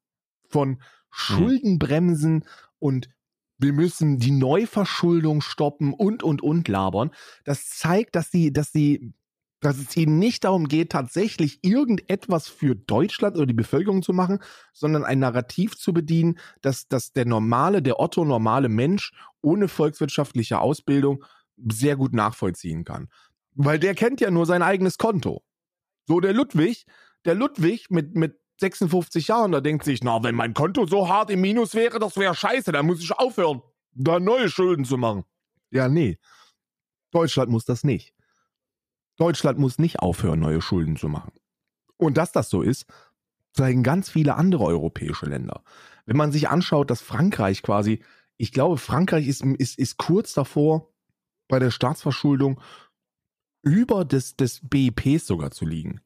von 0.48 0.70
mhm. 0.70 0.78
Schuldenbremsen 1.10 2.44
und 2.78 3.08
wir 3.58 3.72
müssen 3.74 4.18
die 4.18 4.30
Neuverschuldung 4.30 5.42
stoppen 5.42 5.92
und 5.92 6.22
und 6.22 6.42
und 6.42 6.66
labern. 6.66 7.10
Das 7.44 7.68
zeigt, 7.68 8.16
dass 8.16 8.30
sie, 8.30 8.52
dass 8.52 8.72
sie, 8.72 9.12
dass 9.60 9.76
es 9.76 9.96
ihnen 9.96 10.18
nicht 10.18 10.44
darum 10.44 10.68
geht, 10.68 10.90
tatsächlich 10.90 11.58
irgendetwas 11.62 12.48
für 12.48 12.74
Deutschland 12.74 13.36
oder 13.36 13.46
die 13.46 13.52
Bevölkerung 13.52 14.02
zu 14.02 14.12
machen, 14.12 14.38
sondern 14.72 15.04
ein 15.04 15.18
Narrativ 15.18 15.76
zu 15.76 15.92
bedienen, 15.92 16.38
dass, 16.62 16.88
dass 16.88 17.12
der 17.12 17.26
normale, 17.26 17.82
der 17.82 18.00
Otto 18.00 18.24
normale 18.24 18.68
Mensch 18.68 19.12
ohne 19.42 19.68
volkswirtschaftliche 19.68 20.60
Ausbildung 20.60 21.24
sehr 21.56 21.96
gut 21.96 22.14
nachvollziehen 22.14 22.84
kann. 22.84 23.08
Weil 23.54 23.78
der 23.78 23.94
kennt 23.94 24.20
ja 24.20 24.30
nur 24.30 24.46
sein 24.46 24.62
eigenes 24.62 24.96
Konto. 24.96 25.42
So 26.06 26.20
der 26.20 26.32
Ludwig, 26.32 26.86
der 27.26 27.34
Ludwig 27.34 27.90
mit, 27.90 28.14
mit 28.16 28.40
56 28.60 29.28
Jahren, 29.28 29.52
da 29.52 29.60
denkt 29.60 29.84
sich, 29.84 30.02
na, 30.02 30.22
wenn 30.22 30.34
mein 30.34 30.54
Konto 30.54 30.86
so 30.86 31.08
hart 31.08 31.30
im 31.30 31.40
Minus 31.40 31.74
wäre, 31.74 31.98
das 31.98 32.16
wäre 32.16 32.34
scheiße, 32.34 32.72
dann 32.72 32.86
muss 32.86 33.02
ich 33.02 33.12
aufhören, 33.12 33.62
da 33.92 34.20
neue 34.20 34.48
Schulden 34.48 34.84
zu 34.84 34.96
machen. 34.96 35.24
Ja, 35.70 35.88
nee. 35.88 36.18
Deutschland 37.10 37.50
muss 37.50 37.64
das 37.64 37.84
nicht. 37.84 38.14
Deutschland 39.20 39.58
muss 39.58 39.78
nicht 39.78 39.98
aufhören, 39.98 40.40
neue 40.40 40.62
Schulden 40.62 40.96
zu 40.96 41.08
machen. 41.08 41.32
Und 41.98 42.16
dass 42.16 42.32
das 42.32 42.48
so 42.48 42.62
ist, 42.62 42.86
zeigen 43.52 43.82
ganz 43.82 44.08
viele 44.08 44.36
andere 44.36 44.64
europäische 44.64 45.26
Länder. 45.26 45.62
Wenn 46.06 46.16
man 46.16 46.32
sich 46.32 46.48
anschaut, 46.48 46.90
dass 46.90 47.02
Frankreich 47.02 47.62
quasi, 47.62 48.02
ich 48.38 48.50
glaube, 48.50 48.78
Frankreich 48.78 49.28
ist, 49.28 49.44
ist, 49.44 49.78
ist 49.78 49.98
kurz 49.98 50.32
davor, 50.32 50.88
bei 51.48 51.58
der 51.58 51.70
Staatsverschuldung 51.70 52.60
über 53.62 54.06
des, 54.06 54.36
des 54.36 54.60
BIPs 54.62 55.26
sogar 55.26 55.50
zu 55.50 55.66
liegen. 55.66 56.00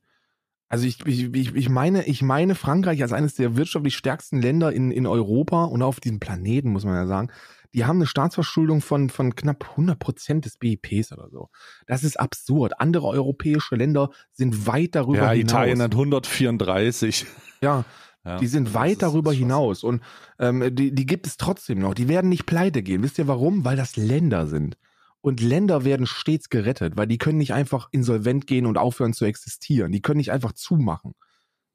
Also 0.74 0.88
ich, 0.88 1.06
ich, 1.06 1.54
ich, 1.54 1.68
meine, 1.68 2.04
ich 2.04 2.20
meine 2.20 2.56
Frankreich 2.56 3.00
als 3.00 3.12
eines 3.12 3.36
der 3.36 3.56
wirtschaftlich 3.56 3.96
stärksten 3.96 4.42
Länder 4.42 4.72
in, 4.72 4.90
in 4.90 5.06
Europa 5.06 5.66
und 5.66 5.82
auf 5.82 6.00
diesem 6.00 6.18
Planeten, 6.18 6.70
muss 6.70 6.84
man 6.84 6.96
ja 6.96 7.06
sagen, 7.06 7.30
die 7.72 7.84
haben 7.84 7.98
eine 7.98 8.08
Staatsverschuldung 8.08 8.80
von, 8.80 9.08
von 9.08 9.36
knapp 9.36 9.70
100 9.70 9.96
Prozent 9.96 10.46
des 10.46 10.56
BIPs 10.56 11.12
oder 11.12 11.28
so. 11.30 11.48
Das 11.86 12.02
ist 12.02 12.18
absurd. 12.18 12.80
Andere 12.80 13.06
europäische 13.06 13.76
Länder 13.76 14.10
sind 14.32 14.66
weit 14.66 14.96
darüber 14.96 15.18
ja, 15.18 15.30
hinaus. 15.30 15.52
Ja, 15.52 15.58
Italien 15.58 15.80
hat 15.80 15.92
134. 15.92 17.26
Ja, 17.60 17.84
ja, 18.24 18.38
die 18.38 18.48
sind 18.48 18.74
weit 18.74 19.00
darüber 19.00 19.32
hinaus 19.32 19.84
und 19.84 20.02
ähm, 20.40 20.74
die, 20.74 20.92
die 20.92 21.06
gibt 21.06 21.28
es 21.28 21.36
trotzdem 21.36 21.78
noch. 21.78 21.94
Die 21.94 22.08
werden 22.08 22.30
nicht 22.30 22.46
pleite 22.46 22.82
gehen. 22.82 23.04
Wisst 23.04 23.18
ihr 23.18 23.28
warum? 23.28 23.64
Weil 23.64 23.76
das 23.76 23.94
Länder 23.94 24.48
sind. 24.48 24.76
Und 25.24 25.40
Länder 25.40 25.86
werden 25.86 26.06
stets 26.06 26.50
gerettet, 26.50 26.98
weil 26.98 27.06
die 27.06 27.16
können 27.16 27.38
nicht 27.38 27.54
einfach 27.54 27.88
insolvent 27.92 28.46
gehen 28.46 28.66
und 28.66 28.76
aufhören 28.76 29.14
zu 29.14 29.24
existieren. 29.24 29.90
Die 29.90 30.02
können 30.02 30.18
nicht 30.18 30.30
einfach 30.30 30.52
zumachen. 30.52 31.14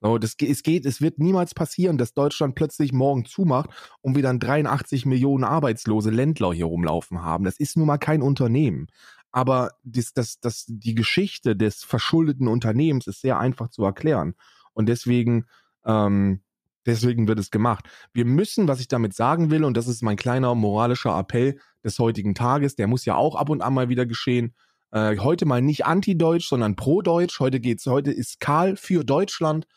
So, 0.01 0.19
das, 0.19 0.35
es 0.39 0.61
geht, 0.61 0.85
es 0.85 1.01
wird 1.01 1.17
niemals 1.17 1.55
passieren, 1.55 1.97
dass 1.97 2.13
Deutschland 2.13 2.53
plötzlich 2.53 2.93
morgen 2.93 3.25
zumacht 3.25 3.71
und 4.01 4.15
wir 4.15 4.21
dann 4.21 4.39
83 4.39 5.07
Millionen 5.07 5.45
arbeitslose 5.45 6.11
Ländler 6.11 6.53
hier 6.53 6.65
rumlaufen 6.65 7.23
haben. 7.23 7.43
Das 7.43 7.57
ist 7.57 7.75
nun 7.75 7.87
mal 7.87 7.97
kein 7.97 8.21
Unternehmen. 8.21 8.85
Aber 9.31 9.71
das, 9.83 10.13
das, 10.13 10.39
das, 10.39 10.65
die 10.67 10.93
Geschichte 10.93 11.55
des 11.55 11.83
verschuldeten 11.83 12.47
Unternehmens 12.47 13.07
ist 13.07 13.21
sehr 13.21 13.39
einfach 13.39 13.69
zu 13.71 13.83
erklären. 13.83 14.35
Und 14.73 14.85
deswegen, 14.89 15.47
ähm, 15.85 16.41
deswegen 16.85 17.27
wird 17.27 17.39
es 17.39 17.49
gemacht. 17.49 17.85
Wir 18.13 18.25
müssen, 18.25 18.67
was 18.67 18.79
ich 18.79 18.89
damit 18.89 19.15
sagen 19.15 19.49
will, 19.49 19.63
und 19.63 19.75
das 19.75 19.87
ist 19.87 20.03
mein 20.03 20.17
kleiner 20.17 20.53
moralischer 20.53 21.17
Appell, 21.17 21.57
des 21.83 21.99
heutigen 21.99 22.35
Tages. 22.35 22.75
Der 22.75 22.87
muss 22.87 23.05
ja 23.05 23.15
auch 23.15 23.35
ab 23.35 23.49
und 23.49 23.61
an 23.61 23.73
mal 23.73 23.89
wieder 23.89 24.05
geschehen. 24.05 24.53
Äh, 24.91 25.17
heute 25.17 25.45
mal 25.45 25.61
nicht 25.61 25.85
anti-deutsch, 25.85 26.47
sondern 26.47 26.75
pro-deutsch. 26.75 27.39
Heute 27.39 27.59
geht's, 27.59 27.85
heute 27.85 28.11
ist 28.11 28.39
Karl 28.39 28.75
für 28.75 29.03
Deutschland. 29.03 29.67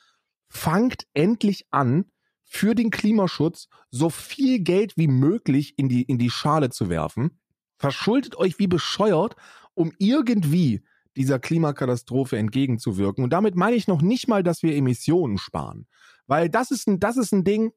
Fangt 0.48 1.06
endlich 1.14 1.66
an, 1.70 2.06
für 2.44 2.74
den 2.74 2.90
Klimaschutz 2.90 3.68
so 3.90 4.10
viel 4.10 4.58
Geld 4.58 4.98
wie 4.98 5.08
möglich 5.08 5.72
in 5.78 5.88
die, 5.88 6.02
in 6.02 6.18
die 6.18 6.28
Schale 6.28 6.68
zu 6.68 6.90
werfen. 6.90 7.40
Verschuldet 7.78 8.36
euch 8.36 8.58
wie 8.58 8.66
bescheuert, 8.66 9.36
um 9.72 9.90
irgendwie 9.98 10.82
dieser 11.16 11.38
Klimakatastrophe 11.38 12.36
entgegenzuwirken. 12.36 13.24
Und 13.24 13.32
damit 13.32 13.56
meine 13.56 13.76
ich 13.76 13.88
noch 13.88 14.02
nicht 14.02 14.28
mal, 14.28 14.42
dass 14.42 14.62
wir 14.62 14.76
Emissionen 14.76 15.38
sparen. 15.38 15.86
Weil 16.26 16.50
das 16.50 16.70
ist 16.70 16.86
ein, 16.88 17.00
das 17.00 17.16
ist 17.16 17.32
ein 17.32 17.44
Ding, 17.44 17.72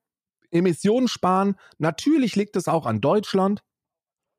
Emissionen 0.52 1.08
sparen. 1.08 1.56
Natürlich 1.78 2.36
liegt 2.36 2.58
es 2.58 2.68
auch 2.68 2.86
an 2.86 3.00
Deutschland. 3.00 3.64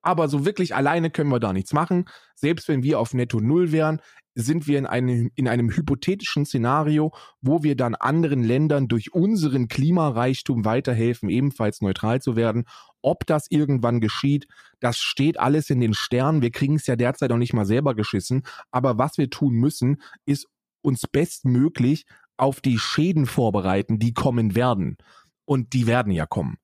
Aber 0.07 0.29
so 0.29 0.47
wirklich 0.47 0.73
alleine 0.73 1.11
können 1.11 1.31
wir 1.31 1.41
da 1.41 1.53
nichts 1.53 1.73
machen. 1.73 2.05
Selbst 2.37 2.69
wenn 2.69 2.85
wir 2.85 3.01
auf 3.01 3.13
Netto 3.13 3.41
Null 3.41 3.73
wären, 3.73 4.01
sind 4.37 4.69
wir 4.69 4.79
in 4.79 4.87
einem, 4.87 5.33
in 5.35 5.49
einem 5.49 5.69
hypothetischen 5.69 6.47
Szenario, 6.47 7.13
wo 7.41 7.65
wir 7.65 7.75
dann 7.75 7.97
anderen 7.97 8.45
Ländern 8.45 8.87
durch 8.87 9.13
unseren 9.15 9.67
Klimareichtum 9.67 10.65
weiterhelfen, 10.65 11.29
ebenfalls 11.29 11.81
neutral 11.81 12.23
zu 12.23 12.37
werden. 12.37 12.67
Ob 13.03 13.27
das 13.27 13.47
irgendwann 13.51 14.01
geschieht, 14.01 14.47
das 14.79 14.99
steht 14.99 15.41
alles 15.41 15.71
in 15.71 15.81
den 15.81 15.93
Sternen. 15.93 16.41
Wir 16.41 16.53
kriegen 16.53 16.77
es 16.77 16.87
ja 16.87 16.95
derzeit 16.95 17.33
auch 17.33 17.37
nicht 17.37 17.53
mal 17.53 17.67
selber 17.67 17.97
geschissen. 17.97 18.45
Aber 18.71 18.99
was 18.99 19.19
wir 19.19 19.29
tun 19.29 19.55
müssen, 19.55 20.01
ist 20.25 20.47
uns 20.83 21.03
bestmöglich 21.11 22.07
auf 22.37 22.61
die 22.61 22.79
Schäden 22.79 23.27
vorbereiten, 23.27 23.99
die 23.99 24.15
kommen 24.15 24.55
werden. 24.55 24.99
Und 25.47 25.73
die 25.73 25.89
werden 25.89 26.13
ja 26.13 26.27
kommen. 26.27 26.59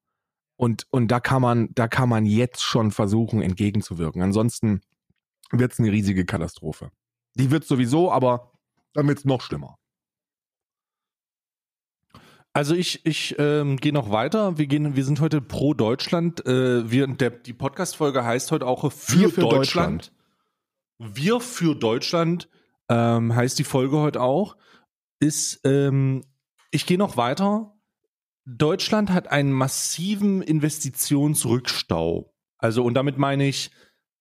Und, 0.57 0.87
und 0.91 1.09
da 1.09 1.21
kann 1.21 1.43
man, 1.43 1.69
da 1.75 1.89
kann 1.89 2.09
man 2.09 2.25
jetzt 2.25 2.63
schon 2.63 2.91
versuchen, 2.91 3.43
entgegenzuwirken. 3.43 4.23
Ansonsten 4.23 4.81
wird 5.51 5.73
es 5.73 5.81
eine 5.81 5.91
riesige 5.91 6.25
Katastrophe. 6.25 6.91
Die 7.35 7.51
wird 7.51 7.65
sowieso, 7.65 8.13
aber 8.13 8.53
dann 8.93 9.09
wird 9.09 9.19
es 9.19 9.25
noch 9.25 9.41
schlimmer. 9.41 9.79
Also 12.55 12.75
ich, 12.75 13.07
ich 13.07 13.35
ähm, 13.39 13.79
gehe 13.79 13.95
noch 13.95 14.11
weiter. 14.11 14.59
Wir 14.59 14.67
gehen, 14.67 14.95
wir 14.95 15.05
sind 15.05 15.21
heute 15.21 15.41
pro 15.41 15.73
Deutschland. 15.73 16.45
Äh, 16.47 16.91
wir, 16.91 17.07
der, 17.07 17.31
die 17.31 17.55
Podcast-Folge 17.55 18.25
heißt 18.25 18.53
heute 18.53 18.67
auch 18.67 18.93
für, 18.93 19.31
für 19.31 19.41
Deutschland. 19.41 20.13
Deutschland. 20.13 20.13
Wir 20.99 21.41
für 21.41 21.75
Deutschland 21.75 22.49
ähm, 22.91 23.35
heißt 23.35 23.59
die 23.59 23.65
Folge 23.65 23.97
heute 23.99 24.21
auch. 24.21 24.57
Ist, 25.19 25.61
ähm, 25.65 26.25
ich 26.71 26.85
gehe 26.85 26.99
noch 26.99 27.17
weiter. 27.17 27.72
Deutschland 28.45 29.11
hat 29.11 29.29
einen 29.29 29.53
massiven 29.53 30.43
Investitionsrückstau. 30.43 32.35
Also, 32.59 32.85
und 32.85 32.95
damit 32.95 33.19
meine 33.19 33.47
ich 33.47 33.71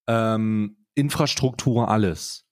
ähm, 0.06 0.86
Infrastruktur 0.94 1.88
alles. 1.88 2.46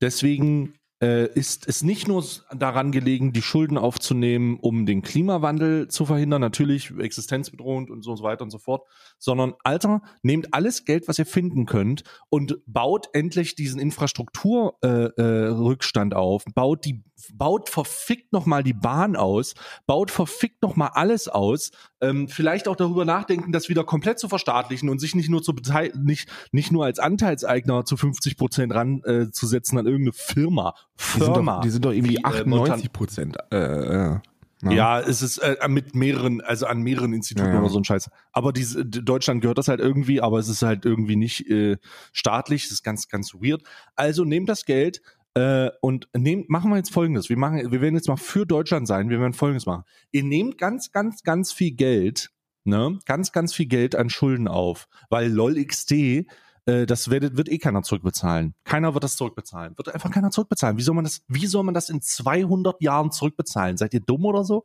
Deswegen 0.00 0.74
ist 1.00 1.66
es 1.66 1.82
nicht 1.82 2.08
nur 2.08 2.22
daran 2.54 2.92
gelegen, 2.92 3.32
die 3.32 3.40
Schulden 3.40 3.78
aufzunehmen, 3.78 4.58
um 4.60 4.84
den 4.84 5.00
Klimawandel 5.00 5.88
zu 5.88 6.04
verhindern, 6.04 6.42
natürlich 6.42 6.92
existenzbedrohend 6.98 7.90
und 7.90 8.02
so 8.02 8.22
weiter 8.22 8.42
und 8.42 8.50
so 8.50 8.58
fort, 8.58 8.86
sondern 9.18 9.54
Alter, 9.64 10.02
nehmt 10.22 10.52
alles 10.52 10.84
Geld, 10.84 11.08
was 11.08 11.18
ihr 11.18 11.24
finden 11.24 11.64
könnt 11.64 12.04
und 12.28 12.58
baut 12.66 13.08
endlich 13.14 13.54
diesen 13.54 13.80
Infrastrukturrückstand 13.80 16.12
äh, 16.12 16.16
äh, 16.16 16.18
auf, 16.18 16.44
baut 16.54 16.84
die 16.84 17.02
baut 17.34 17.68
verfickt 17.68 18.32
noch 18.32 18.46
mal 18.46 18.62
die 18.62 18.72
Bahn 18.72 19.16
aus, 19.16 19.54
baut 19.86 20.10
verfickt 20.10 20.62
noch 20.62 20.76
mal 20.76 20.88
alles 20.88 21.28
aus, 21.28 21.70
ähm, 22.00 22.28
vielleicht 22.28 22.68
auch 22.68 22.76
darüber 22.76 23.04
nachdenken, 23.04 23.52
das 23.52 23.68
wieder 23.68 23.84
komplett 23.84 24.18
zu 24.18 24.28
verstaatlichen 24.28 24.88
und 24.88 25.00
sich 25.00 25.14
nicht 25.14 25.28
nur 25.28 25.42
zu 25.42 25.54
nicht 25.94 26.28
nicht 26.52 26.72
nur 26.72 26.84
als 26.84 26.98
Anteilseigner 26.98 27.84
zu 27.84 27.96
50 27.96 28.36
Prozent 28.36 28.74
ran 28.74 29.02
äh, 29.04 29.30
zu 29.30 29.46
setzen 29.46 29.78
an 29.78 29.86
irgendeine 29.86 30.12
Firma. 30.12 30.74
Firma. 31.00 31.60
Die 31.60 31.70
sind 31.70 31.84
doch, 31.84 31.92
die 31.92 32.00
sind 32.02 32.12
doch 32.12 32.14
irgendwie 32.14 32.24
98 32.24 32.84
äh, 32.84 32.88
Prozent. 32.88 33.36
Äh, 33.50 33.56
äh. 33.56 34.18
Ja. 34.62 34.70
ja, 34.72 35.00
es 35.00 35.22
ist 35.22 35.38
äh, 35.38 35.56
mit 35.68 35.94
mehreren, 35.94 36.42
also 36.42 36.66
an 36.66 36.82
mehreren 36.82 37.14
Instituten 37.14 37.54
ja, 37.54 37.60
oder 37.60 37.70
so 37.70 37.78
ein 37.78 37.84
Scheiß. 37.84 38.10
Aber 38.32 38.52
diese, 38.52 38.84
Deutschland 38.84 39.40
gehört 39.40 39.56
das 39.56 39.68
halt 39.68 39.80
irgendwie, 39.80 40.20
aber 40.20 40.38
es 40.38 40.50
ist 40.50 40.60
halt 40.60 40.84
irgendwie 40.84 41.16
nicht 41.16 41.48
äh, 41.48 41.78
staatlich. 42.12 42.64
Das 42.64 42.72
ist 42.72 42.82
ganz, 42.82 43.08
ganz 43.08 43.32
weird. 43.32 43.62
Also 43.96 44.24
nehmt 44.24 44.50
das 44.50 44.66
Geld, 44.66 45.00
äh, 45.34 45.70
und 45.80 46.08
nehmt, 46.14 46.50
machen 46.50 46.70
wir 46.70 46.76
jetzt 46.76 46.92
folgendes. 46.92 47.28
Wir 47.28 47.38
machen, 47.38 47.70
wir 47.70 47.80
werden 47.80 47.94
jetzt 47.94 48.08
mal 48.08 48.16
für 48.16 48.46
Deutschland 48.46 48.86
sein. 48.86 49.10
Wir 49.10 49.20
werden 49.20 49.32
folgendes 49.32 49.66
machen. 49.66 49.84
Ihr 50.10 50.24
nehmt 50.24 50.58
ganz, 50.58 50.90
ganz, 50.92 51.22
ganz 51.22 51.52
viel 51.52 51.72
Geld, 51.72 52.30
ne, 52.64 52.98
ganz, 53.06 53.32
ganz 53.32 53.54
viel 53.54 53.66
Geld 53.66 53.94
an 53.94 54.10
Schulden 54.10 54.48
auf, 54.48 54.88
weil 55.08 55.30
LOLXD, 55.32 56.26
äh, 56.70 56.86
das 56.86 57.10
wird, 57.10 57.36
wird 57.36 57.48
eh 57.48 57.58
keiner 57.58 57.82
zurückbezahlen. 57.82 58.54
Keiner 58.64 58.94
wird 58.94 59.04
das 59.04 59.16
zurückbezahlen. 59.16 59.76
Wird 59.76 59.92
einfach 59.92 60.10
keiner 60.10 60.30
zurückbezahlen. 60.30 60.78
Wie 60.78 60.82
soll 60.82 60.94
man 60.94 61.04
das, 61.04 61.22
wie 61.28 61.46
soll 61.46 61.64
man 61.64 61.74
das 61.74 61.90
in 61.90 62.00
200 62.00 62.80
Jahren 62.80 63.10
zurückbezahlen? 63.10 63.76
Seid 63.76 63.94
ihr 63.94 64.00
dumm 64.00 64.24
oder 64.24 64.44
so? 64.44 64.64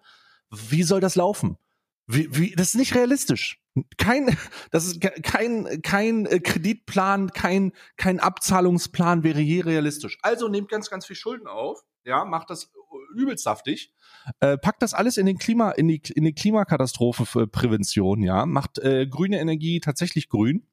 Wie 0.52 0.84
soll 0.84 1.02
das 1.02 1.16
laufen? 1.16 1.58
Wie, 2.08 2.28
wie, 2.38 2.52
das 2.56 2.70
ist 2.70 2.76
nicht 2.76 2.96
realistisch. 2.96 3.60
Kein, 3.98 4.38
das 4.72 4.86
ist 4.86 5.02
kein, 5.24 5.82
kein 5.82 6.26
äh, 6.28 6.40
Kreditplan, 6.40 7.32
kein, 7.32 7.72
kein 7.98 8.20
Abzahlungsplan 8.20 9.24
wäre 9.24 9.42
je 9.42 9.62
realistisch. 9.62 10.18
Also 10.22 10.48
nehmt 10.48 10.70
ganz, 10.70 10.90
ganz 10.90 11.06
viel 11.06 11.16
Schulden 11.16 11.48
auf, 11.48 11.84
ja, 12.04 12.24
macht 12.26 12.50
das 12.52 12.72
übelst 13.16 13.44
saftig, 13.44 13.92
äh, 14.40 14.58
packt 14.58 14.82
das 14.82 14.94
alles 14.94 15.18
in 15.18 15.26
den 15.26 15.38
Klima, 15.38 15.72
in 15.72 15.88
die, 15.88 16.02
in 16.14 16.24
die 16.24 16.34
Klimakatastrophe 16.34 17.26
für 17.26 17.48
Prävention, 17.48 18.22
ja, 18.22 18.46
macht 18.46 18.80
äh, 18.80 19.08
grüne 19.08 19.40
Energie 19.40 19.80
tatsächlich 19.80 20.30
grün, 20.30 20.68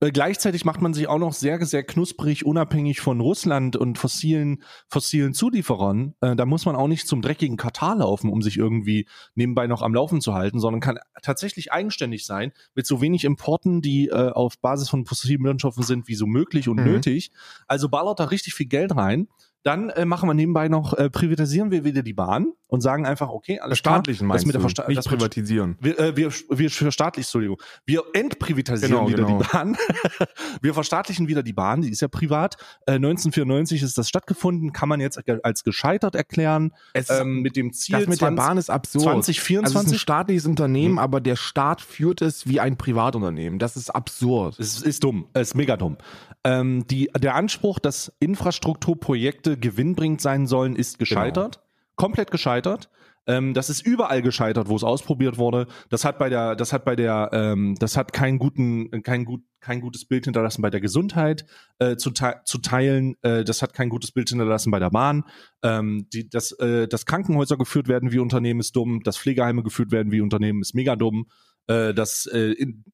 äh, 0.00 0.10
gleichzeitig 0.10 0.64
macht 0.64 0.80
man 0.80 0.94
sich 0.94 1.08
auch 1.08 1.18
noch 1.18 1.32
sehr, 1.32 1.64
sehr 1.64 1.82
knusprig, 1.82 2.44
unabhängig 2.44 3.00
von 3.00 3.20
Russland 3.20 3.76
und 3.76 3.98
fossilen, 3.98 4.62
fossilen 4.88 5.34
Zulieferern. 5.34 6.14
Äh, 6.20 6.36
da 6.36 6.46
muss 6.46 6.66
man 6.66 6.76
auch 6.76 6.88
nicht 6.88 7.08
zum 7.08 7.22
dreckigen 7.22 7.56
Katar 7.56 7.96
laufen, 7.96 8.30
um 8.30 8.42
sich 8.42 8.56
irgendwie 8.56 9.08
nebenbei 9.34 9.66
noch 9.66 9.82
am 9.82 9.94
Laufen 9.94 10.20
zu 10.20 10.34
halten, 10.34 10.60
sondern 10.60 10.80
kann 10.80 10.98
tatsächlich 11.22 11.72
eigenständig 11.72 12.26
sein, 12.26 12.52
mit 12.74 12.86
so 12.86 13.00
wenig 13.00 13.24
Importen, 13.24 13.82
die 13.82 14.08
äh, 14.08 14.30
auf 14.30 14.58
Basis 14.60 14.88
von 14.88 15.04
fossilen 15.06 15.42
Brennstoffen 15.42 15.82
sind, 15.82 16.08
wie 16.08 16.14
so 16.14 16.26
möglich 16.26 16.68
und 16.68 16.78
mhm. 16.78 16.84
nötig. 16.84 17.30
Also 17.66 17.88
ballert 17.88 18.20
da 18.20 18.24
richtig 18.24 18.54
viel 18.54 18.66
Geld 18.66 18.94
rein. 18.94 19.28
Dann 19.64 19.90
äh, 19.90 20.04
machen 20.04 20.28
wir 20.28 20.34
nebenbei 20.34 20.68
noch, 20.68 20.94
äh, 20.94 21.10
privatisieren 21.10 21.70
wir 21.70 21.84
wieder 21.84 22.02
die 22.02 22.14
Bahn 22.14 22.52
und 22.68 22.82
sagen 22.82 23.06
einfach, 23.06 23.30
okay, 23.30 23.58
alles 23.58 23.78
Verstaatlichen 23.78 24.26
klar, 24.26 24.36
das 24.36 24.46
mit 24.46 24.54
der 24.54 24.60
Versta 24.60 24.86
nicht 24.86 24.98
das 24.98 25.06
privatisieren. 25.06 25.76
Wir, 25.80 25.98
äh, 25.98 26.16
wir, 26.16 26.30
wir 26.50 26.70
verstaatlichen, 26.70 27.26
Entschuldigung, 27.26 27.60
wir 27.86 28.02
entprivatisieren 28.12 28.92
genau, 28.92 29.08
wieder 29.08 29.24
genau. 29.24 29.42
die 29.42 29.48
Bahn. 29.48 29.76
wir 30.60 30.74
verstaatlichen 30.74 31.28
wieder 31.28 31.42
die 31.42 31.54
Bahn, 31.54 31.80
die 31.80 31.90
ist 31.90 32.02
ja 32.02 32.08
privat. 32.08 32.56
Äh, 32.86 32.92
1994 32.92 33.82
ist 33.82 33.96
das 33.96 34.08
stattgefunden, 34.08 34.72
kann 34.72 34.88
man 34.88 35.00
jetzt 35.00 35.18
als 35.42 35.64
gescheitert 35.64 36.14
erklären. 36.14 36.72
Es, 36.92 37.08
ähm, 37.08 37.40
mit 37.40 37.56
dem 37.56 37.72
Ziel, 37.72 37.98
das 37.98 38.06
mit 38.06 38.18
20, 38.18 38.36
der 38.36 38.42
Bahn 38.42 38.58
ist 38.58 38.70
absurd. 38.70 39.24
2024. 39.24 39.64
Also 39.64 39.78
es 39.78 39.86
ist 39.86 39.92
ein 39.92 39.98
staatliches 39.98 40.46
Unternehmen, 40.46 40.96
hm. 40.96 40.98
aber 40.98 41.20
der 41.20 41.36
Staat 41.36 41.80
führt 41.80 42.20
es 42.20 42.46
wie 42.46 42.60
ein 42.60 42.76
Privatunternehmen. 42.76 43.58
Das 43.58 43.76
ist 43.76 43.90
absurd. 43.90 44.58
Es 44.58 44.82
ist 44.82 45.02
dumm, 45.04 45.26
es 45.32 45.48
ist 45.48 45.54
mega 45.54 45.76
dumm. 45.78 45.96
Ähm, 46.44 46.86
die, 46.86 47.10
der 47.18 47.34
Anspruch, 47.34 47.78
dass 47.78 48.12
Infrastrukturprojekte 48.20 49.56
gewinnbringend 49.56 50.20
sein 50.20 50.46
sollen, 50.46 50.76
ist 50.76 50.98
gescheitert. 50.98 51.56
Genau. 51.56 51.67
Komplett 51.98 52.30
gescheitert. 52.30 52.88
Ähm, 53.26 53.52
das 53.52 53.68
ist 53.68 53.84
überall 53.84 54.22
gescheitert, 54.22 54.68
wo 54.68 54.76
es 54.76 54.84
ausprobiert 54.84 55.36
wurde. 55.36 55.66
Das 55.90 56.04
hat 56.04 56.18
bei 56.18 56.30
der, 56.30 56.56
das 56.56 56.72
hat 56.72 56.84
bei 56.86 56.96
der, 56.96 57.28
ähm, 57.32 57.74
das 57.78 57.96
hat 57.96 58.14
keinen 58.14 58.38
guten, 58.38 59.02
kein 59.02 59.26
gut, 59.26 59.42
kein 59.60 59.80
gutes 59.80 60.06
Bild 60.06 60.24
hinterlassen 60.24 60.62
bei 60.62 60.70
der 60.70 60.80
Gesundheit 60.80 61.44
äh, 61.78 61.96
zu, 61.96 62.10
te 62.10 62.40
zu 62.44 62.58
teilen. 62.58 63.16
Äh, 63.22 63.44
das 63.44 63.60
hat 63.60 63.74
kein 63.74 63.90
gutes 63.90 64.12
Bild 64.12 64.30
hinterlassen 64.30 64.70
bei 64.70 64.78
der 64.78 64.90
Bahn. 64.90 65.24
Ähm, 65.62 66.06
die, 66.12 66.30
dass, 66.30 66.52
äh, 66.52 66.88
dass 66.88 67.04
Krankenhäuser 67.04 67.58
geführt 67.58 67.88
werden 67.88 68.12
wie 68.12 68.20
Unternehmen 68.20 68.60
ist 68.60 68.76
dumm. 68.76 69.02
Dass 69.02 69.18
Pflegeheime 69.18 69.62
geführt 69.64 69.90
werden 69.90 70.12
wie 70.12 70.20
Unternehmen 70.22 70.62
ist 70.62 70.74
mega 70.74 70.96
dumm. 70.96 71.26
Äh, 71.66 71.92
dass 71.92 72.26
äh, 72.26 72.52
in, 72.52 72.84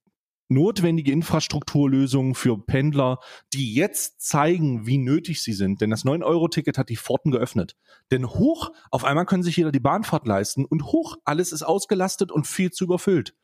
notwendige 0.48 1.12
Infrastrukturlösungen 1.12 2.34
für 2.34 2.58
Pendler, 2.58 3.18
die 3.52 3.74
jetzt 3.74 4.20
zeigen, 4.20 4.86
wie 4.86 4.98
nötig 4.98 5.42
sie 5.42 5.52
sind. 5.52 5.80
Denn 5.80 5.90
das 5.90 6.04
9-Euro-Ticket 6.04 6.78
hat 6.78 6.88
die 6.88 6.96
Pforten 6.96 7.30
geöffnet. 7.30 7.76
Denn 8.10 8.26
hoch, 8.26 8.70
auf 8.90 9.04
einmal 9.04 9.26
können 9.26 9.42
sich 9.42 9.56
jeder 9.56 9.72
die 9.72 9.80
Bahnfahrt 9.80 10.26
leisten 10.26 10.64
und 10.64 10.84
hoch, 10.84 11.16
alles 11.24 11.52
ist 11.52 11.62
ausgelastet 11.62 12.30
und 12.30 12.46
viel 12.46 12.70
zu 12.70 12.84
überfüllt. 12.84 13.34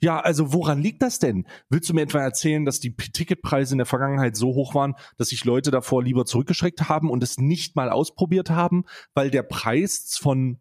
Ja, 0.00 0.20
also 0.20 0.52
woran 0.52 0.80
liegt 0.80 1.02
das 1.02 1.18
denn? 1.18 1.44
Willst 1.68 1.88
du 1.88 1.94
mir 1.94 2.02
etwa 2.02 2.20
erzählen, 2.20 2.64
dass 2.64 2.78
die 2.78 2.94
Ticketpreise 2.94 3.74
in 3.74 3.78
der 3.78 3.86
Vergangenheit 3.86 4.36
so 4.36 4.54
hoch 4.54 4.74
waren, 4.74 4.94
dass 5.16 5.30
sich 5.30 5.44
Leute 5.44 5.72
davor 5.72 6.04
lieber 6.04 6.24
zurückgeschreckt 6.24 6.88
haben 6.88 7.10
und 7.10 7.22
es 7.24 7.38
nicht 7.38 7.74
mal 7.74 7.90
ausprobiert 7.90 8.50
haben, 8.50 8.84
weil 9.14 9.30
der 9.30 9.42
Preis 9.42 10.16
von 10.20 10.60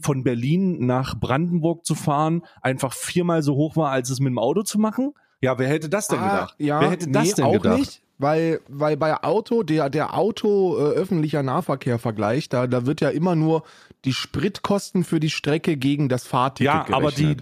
von 0.00 0.22
Berlin 0.22 0.86
nach 0.86 1.18
Brandenburg 1.18 1.84
zu 1.84 1.94
fahren 1.94 2.42
einfach 2.60 2.92
viermal 2.92 3.42
so 3.42 3.54
hoch 3.54 3.76
war, 3.76 3.90
als 3.90 4.10
es 4.10 4.20
mit 4.20 4.30
dem 4.30 4.38
Auto 4.38 4.62
zu 4.62 4.78
machen? 4.78 5.14
Ja, 5.40 5.58
wer 5.58 5.68
hätte 5.68 5.88
das 5.88 6.08
denn 6.08 6.18
ah, 6.18 6.30
gedacht? 6.30 6.54
Ja, 6.58 6.80
wer 6.80 6.90
hätte 6.90 7.08
das 7.08 7.26
nee, 7.26 7.32
denn 7.34 7.44
auch 7.44 7.52
gedacht? 7.52 7.78
Nicht, 7.78 8.02
weil, 8.18 8.60
weil 8.68 8.96
bei 8.96 9.22
Auto, 9.22 9.62
der, 9.62 9.88
der 9.90 10.16
Auto 10.16 10.76
äh, 10.76 10.94
öffentlicher 10.94 11.42
Nahverkehr-Vergleich, 11.42 12.48
da, 12.48 12.66
da 12.66 12.84
wird 12.84 13.00
ja 13.00 13.10
immer 13.10 13.36
nur 13.36 13.62
die 14.04 14.12
Spritkosten 14.12 15.04
für 15.04 15.20
die 15.20 15.30
Strecke 15.30 15.76
gegen 15.76 16.08
das 16.08 16.26
Fahrticket 16.26 16.66
Ja, 16.66 16.82
gerechnet. 16.82 16.96
aber 16.96 17.12
die, 17.12 17.36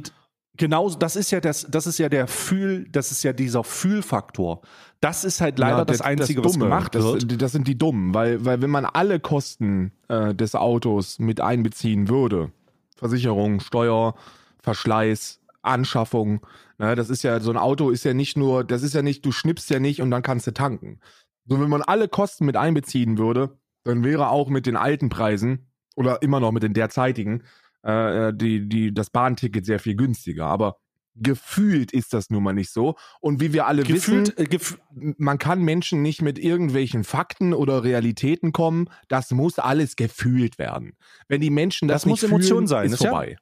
genau, 0.59 0.91
das 0.91 1.17
ist 1.17 1.31
ja 1.31 1.41
das, 1.41 1.67
das 1.71 1.87
ist 1.87 1.99
ja 1.99 2.11
der 2.11 2.27
Fühl, 2.27 2.87
das 2.91 3.11
ist 3.11 3.23
ja 3.23 3.33
dieser 3.33 3.65
Fühlfaktor. 3.65 4.61
Das 5.01 5.25
ist 5.25 5.41
halt 5.41 5.59
leider 5.59 5.79
ja, 5.79 5.85
das, 5.87 5.99
das 5.99 6.07
Einzige, 6.07 6.43
das 6.43 6.53
Dumme, 6.53 6.65
was 6.67 6.91
gemacht 6.91 6.95
wird. 6.95 7.31
Das, 7.31 7.39
das, 7.39 7.53
sind 7.53 7.67
die 7.67 7.79
Dummen, 7.79 8.13
weil, 8.13 8.45
weil 8.45 8.61
wenn 8.61 8.71
man 8.71 8.85
alle 8.85 9.19
Kosten 9.19 9.93
äh, 10.09 10.35
des 10.35 10.55
Autos 10.55 11.19
mit 11.19 11.41
einbeziehen 11.41 12.09
würde, 12.09 12.51
Versicherung, 12.97 13.61
Steuer, 13.61 14.15
Verschleiß, 14.61 15.41
Anschaffung. 15.67 16.41
Ne, 16.79 16.95
das 16.95 17.09
ist 17.11 17.23
ja, 17.23 17.41
so 17.41 17.51
ein 17.51 17.57
Auto 17.57 17.91
ist 17.91 18.05
ja 18.05 18.13
nicht 18.13 18.37
nur, 18.37 18.63
das 18.65 18.83
ist 18.83 18.95
ja 18.95 19.03
nicht, 19.03 19.25
du 19.25 19.33
schnippst 19.33 19.71
ja 19.71 19.81
nicht 19.81 20.03
und 20.03 20.11
dann 20.11 20.23
kannst 20.23 20.47
du 20.47 20.53
tanken. 20.53 21.01
So, 21.47 21.61
wenn 21.61 21.71
man 21.71 21.83
alle 21.83 22.09
Kosten 22.09 22.45
mit 22.45 22.57
einbeziehen 22.57 23.19
würde, 23.19 23.59
dann 23.85 24.05
wäre 24.05 24.29
auch 24.29 24.49
mit 24.49 24.67
den 24.67 24.77
alten 24.77 25.09
Preisen 25.09 25.71
oder 25.95 26.21
immer 26.23 26.41
noch 26.41 26.53
mit 26.53 26.63
den 26.63 26.75
derzeitigen 26.75 27.45
äh, 27.83 28.33
die, 28.35 28.69
die, 28.69 28.93
das 28.93 29.11
Bahnticket 29.11 29.65
sehr 29.65 29.79
viel 29.79 29.95
günstiger. 29.95 30.47
Aber 30.47 30.77
gefühlt 31.15 31.93
ist 31.93 32.13
das 32.13 32.31
nun 32.31 32.43
mal 32.43 32.53
nicht 32.53 32.71
so. 32.71 32.97
Und 33.21 33.41
wie 33.41 33.53
wir 33.53 33.67
alle 33.67 33.83
Gefühlt, 33.85 34.37
wissen, 34.37 34.45
äh, 34.45 34.49
gef 34.49 34.79
man 34.91 35.39
kann 35.39 35.63
Menschen 35.63 36.03
nicht 36.03 36.21
mit 36.21 36.39
irgendwelchen 36.39 37.05
Fakten 37.05 37.55
oder 37.55 37.85
Realitäten 37.85 38.53
kommen. 38.53 38.91
Das 39.09 39.31
muss 39.31 39.59
alles 39.59 39.97
gefühlt 39.97 40.59
werden. 40.59 40.97
Wenn 41.29 41.41
die 41.41 41.51
Menschen 41.51 41.89
das, 41.89 42.03
Das 42.03 42.07
muss 42.07 42.23
nicht 42.23 42.31
Emotion 42.31 42.59
fühlen, 42.59 42.67
sein, 42.67 42.87
ist 42.87 42.95
ist 42.95 43.05
ja- 43.05 43.11
vorbei. 43.11 43.39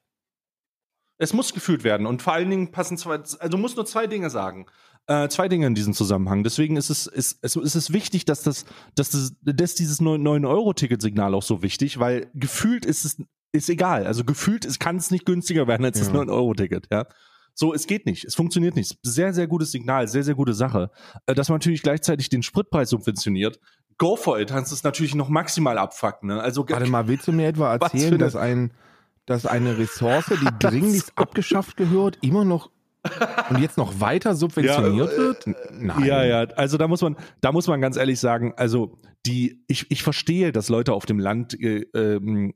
Es 1.17 1.33
muss 1.33 1.53
gefühlt 1.53 1.83
werden 1.83 2.07
und 2.07 2.21
vor 2.21 2.33
allen 2.33 2.49
Dingen 2.49 2.71
passen 2.71 2.97
zwei, 2.97 3.15
also 3.15 3.47
du 3.47 3.57
musst 3.57 3.77
nur 3.77 3.85
zwei 3.85 4.07
Dinge 4.07 4.29
sagen. 4.29 4.65
Äh, 5.07 5.29
zwei 5.29 5.47
Dinge 5.47 5.67
in 5.67 5.75
diesem 5.75 5.93
Zusammenhang. 5.93 6.43
Deswegen 6.43 6.77
ist 6.77 6.89
es, 6.89 7.05
ist, 7.05 7.37
es, 7.43 7.55
ist 7.55 7.75
es 7.75 7.93
wichtig, 7.93 8.25
dass 8.25 8.41
das, 8.41 8.65
dass 8.95 9.11
das, 9.11 9.33
dass 9.43 9.75
dieses 9.75 10.01
9-Euro-Ticket-Signal 10.01 11.35
auch 11.35 11.43
so 11.43 11.61
wichtig, 11.61 11.99
weil 11.99 12.31
gefühlt 12.33 12.85
ist 12.85 13.05
es, 13.05 13.21
ist 13.51 13.69
egal. 13.69 14.07
Also 14.07 14.23
gefühlt 14.23 14.65
ist, 14.65 14.79
kann 14.79 14.97
es 14.97 15.11
nicht 15.11 15.25
günstiger 15.25 15.67
werden 15.67 15.85
als 15.85 15.99
das 15.99 16.07
Ja. 16.07 16.15
9-Euro-Ticket, 16.15 16.87
ja. 16.91 17.05
So, 17.53 17.73
es 17.73 17.87
geht 17.87 18.05
nicht. 18.05 18.25
Es 18.25 18.35
funktioniert 18.35 18.75
nicht. 18.75 18.97
Sehr, 19.03 19.33
sehr 19.33 19.47
gutes 19.47 19.71
Signal, 19.71 20.09
sehr, 20.09 20.23
sehr 20.23 20.35
gute 20.35 20.53
Sache. 20.53 20.89
Äh, 21.27 21.35
dass 21.35 21.49
man 21.49 21.57
natürlich 21.57 21.83
gleichzeitig 21.83 22.29
den 22.29 22.43
Spritpreis 22.43 22.89
subventioniert. 22.89 23.59
Go 23.97 24.17
for 24.17 24.39
it, 24.39 24.49
kannst 24.49 24.71
du 24.71 24.75
es 24.75 24.83
natürlich 24.83 25.15
noch 25.15 25.29
maximal 25.29 25.77
abfucken, 25.77 26.27
ne? 26.27 26.41
Also, 26.41 26.67
Warte 26.67 26.89
mal, 26.89 27.07
willst 27.07 27.27
du 27.27 27.31
mir 27.31 27.47
etwa 27.47 27.73
erzählen, 27.73 28.17
dass, 28.17 28.35
ein, 28.35 28.73
dass 29.25 29.45
eine 29.45 29.77
Ressource, 29.77 30.25
die 30.27 30.47
dringlichst 30.59 31.13
abgeschafft 31.15 31.77
gehört, 31.77 32.17
immer 32.21 32.45
noch 32.45 32.69
und 33.49 33.59
jetzt 33.59 33.77
noch 33.77 33.99
weiter 33.99 34.35
subventioniert 34.35 35.09
Ja, 35.09 35.15
äh, 35.15 35.17
wird? 35.17 35.47
Nein. 35.71 36.05
Ja, 36.05 36.23
ja, 36.23 36.41
also 36.55 36.77
da 36.77 36.87
muss 36.87 37.01
man, 37.01 37.15
da 37.41 37.51
muss 37.51 37.67
man 37.67 37.79
ganz 37.81 37.97
ehrlich 37.97 38.19
sagen, 38.19 38.53
also 38.57 38.97
die, 39.25 39.63
ich, 39.67 39.89
ich 39.91 40.03
verstehe, 40.03 40.51
dass 40.51 40.69
Leute 40.69 40.93
auf 40.93 41.05
dem 41.05 41.19
Land 41.19 41.59
äh, 41.59 41.85
ähm, 41.93 42.53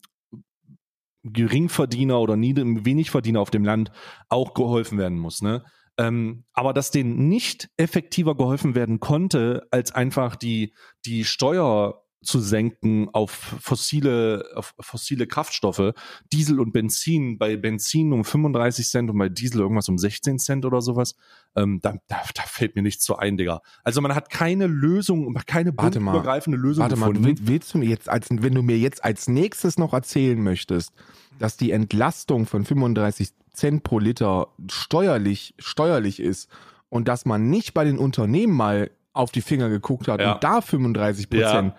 Geringverdiener 1.23 2.19
oder 2.19 2.35
Wenigverdiener 2.35 3.41
auf 3.41 3.51
dem 3.51 3.65
Land 3.65 3.91
auch 4.29 4.53
geholfen 4.53 4.97
werden 4.97 5.19
muss, 5.19 5.41
ne? 5.41 5.63
Ähm, 5.97 6.45
aber 6.53 6.73
dass 6.73 6.91
denen 6.91 7.27
nicht 7.27 7.69
effektiver 7.75 8.35
geholfen 8.35 8.73
werden 8.73 9.01
konnte, 9.01 9.67
als 9.69 9.91
einfach 9.91 10.37
die, 10.37 10.73
die 11.05 11.25
Steuer 11.25 12.05
zu 12.21 12.39
senken 12.41 13.07
auf 13.13 13.31
fossile, 13.61 14.45
auf 14.55 14.73
fossile 14.79 15.25
Kraftstoffe, 15.25 15.93
Diesel 16.33 16.59
und 16.59 16.73
Benzin, 16.73 17.37
bei 17.37 17.55
Benzin 17.55 18.11
um 18.11 18.25
35 18.25 18.87
Cent 18.87 19.09
und 19.09 19.17
bei 19.17 19.29
Diesel 19.29 19.61
irgendwas 19.61 19.87
um 19.87 19.97
16 19.97 20.37
Cent 20.37 20.65
oder 20.65 20.81
sowas, 20.81 21.15
ähm, 21.55 21.79
da, 21.81 21.93
da, 22.07 22.21
da 22.35 22.41
fällt 22.43 22.75
mir 22.75 22.81
nichts 22.81 23.05
so 23.05 23.15
ein, 23.15 23.37
Digga. 23.37 23.61
Also 23.83 24.01
man 24.01 24.13
hat 24.15 24.29
keine 24.29 24.67
Lösung, 24.67 25.33
keine 25.45 25.71
mal. 25.71 25.83
bundübergreifende 25.89 26.57
Lösung 26.57 26.81
Warte 26.83 26.97
mal, 26.97 27.07
gefunden. 27.07 27.25
willst, 27.25 27.47
willst 27.47 27.73
du 27.73 27.77
mir 27.77 27.87
jetzt, 27.89 28.09
als, 28.09 28.27
wenn 28.29 28.53
du 28.53 28.61
mir 28.63 28.77
jetzt 28.77 29.03
als 29.03 29.27
nächstes 29.29 29.77
noch 29.77 29.93
erzählen 29.93 30.41
möchtest, 30.41 30.91
dass 31.39 31.55
die 31.55 31.71
Entlastung 31.71 32.45
von 32.45 32.65
35 32.65 33.29
Cent 33.53 33.83
pro 33.83 33.97
Liter 33.99 34.49
steuerlich, 34.69 35.53
steuerlich 35.57 36.19
ist 36.19 36.49
und 36.89 37.07
dass 37.07 37.25
man 37.25 37.49
nicht 37.49 37.73
bei 37.73 37.85
den 37.85 37.97
Unternehmen 37.97 38.53
mal 38.53 38.91
auf 39.13 39.31
die 39.31 39.41
Finger 39.41 39.69
geguckt 39.69 40.07
hat 40.07 40.19
Ja. 40.19 40.33
und 40.33 40.43
da 40.43 40.61
35 40.61 41.29
Prozent 41.29 41.73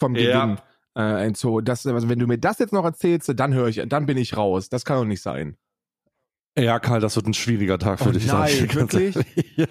vom 0.00 0.16
Ja. 0.16 0.44
Gewinn 0.44 0.58
äh, 0.96 1.26
entzogen. 1.26 1.64
Das, 1.64 1.86
also 1.86 2.08
wenn 2.08 2.18
du 2.18 2.26
mir 2.26 2.38
das 2.38 2.58
jetzt 2.58 2.72
noch 2.72 2.84
erzählst, 2.84 3.32
dann 3.36 3.54
höre 3.54 3.68
ich, 3.68 3.82
dann 3.86 4.06
bin 4.06 4.16
ich 4.18 4.36
raus. 4.36 4.68
Das 4.68 4.84
kann 4.84 4.98
doch 4.98 5.04
nicht 5.04 5.22
sein. 5.22 5.56
Ja, 6.58 6.78
Karl, 6.80 7.00
das 7.00 7.16
wird 7.16 7.26
ein 7.26 7.34
schwieriger 7.34 7.78
Tag 7.78 8.00
für 8.00 8.08
Oh 8.08 8.12
dich. 8.12 8.26
nein, 8.26 8.48
sag 8.48 8.50
ich 8.50 8.58
dir 8.58 8.66
ganz 8.66 8.92
wirklich? 8.92 9.52
ja. 9.56 9.66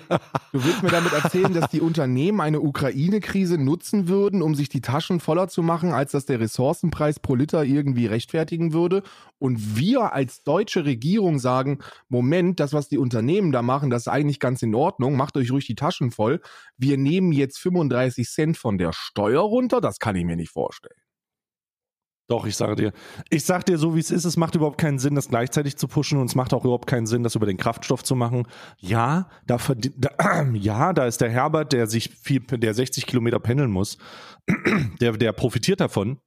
Du 0.51 0.63
willst 0.63 0.81
mir 0.81 0.89
damit 0.89 1.11
erzählen, 1.13 1.53
dass 1.53 1.69
die 1.69 1.81
Unternehmen 1.81 2.39
eine 2.39 2.61
Ukraine-Krise 2.61 3.57
nutzen 3.57 4.07
würden, 4.07 4.41
um 4.41 4.55
sich 4.55 4.69
die 4.69 4.81
Taschen 4.81 5.19
voller 5.19 5.49
zu 5.49 5.61
machen, 5.61 5.91
als 5.91 6.11
dass 6.13 6.25
der 6.25 6.39
Ressourcenpreis 6.39 7.19
pro 7.19 7.35
Liter 7.35 7.63
irgendwie 7.65 8.05
rechtfertigen 8.05 8.71
würde. 8.71 9.03
Und 9.39 9.77
wir 9.77 10.13
als 10.13 10.43
deutsche 10.43 10.85
Regierung 10.85 11.37
sagen, 11.37 11.79
Moment, 12.07 12.59
das, 12.59 12.71
was 12.73 12.87
die 12.87 12.97
Unternehmen 12.97 13.51
da 13.51 13.61
machen, 13.61 13.89
das 13.89 14.03
ist 14.03 14.07
eigentlich 14.07 14.39
ganz 14.39 14.61
in 14.63 14.73
Ordnung, 14.73 15.17
macht 15.17 15.35
euch 15.37 15.51
ruhig 15.51 15.65
die 15.67 15.75
Taschen 15.75 16.11
voll. 16.11 16.41
Wir 16.77 16.97
nehmen 16.97 17.33
jetzt 17.33 17.59
35 17.59 18.27
Cent 18.27 18.57
von 18.57 18.77
der 18.77 18.93
Steuer 18.93 19.41
runter, 19.41 19.81
das 19.81 19.99
kann 19.99 20.15
ich 20.15 20.25
mir 20.25 20.37
nicht 20.37 20.51
vorstellen. 20.51 20.95
Doch, 22.29 22.45
ich 22.45 22.55
sage 22.55 22.75
dir. 22.75 22.93
Ich 23.31 23.43
sag 23.43 23.65
dir 23.65 23.79
so, 23.79 23.95
wie 23.95 23.99
es 23.99 24.11
ist. 24.11 24.23
Es 24.23 24.37
macht 24.37 24.53
überhaupt 24.53 24.77
keinen 24.77 24.99
Sinn, 24.99 25.15
das 25.15 25.29
gleichzeitig 25.29 25.77
zu 25.77 25.87
pushen 25.87 26.19
und 26.19 26.27
es 26.27 26.35
macht 26.35 26.53
auch 26.53 26.63
überhaupt 26.63 26.85
keinen 26.85 27.07
Sinn, 27.07 27.23
das 27.23 27.33
über 27.33 27.47
den 27.47 27.57
Kraftstoff 27.57 28.03
zu 28.03 28.15
machen. 28.15 28.47
Ja, 28.77 29.29
da, 29.47 29.57
da, 29.97 30.43
ja, 30.53 30.93
da 30.93 31.07
ist 31.07 31.21
der 31.21 31.31
Herbert, 31.31 31.73
der 31.73 31.87
sich 31.87 32.11
viel, 32.21 32.41
der 32.41 32.75
60 32.75 33.07
Kilometer 33.07 33.39
pendeln 33.39 33.71
muss, 33.71 33.97
der, 35.01 35.13
der 35.13 35.33
profitiert 35.33 35.81
davon. 35.81 36.19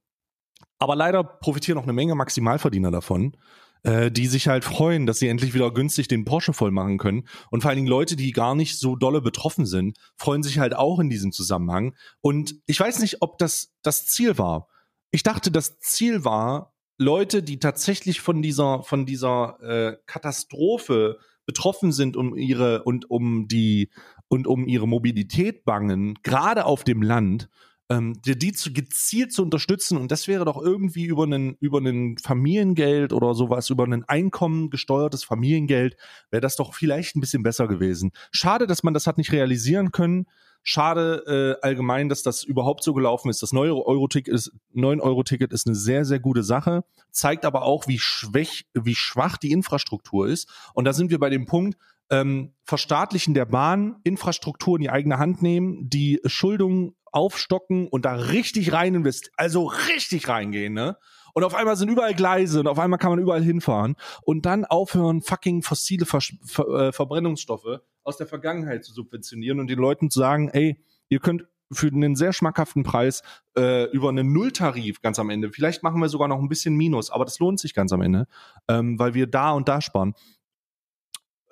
Aber 0.77 0.97
leider 0.97 1.23
profitieren 1.23 1.77
auch 1.77 1.83
eine 1.83 1.93
Menge 1.93 2.15
Maximalverdiener 2.15 2.91
davon, 2.91 3.37
äh, 3.83 4.11
die 4.11 4.27
sich 4.27 4.49
halt 4.49 4.65
freuen, 4.65 5.05
dass 5.05 5.19
sie 5.19 5.29
endlich 5.29 5.53
wieder 5.53 5.71
günstig 5.71 6.09
den 6.09 6.25
Porsche 6.25 6.51
voll 6.51 6.71
machen 6.71 6.97
können. 6.97 7.29
Und 7.49 7.61
vor 7.61 7.69
allen 7.69 7.77
Dingen 7.77 7.87
Leute, 7.87 8.17
die 8.17 8.33
gar 8.33 8.55
nicht 8.55 8.77
so 8.77 8.97
dolle 8.97 9.21
betroffen 9.21 9.65
sind, 9.65 9.97
freuen 10.17 10.43
sich 10.43 10.59
halt 10.59 10.75
auch 10.75 10.99
in 10.99 11.09
diesem 11.09 11.31
Zusammenhang. 11.31 11.95
Und 12.19 12.55
ich 12.65 12.77
weiß 12.77 12.99
nicht, 12.99 13.21
ob 13.21 13.37
das 13.37 13.71
das 13.83 14.05
Ziel 14.05 14.37
war. 14.37 14.67
Ich 15.13 15.21
dachte, 15.21 15.51
das 15.51 15.77
Ziel 15.77 16.25
war, 16.25 16.73
Leute, 16.97 17.43
die 17.43 17.59
tatsächlich 17.59 18.19
von 18.19 18.41
dieser, 18.41 18.81
von 18.81 19.05
dieser 19.05 19.59
äh, 19.61 19.97
Katastrophe 20.07 21.19
betroffen 21.45 21.91
sind 21.91 22.17
um 22.17 22.35
ihre 22.35 22.83
und 22.83 23.11
um 23.11 23.47
die 23.47 23.91
und 24.27 24.47
um 24.47 24.67
ihre 24.67 24.87
Mobilität 24.87 25.65
bangen, 25.65 26.17
gerade 26.23 26.65
auf 26.65 26.83
dem 26.83 27.03
Land, 27.03 27.47
ähm, 27.89 28.19
die, 28.25 28.39
die 28.39 28.53
zu, 28.53 28.73
gezielt 28.73 29.31
zu 29.31 29.43
unterstützen 29.43 29.97
und 29.97 30.11
das 30.11 30.27
wäre 30.27 30.45
doch 30.45 30.59
irgendwie 30.59 31.05
über 31.05 31.25
einen 31.25 31.57
über 31.59 31.77
einen 31.77 32.17
Familiengeld 32.17 33.13
oder 33.13 33.35
sowas 33.35 33.69
über 33.69 33.83
ein 33.83 34.03
Einkommen 34.05 34.71
gesteuertes 34.71 35.23
Familiengeld 35.23 35.95
wäre 36.31 36.41
das 36.41 36.55
doch 36.55 36.73
vielleicht 36.73 37.15
ein 37.15 37.21
bisschen 37.21 37.43
besser 37.43 37.67
gewesen. 37.67 38.13
Schade, 38.31 38.65
dass 38.65 38.81
man 38.81 38.95
das 38.95 39.05
hat 39.05 39.19
nicht 39.19 39.31
realisieren 39.31 39.91
können. 39.91 40.25
Schade 40.63 41.57
äh, 41.61 41.65
allgemein, 41.65 42.07
dass 42.07 42.23
das 42.23 42.43
überhaupt 42.43 42.83
so 42.83 42.93
gelaufen 42.93 43.29
ist. 43.29 43.43
Das 43.43 43.51
9-Euro-Ticket 43.51 44.33
ist, 44.33 44.51
9-Euro-Ticket 44.73 45.51
ist 45.51 45.67
eine 45.67 45.75
sehr, 45.75 46.05
sehr 46.05 46.19
gute 46.19 46.41
Sache, 46.41 46.85
zeigt 47.11 47.45
aber 47.45 47.63
auch, 47.63 47.87
wie, 47.87 47.99
schwäch, 47.99 48.65
wie 48.73 48.95
schwach 48.95 49.37
die 49.37 49.51
Infrastruktur 49.51 50.27
ist. 50.27 50.49
Und 50.73 50.85
da 50.85 50.93
sind 50.93 51.11
wir 51.11 51.19
bei 51.19 51.29
dem 51.29 51.45
Punkt, 51.45 51.77
ähm, 52.09 52.53
Verstaatlichen 52.63 53.33
der 53.33 53.45
Bahn, 53.45 53.97
Infrastruktur 54.03 54.77
in 54.77 54.83
die 54.83 54.89
eigene 54.89 55.19
Hand 55.19 55.41
nehmen, 55.41 55.89
die 55.89 56.21
Schuldung 56.25 56.95
aufstocken 57.11 57.87
und 57.87 58.05
da 58.05 58.13
richtig 58.13 58.71
rein 58.71 58.95
investieren, 58.95 59.33
also 59.37 59.65
richtig 59.65 60.27
reingehen, 60.27 60.73
ne? 60.73 60.97
Und 61.33 61.43
auf 61.43 61.55
einmal 61.55 61.75
sind 61.75 61.89
überall 61.89 62.13
Gleise 62.13 62.59
und 62.59 62.67
auf 62.67 62.77
einmal 62.77 62.99
kann 62.99 63.09
man 63.09 63.19
überall 63.19 63.43
hinfahren 63.43 63.95
und 64.21 64.45
dann 64.45 64.65
aufhören, 64.65 65.21
fucking 65.21 65.63
fossile 65.63 66.05
Ver 66.05 66.21
Ver 66.45 66.67
äh, 66.67 66.91
Verbrennungsstoffe 66.91 67.81
aus 68.03 68.17
der 68.17 68.27
Vergangenheit 68.27 68.83
zu 68.83 68.93
subventionieren 68.93 69.59
und 69.59 69.67
den 69.67 69.79
Leuten 69.79 70.09
zu 70.09 70.19
sagen, 70.19 70.49
ey, 70.49 70.77
ihr 71.09 71.19
könnt 71.19 71.45
für 71.71 71.87
einen 71.87 72.15
sehr 72.15 72.33
schmackhaften 72.33 72.83
Preis 72.83 73.23
äh, 73.57 73.85
über 73.91 74.09
einen 74.09 74.31
Nulltarif 74.31 75.01
ganz 75.01 75.19
am 75.19 75.29
Ende, 75.29 75.51
vielleicht 75.51 75.83
machen 75.83 75.99
wir 76.01 76.09
sogar 76.09 76.27
noch 76.27 76.39
ein 76.39 76.49
bisschen 76.49 76.75
Minus, 76.75 77.09
aber 77.09 77.25
das 77.25 77.39
lohnt 77.39 77.59
sich 77.59 77.73
ganz 77.73 77.91
am 77.91 78.01
Ende, 78.01 78.27
ähm, 78.67 78.99
weil 78.99 79.13
wir 79.13 79.27
da 79.27 79.51
und 79.51 79.67
da 79.67 79.81
sparen 79.81 80.13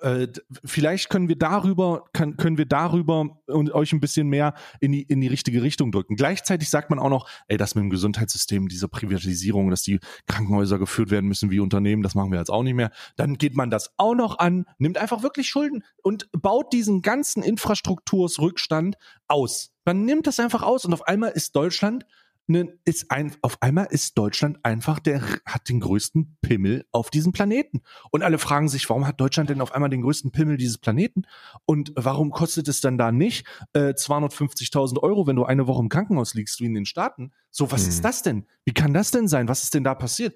äh, 0.02 0.28
vielleicht 0.64 1.10
können 1.10 1.28
wir 1.28 1.36
darüber, 1.36 2.04
kann, 2.12 2.36
können 2.36 2.58
wir 2.58 2.66
darüber 2.66 3.40
und 3.46 3.72
euch 3.72 3.92
ein 3.92 4.00
bisschen 4.00 4.28
mehr 4.28 4.54
in 4.80 4.92
die, 4.92 5.02
in 5.02 5.20
die 5.20 5.28
richtige 5.28 5.62
Richtung 5.62 5.92
drücken. 5.92 6.16
Gleichzeitig 6.16 6.70
sagt 6.70 6.90
man 6.90 6.98
auch 6.98 7.08
noch, 7.08 7.28
ey, 7.46 7.56
das 7.56 7.74
mit 7.74 7.82
dem 7.82 7.90
Gesundheitssystem, 7.90 8.68
diese 8.68 8.88
Privatisierung, 8.88 9.70
dass 9.70 9.82
die 9.82 10.00
Krankenhäuser 10.26 10.78
geführt 10.78 11.10
werden 11.10 11.28
müssen 11.28 11.50
wie 11.50 11.60
Unternehmen, 11.60 12.02
das 12.02 12.14
machen 12.14 12.32
wir 12.32 12.38
jetzt 12.38 12.50
auch 12.50 12.64
nicht 12.64 12.74
mehr. 12.74 12.90
Dann 13.16 13.38
geht 13.38 13.56
man 13.56 13.70
das 13.70 13.92
auch 13.96 14.14
noch 14.14 14.38
an, 14.38 14.66
nimmt 14.78 14.98
einfach 14.98 15.22
wirklich 15.22 15.48
Schulden 15.48 15.84
und 16.02 16.28
baut 16.32 16.72
diesen 16.72 17.02
ganzen 17.02 17.42
Infrastruktursrückstand 17.42 18.96
aus. 19.28 19.70
Man 19.84 20.04
nimmt 20.04 20.26
das 20.26 20.40
einfach 20.40 20.62
aus 20.62 20.84
und 20.84 20.94
auf 20.94 21.06
einmal 21.06 21.30
ist 21.30 21.54
Deutschland 21.54 22.04
ne, 22.46 22.78
ist 22.84 23.10
ein, 23.10 23.34
auf 23.42 23.60
einmal 23.62 23.86
ist 23.90 24.18
Deutschland 24.18 24.58
einfach 24.62 24.98
der, 24.98 25.22
hat 25.46 25.68
den 25.68 25.80
größten 25.80 26.36
Pimmel 26.42 26.84
auf 26.90 27.10
diesem 27.10 27.32
Planeten. 27.32 27.82
Und 28.10 28.22
alle 28.22 28.38
fragen 28.38 28.68
sich, 28.68 28.88
warum 28.88 29.06
hat 29.06 29.20
Deutschland 29.20 29.50
denn 29.50 29.60
auf 29.60 29.72
einmal 29.72 29.90
den 29.90 30.02
größten 30.02 30.32
Pimmel 30.32 30.56
dieses 30.56 30.78
Planeten? 30.78 31.22
Und 31.64 31.92
warum 31.96 32.30
kostet 32.30 32.68
es 32.68 32.80
dann 32.80 32.98
da 32.98 33.12
nicht 33.12 33.46
äh, 33.72 33.90
250.000 33.90 34.98
Euro, 35.02 35.26
wenn 35.26 35.36
du 35.36 35.44
eine 35.44 35.66
Woche 35.66 35.82
im 35.82 35.88
Krankenhaus 35.88 36.34
liegst, 36.34 36.60
wie 36.60 36.66
in 36.66 36.74
den 36.74 36.86
Staaten? 36.86 37.32
So, 37.50 37.70
was 37.70 37.82
Hm. 37.82 37.88
ist 37.88 38.04
das 38.04 38.22
denn? 38.22 38.46
Wie 38.64 38.72
kann 38.72 38.92
das 38.94 39.10
denn 39.10 39.28
sein? 39.28 39.48
Was 39.48 39.62
ist 39.62 39.74
denn 39.74 39.84
da 39.84 39.94
passiert? 39.94 40.34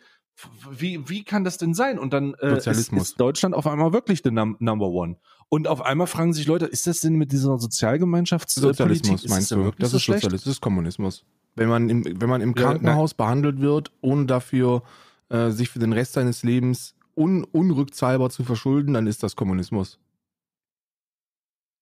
Wie, 0.70 1.08
wie 1.08 1.24
kann 1.24 1.44
das 1.44 1.56
denn 1.56 1.72
sein? 1.72 1.98
Und 1.98 2.12
dann 2.12 2.34
äh, 2.34 2.48
ist, 2.48 2.64
Sozialismus. 2.64 3.08
ist 3.10 3.20
Deutschland 3.20 3.54
auf 3.54 3.66
einmal 3.66 3.92
wirklich 3.92 4.22
der 4.22 4.32
Num 4.32 4.56
Number 4.60 4.88
One. 4.88 5.16
Und 5.48 5.66
auf 5.68 5.80
einmal 5.80 6.06
fragen 6.06 6.34
sich 6.34 6.46
Leute, 6.46 6.66
ist 6.66 6.86
das 6.86 7.00
denn 7.00 7.14
mit 7.14 7.32
dieser 7.32 7.58
Sozialgemeinschaftspolitik? 7.58 8.76
Sozialismus 8.76 9.24
ist 9.24 9.30
meinst 9.30 9.50
du? 9.50 9.72
Das 9.78 9.94
ist 9.94 10.02
schlecht? 10.02 10.22
Sozialismus, 10.22 10.44
das 10.44 10.52
ist 10.54 10.60
Kommunismus. 10.60 11.24
Wenn 11.56 11.68
man 11.68 11.88
im, 11.88 12.04
wenn 12.20 12.28
man 12.28 12.40
im 12.40 12.54
Ja, 12.56 12.62
Krankenhaus 12.62 13.14
behandelt 13.14 13.60
wird, 13.60 13.90
ohne 14.00 14.26
dafür 14.26 14.82
äh, 15.28 15.50
sich 15.50 15.70
für 15.70 15.78
den 15.78 15.92
Rest 15.92 16.12
seines 16.12 16.42
Lebens 16.42 16.94
un 17.16 17.44
unrückzahlbar 17.44 18.30
zu 18.30 18.44
verschulden, 18.44 18.94
dann 18.94 19.06
ist 19.06 19.22
das 19.22 19.36
Kommunismus. 19.36 19.98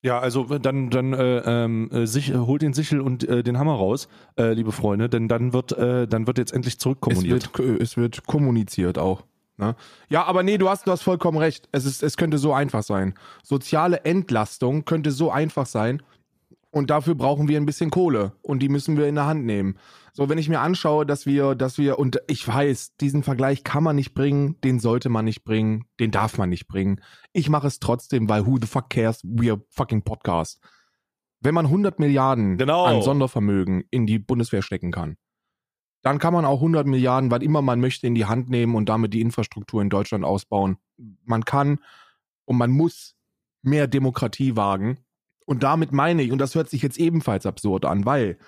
Ja, 0.04 0.18
also 0.20 0.44
dann, 0.58 0.90
dann 0.90 1.14
äh, 1.14 1.38
ähm, 1.46 1.90
äh, 1.90 2.06
sich, 2.06 2.30
äh, 2.30 2.36
holt 2.36 2.60
den 2.60 2.74
Sichel 2.74 3.00
und 3.00 3.26
äh, 3.26 3.42
den 3.42 3.58
Hammer 3.58 3.72
raus, 3.72 4.06
äh, 4.38 4.52
liebe 4.52 4.70
Freunde, 4.70 5.08
denn 5.08 5.28
dann 5.28 5.54
wird, 5.54 5.72
äh, 5.72 6.06
dann 6.06 6.26
wird 6.26 6.36
jetzt 6.36 6.52
endlich 6.52 6.78
zurückkommuniziert. 6.78 7.50
Es 7.54 7.58
wird, 7.58 7.80
es 7.80 7.96
wird 7.96 8.26
kommuniziert 8.26 8.98
auch. 8.98 9.24
Ne? 9.56 9.74
Ja, 10.10 10.24
aber 10.24 10.42
nee, 10.42 10.58
du 10.58 10.68
hast, 10.68 10.86
du 10.86 10.90
hast 10.90 11.02
vollkommen 11.02 11.38
recht. 11.38 11.68
Es, 11.72 11.86
ist, 11.86 12.02
es 12.02 12.18
könnte 12.18 12.36
so 12.36 12.52
einfach 12.52 12.82
sein. 12.82 13.14
Soziale 13.42 14.04
Entlastung 14.04 14.84
könnte 14.84 15.10
so 15.10 15.30
einfach 15.30 15.64
sein. 15.66 16.02
Und 16.74 16.90
dafür 16.90 17.14
brauchen 17.14 17.46
wir 17.46 17.56
ein 17.56 17.66
bisschen 17.66 17.90
Kohle. 17.90 18.32
Und 18.42 18.58
die 18.58 18.68
müssen 18.68 18.96
wir 18.96 19.06
in 19.06 19.14
der 19.14 19.26
Hand 19.26 19.44
nehmen. 19.44 19.78
So, 20.12 20.28
wenn 20.28 20.38
ich 20.38 20.48
mir 20.48 20.58
anschaue, 20.58 21.06
dass 21.06 21.24
wir, 21.24 21.54
dass 21.54 21.78
wir, 21.78 22.00
und 22.00 22.20
ich 22.26 22.46
weiß, 22.48 22.96
diesen 22.96 23.22
Vergleich 23.22 23.62
kann 23.62 23.84
man 23.84 23.94
nicht 23.94 24.12
bringen, 24.12 24.60
den 24.62 24.80
sollte 24.80 25.08
man 25.08 25.24
nicht 25.24 25.44
bringen, 25.44 25.84
den 26.00 26.10
darf 26.10 26.36
man 26.36 26.50
nicht 26.50 26.66
bringen. 26.66 27.00
Ich 27.32 27.48
mache 27.48 27.68
es 27.68 27.78
trotzdem, 27.78 28.28
weil 28.28 28.44
who 28.44 28.58
the 28.60 28.66
fuck 28.66 28.90
cares? 28.90 29.22
We're 29.22 29.62
fucking 29.70 30.02
Podcast. 30.02 30.60
Wenn 31.38 31.54
man 31.54 31.66
100 31.66 32.00
Milliarden 32.00 32.58
Genau. 32.58 32.86
an 32.86 33.02
Sondervermögen 33.02 33.84
in 33.90 34.06
die 34.06 34.18
Bundeswehr 34.18 34.62
stecken 34.62 34.90
kann, 34.90 35.16
dann 36.02 36.18
kann 36.18 36.34
man 36.34 36.44
auch 36.44 36.58
100 36.58 36.88
Milliarden, 36.88 37.30
was 37.30 37.40
immer 37.42 37.62
man 37.62 37.78
möchte, 37.78 38.08
in 38.08 38.16
die 38.16 38.26
Hand 38.26 38.50
nehmen 38.50 38.74
und 38.74 38.88
damit 38.88 39.14
die 39.14 39.20
Infrastruktur 39.20 39.80
in 39.80 39.90
Deutschland 39.90 40.24
ausbauen. 40.24 40.78
Man 41.22 41.44
kann 41.44 41.78
und 42.46 42.58
man 42.58 42.72
muss 42.72 43.14
mehr 43.62 43.86
Demokratie 43.86 44.56
wagen. 44.56 44.98
Und 45.44 45.62
damit 45.62 45.92
meine 45.92 46.22
ich, 46.22 46.32
und 46.32 46.38
das 46.38 46.54
hört 46.54 46.70
sich 46.70 46.82
jetzt 46.82 46.98
ebenfalls 46.98 47.46
absurd 47.46 47.84
an, 47.84 48.06
weil 48.06 48.38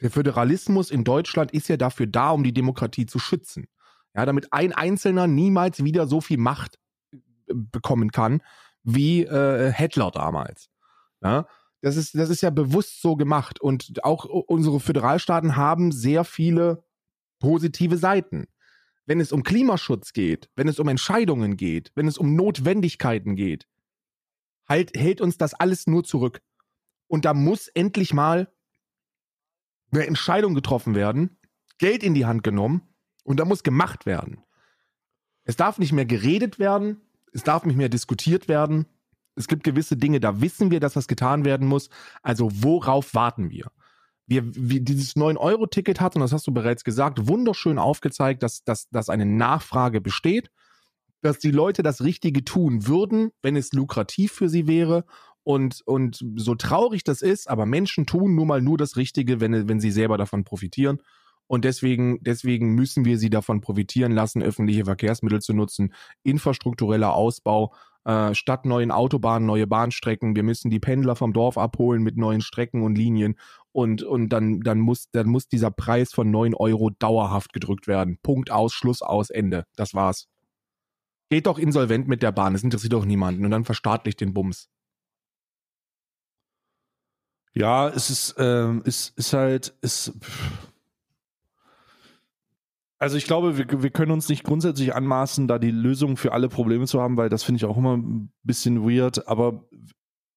der 0.00 0.10
Föderalismus 0.10 0.90
in 0.90 1.04
Deutschland 1.04 1.52
ist 1.52 1.68
ja 1.68 1.76
dafür 1.76 2.06
da, 2.06 2.30
um 2.30 2.42
die 2.42 2.54
Demokratie 2.54 3.06
zu 3.06 3.18
schützen. 3.18 3.66
Ja, 4.14 4.26
damit 4.26 4.52
ein 4.52 4.72
Einzelner 4.72 5.26
niemals 5.26 5.84
wieder 5.84 6.06
so 6.06 6.20
viel 6.20 6.38
Macht 6.38 6.78
äh, 7.12 7.18
bekommen 7.48 8.10
kann 8.10 8.42
wie 8.82 9.24
äh, 9.24 9.72
Hitler 9.72 10.10
damals. 10.10 10.70
Ja, 11.22 11.46
das 11.82 11.96
ist, 11.96 12.14
das 12.14 12.30
ist 12.30 12.40
ja 12.40 12.50
bewusst 12.50 13.02
so 13.02 13.14
gemacht. 13.16 13.60
Und 13.60 14.02
auch 14.04 14.24
unsere 14.24 14.80
Föderalstaaten 14.80 15.56
haben 15.56 15.92
sehr 15.92 16.24
viele 16.24 16.82
positive 17.38 17.96
Seiten. 17.96 18.46
Wenn 19.06 19.20
es 19.20 19.32
um 19.32 19.42
Klimaschutz 19.42 20.12
geht, 20.12 20.50
wenn 20.56 20.68
es 20.68 20.78
um 20.78 20.88
Entscheidungen 20.88 21.56
geht, 21.56 21.92
wenn 21.94 22.06
es 22.06 22.18
um 22.18 22.34
Notwendigkeiten 22.36 23.36
geht, 23.36 23.66
halt, 24.70 24.96
hält 24.96 25.20
uns 25.20 25.36
das 25.36 25.52
alles 25.52 25.86
nur 25.86 26.04
zurück. 26.04 26.40
Und 27.08 27.24
da 27.26 27.34
muss 27.34 27.68
endlich 27.68 28.14
mal 28.14 28.50
eine 29.90 30.06
Entscheidung 30.06 30.54
getroffen 30.54 30.94
werden, 30.94 31.36
Geld 31.78 32.02
in 32.02 32.14
die 32.14 32.24
Hand 32.24 32.44
genommen 32.44 32.82
und 33.24 33.40
da 33.40 33.44
muss 33.44 33.64
gemacht 33.64 34.06
werden. 34.06 34.44
Es 35.44 35.56
darf 35.56 35.78
nicht 35.78 35.92
mehr 35.92 36.06
geredet 36.06 36.58
werden, 36.58 37.00
es 37.32 37.42
darf 37.42 37.64
nicht 37.64 37.76
mehr 37.76 37.88
diskutiert 37.88 38.48
werden. 38.48 38.86
Es 39.34 39.48
gibt 39.48 39.64
gewisse 39.64 39.96
Dinge, 39.96 40.20
da 40.20 40.40
wissen 40.40 40.70
wir, 40.70 40.80
dass 40.80 40.92
das 40.92 41.08
getan 41.08 41.44
werden 41.44 41.66
muss. 41.66 41.90
Also 42.22 42.50
worauf 42.52 43.14
warten 43.14 43.50
wir? 43.50 43.72
Wir, 44.26 44.42
wir 44.54 44.80
dieses 44.80 45.16
9-Euro-Ticket 45.16 46.00
hat, 46.00 46.14
und 46.14 46.20
das 46.20 46.32
hast 46.32 46.46
du 46.46 46.52
bereits 46.52 46.84
gesagt, 46.84 47.26
wunderschön 47.26 47.78
aufgezeigt, 47.78 48.44
dass, 48.44 48.62
dass, 48.62 48.88
dass 48.90 49.08
eine 49.08 49.26
Nachfrage 49.26 50.00
besteht, 50.00 50.50
dass 51.22 51.38
die 51.38 51.50
Leute 51.50 51.82
das 51.82 52.02
Richtige 52.02 52.44
tun 52.44 52.86
würden, 52.86 53.30
wenn 53.42 53.56
es 53.56 53.72
lukrativ 53.72 54.32
für 54.32 54.48
sie 54.48 54.66
wäre. 54.66 55.04
Und, 55.42 55.82
und 55.86 56.24
so 56.36 56.54
traurig 56.54 57.02
das 57.02 57.22
ist, 57.22 57.48
aber 57.48 57.66
Menschen 57.66 58.06
tun 58.06 58.34
nun 58.34 58.48
mal 58.48 58.60
nur 58.60 58.78
das 58.78 58.96
Richtige, 58.96 59.40
wenn, 59.40 59.68
wenn 59.68 59.80
sie 59.80 59.90
selber 59.90 60.18
davon 60.18 60.44
profitieren. 60.44 61.00
Und 61.46 61.64
deswegen, 61.64 62.22
deswegen 62.22 62.76
müssen 62.76 63.04
wir 63.04 63.18
sie 63.18 63.28
davon 63.28 63.60
profitieren 63.60 64.12
lassen, 64.12 64.40
öffentliche 64.40 64.84
Verkehrsmittel 64.84 65.40
zu 65.40 65.52
nutzen, 65.52 65.92
infrastruktureller 66.22 67.12
Ausbau, 67.12 67.74
äh, 68.04 68.34
statt 68.34 68.66
neuen 68.66 68.92
Autobahnen, 68.92 69.46
neue 69.46 69.66
Bahnstrecken. 69.66 70.36
Wir 70.36 70.44
müssen 70.44 70.70
die 70.70 70.78
Pendler 70.78 71.16
vom 71.16 71.32
Dorf 71.32 71.58
abholen 71.58 72.04
mit 72.04 72.16
neuen 72.16 72.40
Strecken 72.40 72.82
und 72.82 72.96
Linien. 72.96 73.36
Und, 73.72 74.04
und 74.04 74.28
dann, 74.28 74.60
dann, 74.60 74.78
muss, 74.78 75.10
dann 75.10 75.28
muss 75.28 75.48
dieser 75.48 75.72
Preis 75.72 76.12
von 76.12 76.30
9 76.30 76.54
Euro 76.54 76.90
dauerhaft 76.90 77.52
gedrückt 77.52 77.88
werden. 77.88 78.18
Punkt 78.22 78.50
aus, 78.50 78.72
Schluss 78.72 79.02
aus, 79.02 79.30
Ende. 79.30 79.64
Das 79.74 79.92
war's. 79.92 80.29
Geht 81.30 81.46
doch 81.46 81.58
insolvent 81.58 82.08
mit 82.08 82.22
der 82.22 82.32
Bahn, 82.32 82.52
das 82.52 82.64
interessiert 82.64 82.92
doch 82.92 83.04
niemanden. 83.04 83.44
Und 83.44 83.52
dann 83.52 83.64
verstaatlicht 83.64 84.20
den 84.20 84.34
Bums. 84.34 84.68
Ja, 87.54 87.88
es 87.88 88.10
ist, 88.10 88.34
ähm, 88.38 88.82
ist, 88.84 89.16
ist 89.16 89.32
halt, 89.32 89.74
ist. 89.80 90.12
Also 92.98 93.16
ich 93.16 93.24
glaube, 93.24 93.56
wir, 93.58 93.82
wir 93.82 93.90
können 93.90 94.12
uns 94.12 94.28
nicht 94.28 94.44
grundsätzlich 94.44 94.94
anmaßen, 94.94 95.48
da 95.48 95.58
die 95.58 95.70
Lösung 95.70 96.16
für 96.16 96.32
alle 96.32 96.48
Probleme 96.48 96.86
zu 96.86 97.00
haben, 97.00 97.16
weil 97.16 97.28
das 97.28 97.44
finde 97.44 97.58
ich 97.58 97.64
auch 97.64 97.76
immer 97.76 97.96
ein 97.96 98.32
bisschen 98.42 98.82
weird, 98.82 99.26
aber, 99.26 99.64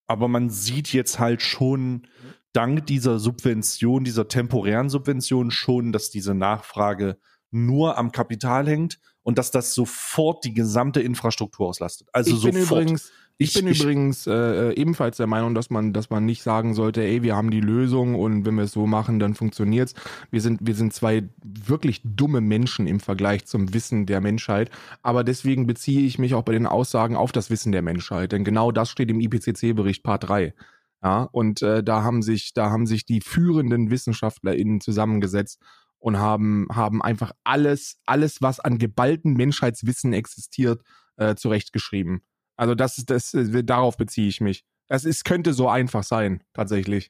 aber 0.07 0.27
man 0.27 0.49
sieht 0.49 0.93
jetzt 0.93 1.19
halt 1.19 1.41
schon 1.41 2.07
dank 2.53 2.85
dieser 2.85 3.19
Subvention, 3.19 4.03
dieser 4.03 4.27
temporären 4.27 4.89
Subvention 4.89 5.51
schon, 5.51 5.91
dass 5.91 6.09
diese 6.09 6.35
Nachfrage 6.35 7.17
nur 7.51 7.97
am 7.97 8.11
Kapital 8.11 8.67
hängt 8.67 8.99
und 9.23 9.37
dass 9.37 9.51
das 9.51 9.73
sofort 9.73 10.43
die 10.45 10.53
gesamte 10.53 11.01
Infrastruktur 11.01 11.67
auslastet. 11.67 12.07
Also 12.13 12.35
ich 12.35 12.43
bin 12.43 12.53
sofort. 12.61 12.81
übrigens, 12.81 13.11
ich, 13.37 13.53
bin 13.53 13.67
ich- 13.67 13.81
übrigens 13.81 14.27
äh, 14.27 14.31
äh, 14.69 14.73
ebenfalls 14.75 15.17
der 15.17 15.27
Meinung, 15.27 15.55
dass 15.55 15.69
man, 15.69 15.91
dass 15.93 16.09
man 16.11 16.25
nicht 16.25 16.43
sagen 16.43 16.73
sollte, 16.75 17.01
ey, 17.03 17.23
wir 17.23 17.35
haben 17.35 17.49
die 17.49 17.61
Lösung 17.61 18.15
und 18.15 18.45
wenn 18.45 18.55
wir 18.55 18.63
es 18.65 18.73
so 18.73 18.85
machen, 18.85 19.19
dann 19.19 19.33
funktioniert's. 19.33 19.95
Wir 20.29 20.39
sind, 20.41 20.59
wir 20.61 20.75
sind 20.75 20.93
zwei 20.93 21.23
wirklich 21.43 22.01
dumme 22.03 22.41
Menschen 22.41 22.85
im 22.85 22.99
Vergleich 22.99 23.45
zum 23.45 23.73
Wissen 23.73 24.05
der 24.05 24.21
Menschheit. 24.21 24.69
Aber 25.01 25.23
deswegen 25.23 25.65
beziehe 25.65 26.01
ich 26.05 26.19
mich 26.19 26.35
auch 26.35 26.43
bei 26.43 26.53
den 26.53 26.67
Aussagen 26.67 27.15
auf 27.15 27.31
das 27.31 27.49
Wissen 27.49 27.71
der 27.71 27.81
Menschheit. 27.81 28.31
Denn 28.33 28.43
genau 28.43 28.71
das 28.71 28.89
steht 28.91 29.09
im 29.09 29.19
IPCC-Bericht 29.19 30.03
Part 30.03 30.27
3. 30.29 30.53
Ja, 31.03 31.23
und 31.33 31.61
äh, 31.61 31.83
da 31.83 32.01
haben 32.03 32.21
sich, 32.21 32.53
da 32.53 32.69
haben 32.69 32.85
sich 32.87 33.05
die 33.05 33.19
führenden 33.19 33.89
WissenschaftlerInnen 33.89 34.79
zusammengesetzt 34.79 35.59
und 36.03 36.17
haben, 36.17 36.67
haben 36.69 37.01
einfach 37.01 37.31
alles, 37.45 37.97
alles, 38.05 38.41
was 38.41 38.59
an 38.59 38.77
geballten 38.77 39.35
Menschheitswissen 39.35 40.11
existiert, 40.11 40.81
äh, 41.15 41.35
zurechtgeschrieben. 41.35 42.23
Also 42.57 42.75
das 42.75 42.97
ist, 42.97 43.09
das, 43.09 43.33
äh, 43.33 43.63
darauf 43.63 43.95
beziehe 43.95 44.27
ich 44.27 44.41
mich. 44.41 44.65
Es 44.89 45.05
ist, 45.05 45.23
könnte 45.23 45.53
so 45.53 45.69
einfach 45.69 46.03
sein, 46.03 46.43
tatsächlich. 46.51 47.09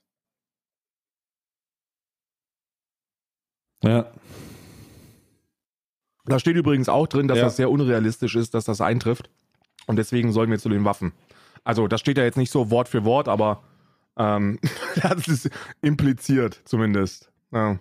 Ja. 3.83 4.11
Da 6.25 6.37
steht 6.37 6.55
übrigens 6.55 6.87
auch 6.87 7.07
drin, 7.07 7.27
dass 7.27 7.39
Ja. 7.39 7.45
das 7.45 7.55
sehr 7.55 7.71
unrealistisch 7.71 8.35
ist, 8.35 8.53
dass 8.53 8.65
das 8.65 8.79
eintrifft. 8.79 9.31
Und 9.87 9.95
deswegen 9.95 10.31
sollen 10.31 10.51
wir 10.51 10.59
zu 10.59 10.69
den 10.69 10.85
Waffen. 10.85 11.13
Also, 11.63 11.87
das 11.87 11.99
steht 11.99 12.19
ja 12.19 12.23
jetzt 12.25 12.37
nicht 12.37 12.51
so 12.51 12.69
Wort 12.69 12.87
für 12.89 13.03
Wort, 13.05 13.27
aber 13.27 13.63
ähm, 14.17 14.59
das 15.01 15.27
ist 15.27 15.49
impliziert 15.81 16.61
zumindest. 16.65 17.31
Ja. 17.51 17.79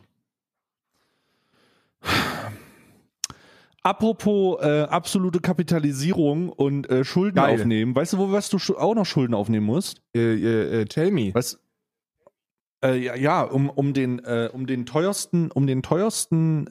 Apropos 3.85 4.61
äh, 4.63 4.83
absolute 4.83 5.41
Kapitalisierung 5.41 6.51
und 6.51 6.89
äh, 6.89 7.05
Schulden 7.05 7.37
Geil. 7.37 7.55
aufnehmen. 7.55 7.97
Weißt 7.97 8.13
du, 8.13 8.19
wo 8.19 8.31
was 8.31 8.49
du 8.49 8.59
auch 8.77 8.95
noch 8.95 9.07
Schulden 9.07 9.35
aufnehmen 9.35 9.67
musst? 9.67 10.03
Äh, 10.15 10.21
äh, 10.21 10.83
äh, 10.83 10.85
tell 10.85 11.11
me. 11.11 11.35
Was? 11.35 11.59
Äh, 12.85 12.97
ja, 12.99 13.17
ja, 13.17 13.43
um, 13.43 13.69
um 13.71 13.93
den 13.93 14.21
um 14.53 14.67
den 14.67 14.87
teuersten 14.87 15.51
um 15.51 15.67
den 15.67 15.83
teuersten 15.83 16.69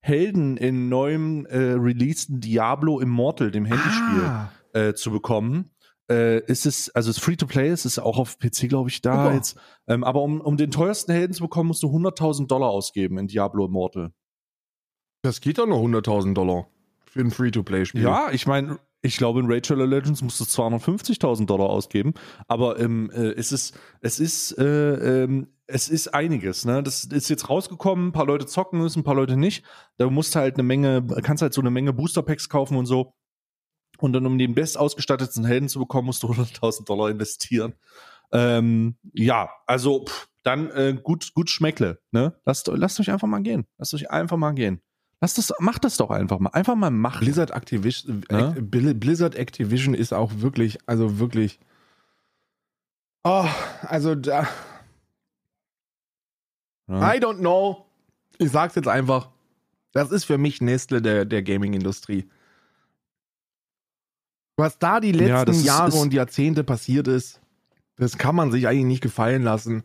Helden 0.00 0.56
in 0.56 0.88
neuem 0.88 1.46
äh, 1.46 1.56
releaseden 1.56 2.40
Diablo 2.40 3.00
Immortal, 3.00 3.50
dem 3.50 3.64
Handyspiel, 3.64 4.22
Ah, 4.22 4.50
äh, 4.72 4.94
zu 4.94 5.10
bekommen. 5.10 5.70
Ist 6.06 6.66
es, 6.66 6.94
also 6.94 7.08
es 7.08 7.16
ist 7.16 7.24
free 7.24 7.36
to 7.36 7.46
play, 7.46 7.68
es 7.68 7.86
ist 7.86 7.98
auch 7.98 8.18
auf 8.18 8.38
PC, 8.38 8.68
glaube 8.68 8.90
ich, 8.90 9.00
da 9.00 9.24
Super. 9.24 9.34
jetzt. 9.36 9.56
Ähm, 9.88 10.04
aber 10.04 10.20
um, 10.20 10.42
um 10.42 10.58
den 10.58 10.70
teuersten 10.70 11.12
Helden 11.12 11.32
zu 11.32 11.42
bekommen, 11.42 11.68
musst 11.68 11.82
du 11.82 11.86
100.000 11.86 12.46
Dollar 12.46 12.68
ausgeben 12.68 13.16
in 13.16 13.26
Diablo 13.26 13.64
Immortal. 13.64 14.12
Das 15.24 15.40
geht 15.40 15.58
doch 15.58 15.66
nur 15.66 15.78
100.000 15.78 16.34
Dollar 16.34 16.68
für 17.06 17.20
ein 17.20 17.30
Free-to-Play-Spiel. 17.30 18.02
Ja, 18.02 18.30
ich 18.30 18.46
meine, 18.46 18.78
ich 19.00 19.16
glaube, 19.16 19.40
in 19.40 19.50
Rachel 19.50 19.82
Legends 19.82 20.20
musst 20.20 20.38
du 20.38 20.44
250.000 20.44 21.46
Dollar 21.46 21.70
ausgeben, 21.70 22.12
aber 22.46 22.78
ähm, 22.78 23.10
äh, 23.10 23.30
es 23.32 23.50
ist, 23.50 23.78
es 24.00 24.20
ist, 24.20 24.58
äh, 24.58 25.24
ähm, 25.24 25.48
es 25.66 25.88
ist 25.88 26.12
einiges. 26.12 26.66
Ne? 26.66 26.82
Das 26.82 27.04
ist 27.04 27.30
jetzt 27.30 27.48
rausgekommen, 27.48 28.08
ein 28.08 28.12
paar 28.12 28.26
Leute 28.26 28.44
zocken 28.44 28.80
müssen, 28.80 29.00
ein 29.00 29.04
paar 29.04 29.14
Leute 29.14 29.38
nicht. 29.38 29.64
Da 29.96 30.10
musst 30.10 30.34
du 30.34 30.40
halt 30.40 30.56
eine 30.56 30.62
Menge, 30.62 31.02
kannst 31.22 31.42
halt 31.42 31.54
so 31.54 31.62
eine 31.62 31.70
Menge 31.70 31.94
Booster 31.94 32.22
Packs 32.22 32.50
kaufen 32.50 32.76
und 32.76 32.84
so. 32.84 33.14
Und 33.98 34.12
dann, 34.12 34.26
um 34.26 34.36
den 34.36 34.54
best 34.54 34.76
ausgestatteten 34.76 35.46
Helden 35.46 35.70
zu 35.70 35.78
bekommen, 35.78 36.06
musst 36.06 36.22
du 36.22 36.26
100.000 36.32 36.84
Dollar 36.84 37.08
investieren. 37.08 37.72
Ähm, 38.30 38.96
ja, 39.14 39.48
also 39.66 40.04
pff, 40.04 40.28
dann 40.42 40.70
äh, 40.70 40.98
gut, 41.02 41.32
gut 41.34 41.48
Schmeckle. 41.48 42.00
Ne? 42.10 42.38
Lasst, 42.44 42.66
lasst 42.68 43.00
euch 43.00 43.10
einfach 43.10 43.28
mal 43.28 43.42
gehen. 43.42 43.66
Lasst 43.78 43.94
euch 43.94 44.10
einfach 44.10 44.36
mal 44.36 44.52
gehen. 44.52 44.80
Lasst 45.24 45.38
das, 45.38 45.54
macht 45.58 45.84
das 45.84 45.96
doch 45.96 46.10
einfach 46.10 46.38
mal. 46.38 46.50
Einfach 46.50 46.74
mal 46.74 46.90
machen. 46.90 47.20
Blizzard 47.20 47.50
Activision, 47.50 48.26
Ja? 48.30 48.50
Bli- 48.60 48.92
Blizzard 48.92 49.36
Activision 49.36 49.94
ist 49.94 50.12
auch 50.12 50.30
wirklich, 50.36 50.76
also 50.84 51.18
wirklich. 51.18 51.58
Oh, 53.22 53.46
also 53.80 54.14
da. 54.14 54.46
Ja. 56.88 57.14
I 57.14 57.18
don't 57.20 57.38
know. 57.38 57.86
Ich 58.36 58.50
sag's 58.50 58.74
jetzt 58.74 58.86
einfach. 58.86 59.30
Das 59.92 60.10
ist 60.10 60.24
für 60.24 60.36
mich 60.36 60.60
Nestle 60.60 61.00
der, 61.00 61.24
der 61.24 61.42
Gaming-Industrie. 61.42 62.28
Was 64.58 64.78
da 64.78 65.00
die 65.00 65.12
letzten 65.12 65.54
Ja, 65.54 65.60
Jahre 65.64 65.88
ist- 65.88 65.94
und 65.94 66.12
Jahrzehnte 66.12 66.64
passiert 66.64 67.08
ist, 67.08 67.40
das 67.96 68.18
kann 68.18 68.34
man 68.36 68.52
sich 68.52 68.68
eigentlich 68.68 68.84
nicht 68.84 69.02
gefallen 69.02 69.42
lassen. 69.42 69.84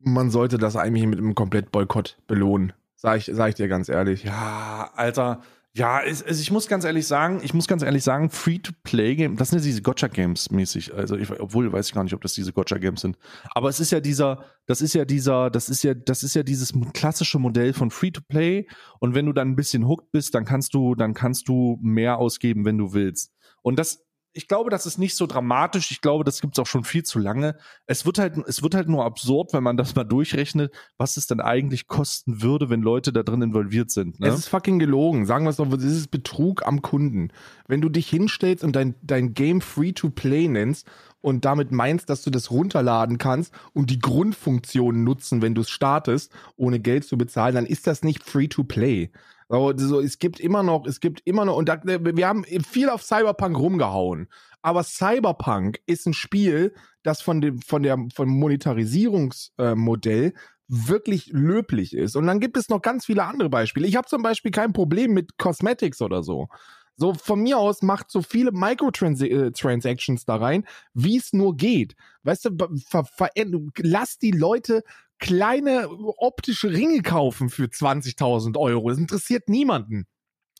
Man 0.00 0.32
sollte 0.32 0.58
das 0.58 0.74
eigentlich 0.74 1.06
mit 1.06 1.20
einem 1.20 1.36
Komplett-Boykott 1.36 2.18
belohnen. 2.26 2.72
Sag 3.00 3.18
ich, 3.18 3.30
sag 3.32 3.50
ich 3.50 3.54
dir 3.54 3.68
ganz 3.68 3.88
ehrlich. 3.88 4.24
Ja, 4.24 4.90
Alter. 4.96 5.40
Ja, 5.72 6.02
es, 6.02 6.22
ich 6.22 6.50
muss 6.50 6.66
ganz 6.66 6.84
ehrlich 6.84 7.06
sagen, 7.06 7.40
ich 7.44 7.54
muss 7.54 7.68
ganz 7.68 7.84
ehrlich 7.84 8.02
sagen, 8.02 8.30
Free-to-Play-Game, 8.30 9.36
das 9.36 9.50
sind 9.50 9.60
ja 9.60 9.64
diese 9.64 9.82
Gotcha-Games 9.82 10.50
mäßig. 10.50 10.92
Also, 10.92 11.16
ich, 11.16 11.30
obwohl 11.38 11.72
weiß 11.72 11.86
ich 11.86 11.94
gar 11.94 12.02
nicht, 12.02 12.14
ob 12.14 12.22
das 12.22 12.32
diese 12.32 12.52
Gotcha-Games 12.52 13.00
sind. 13.00 13.16
Aber 13.54 13.68
es 13.68 13.78
ist 13.78 13.92
ja 13.92 14.00
dieser, 14.00 14.44
das 14.66 14.80
ist 14.80 14.94
ja 14.94 15.04
dieser, 15.04 15.48
das 15.50 15.68
ist 15.68 15.84
ja, 15.84 15.94
das 15.94 16.24
ist 16.24 16.34
ja 16.34 16.42
dieses 16.42 16.72
klassische 16.92 17.38
Modell 17.38 17.72
von 17.72 17.92
Free-to-Play. 17.92 18.66
Und 18.98 19.14
wenn 19.14 19.26
du 19.26 19.32
dann 19.32 19.50
ein 19.50 19.56
bisschen 19.56 19.86
hooked 19.86 20.10
bist, 20.10 20.34
dann 20.34 20.44
kannst 20.44 20.74
du, 20.74 20.96
dann 20.96 21.14
kannst 21.14 21.46
du 21.46 21.78
mehr 21.80 22.18
ausgeben, 22.18 22.64
wenn 22.64 22.78
du 22.78 22.92
willst. 22.92 23.32
Und 23.62 23.78
das, 23.78 24.07
ich 24.38 24.46
glaube, 24.46 24.70
das 24.70 24.86
ist 24.86 24.98
nicht 24.98 25.16
so 25.16 25.26
dramatisch. 25.26 25.90
Ich 25.90 26.00
glaube, 26.00 26.22
das 26.22 26.40
gibt's 26.40 26.60
auch 26.60 26.66
schon 26.68 26.84
viel 26.84 27.02
zu 27.02 27.18
lange. 27.18 27.56
Es 27.86 28.06
wird 28.06 28.20
halt, 28.20 28.36
es 28.46 28.62
wird 28.62 28.76
halt 28.76 28.88
nur 28.88 29.04
absurd, 29.04 29.52
wenn 29.52 29.64
man 29.64 29.76
das 29.76 29.96
mal 29.96 30.04
durchrechnet, 30.04 30.72
was 30.96 31.16
es 31.16 31.26
dann 31.26 31.40
eigentlich 31.40 31.88
kosten 31.88 32.40
würde, 32.40 32.70
wenn 32.70 32.80
Leute 32.80 33.12
da 33.12 33.24
drin 33.24 33.42
involviert 33.42 33.90
sind. 33.90 34.20
Ne? 34.20 34.28
Es 34.28 34.38
ist 34.38 34.46
fucking 34.46 34.78
gelogen. 34.78 35.26
Sagen 35.26 35.44
wir 35.44 35.50
es 35.50 35.56
doch, 35.56 35.66
es 35.72 35.82
ist 35.82 36.12
Betrug 36.12 36.64
am 36.64 36.82
Kunden. 36.82 37.32
Wenn 37.66 37.80
du 37.80 37.88
dich 37.88 38.08
hinstellst 38.08 38.62
und 38.62 38.76
dein, 38.76 38.94
dein 39.02 39.34
Game 39.34 39.60
Free-to-Play 39.60 40.46
nennst 40.46 40.86
und 41.20 41.44
damit 41.44 41.72
meinst, 41.72 42.08
dass 42.08 42.22
du 42.22 42.30
das 42.30 42.52
runterladen 42.52 43.18
kannst 43.18 43.52
und 43.72 43.90
die 43.90 43.98
Grundfunktionen 43.98 45.02
nutzen, 45.02 45.42
wenn 45.42 45.56
du 45.56 45.62
es 45.62 45.70
startest, 45.70 46.30
ohne 46.54 46.78
Geld 46.78 47.04
zu 47.04 47.18
bezahlen, 47.18 47.56
dann 47.56 47.66
ist 47.66 47.88
das 47.88 48.04
nicht 48.04 48.22
Free-to-Play. 48.22 49.10
So, 49.48 49.72
so, 49.76 50.00
es 50.00 50.18
gibt 50.18 50.40
immer 50.40 50.62
noch, 50.62 50.86
es 50.86 51.00
gibt 51.00 51.22
immer 51.24 51.46
noch, 51.46 51.56
und 51.56 51.68
da, 51.68 51.80
wir 51.82 52.28
haben 52.28 52.44
viel 52.44 52.90
auf 52.90 53.02
Cyberpunk 53.02 53.58
rumgehauen. 53.58 54.28
Aber 54.60 54.82
Cyberpunk 54.82 55.80
ist 55.86 56.06
ein 56.06 56.12
Spiel, 56.12 56.74
das 57.02 57.22
von 57.22 57.40
dem, 57.40 57.62
von 57.62 57.82
der, 57.82 57.96
vom 58.14 58.28
Monetarisierungsmodell 58.28 60.34
wirklich 60.68 61.30
löblich 61.32 61.94
ist. 61.94 62.14
Und 62.14 62.26
dann 62.26 62.40
gibt 62.40 62.58
es 62.58 62.68
noch 62.68 62.82
ganz 62.82 63.06
viele 63.06 63.24
andere 63.24 63.48
Beispiele. 63.48 63.86
Ich 63.86 63.96
habe 63.96 64.06
zum 64.06 64.22
Beispiel 64.22 64.50
kein 64.50 64.74
Problem 64.74 65.14
mit 65.14 65.38
Cosmetics 65.38 66.02
oder 66.02 66.22
so. 66.22 66.48
So 66.96 67.14
von 67.14 67.40
mir 67.40 67.58
aus 67.58 67.80
macht 67.80 68.10
so 68.10 68.22
viele 68.22 68.50
Microtransactions 68.52 70.24
da 70.24 70.36
rein, 70.36 70.66
wie 70.94 71.16
es 71.16 71.32
nur 71.32 71.56
geht. 71.56 71.94
Weißt 72.24 72.46
du, 72.46 72.50
ver, 72.86 73.04
ver, 73.04 73.30
lass 73.78 74.18
die 74.18 74.32
Leute 74.32 74.82
kleine 75.18 75.88
optische 76.18 76.70
Ringe 76.70 77.02
kaufen 77.02 77.48
für 77.50 77.64
20.000 77.64 78.56
Euro. 78.58 78.88
Das 78.88 78.98
interessiert 78.98 79.48
niemanden. 79.48 80.06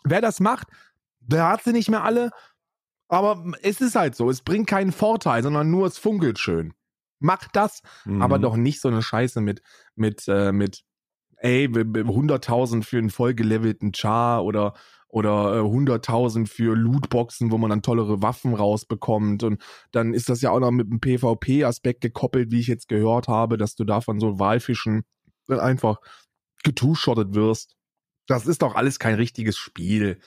Wer 0.05 0.21
das 0.21 0.41
macht, 0.41 0.69
der 1.21 1.49
hat 1.49 1.63
sie 1.65 1.73
nicht 1.73 1.89
mehr 1.91 2.05
alle. 2.05 2.31
Aber 3.09 3.43
es 3.63 3.81
ist 3.81 3.95
halt 3.95 4.15
so. 4.17 4.29
Es 4.31 4.43
bringt 4.43 4.67
keinen 4.69 4.93
Vorteil, 4.93 5.43
sondern 5.43 5.71
nur 5.71 5.87
es 5.87 5.99
funkelt 5.99 6.39
schön. 6.39 6.75
Macht 7.21 7.57
das, 7.57 7.81
Mhm. 8.05 8.23
aber 8.23 8.39
doch 8.39 8.57
nicht 8.57 8.81
so 8.81 8.89
eine 8.89 9.03
Scheiße 9.03 9.41
mit, 9.41 9.63
mit, 9.97 10.25
äh, 10.29 10.53
mit, 10.53 10.83
ey, 11.39 11.67
100.000 11.69 12.85
für 12.85 12.99
einen 12.99 13.11
vollgelevelten 13.11 13.93
Char 13.95 14.45
oder, 14.45 14.75
oder 15.09 15.57
äh, 15.57 15.61
100.000 15.61 16.47
für 16.47 16.77
Lootboxen, 16.77 17.51
wo 17.51 17.59
man 17.59 17.71
dann 17.71 17.83
tollere 17.83 18.21
Waffen 18.23 18.55
rausbekommt. 18.55 19.43
Und 19.43 19.63
dann 19.93 20.13
ist 20.15 20.29
das 20.29 20.43
ja 20.43 20.51
auch 20.51 20.61
noch 20.61 20.71
mit 20.71 20.87
einem 20.89 21.01
PvP-Aspekt 21.01 22.01
gekoppelt, 22.03 22.51
wie 22.51 22.61
ich 22.61 22.67
jetzt 22.67 22.89
gehört 22.89 23.27
habe, 23.29 23.57
dass 23.57 23.75
du 23.75 23.85
da 23.85 24.01
von 24.01 24.21
so 24.21 24.39
Walfischen 24.39 25.05
dann 25.47 25.61
einfach 25.61 25.99
getushottet 26.63 27.35
wirst. 27.35 27.77
Das 28.27 28.47
ist 28.47 28.63
doch 28.63 28.75
alles 28.75 28.99
kein 28.99 29.15
richtiges 29.15 29.57
Spiel. 29.57 30.19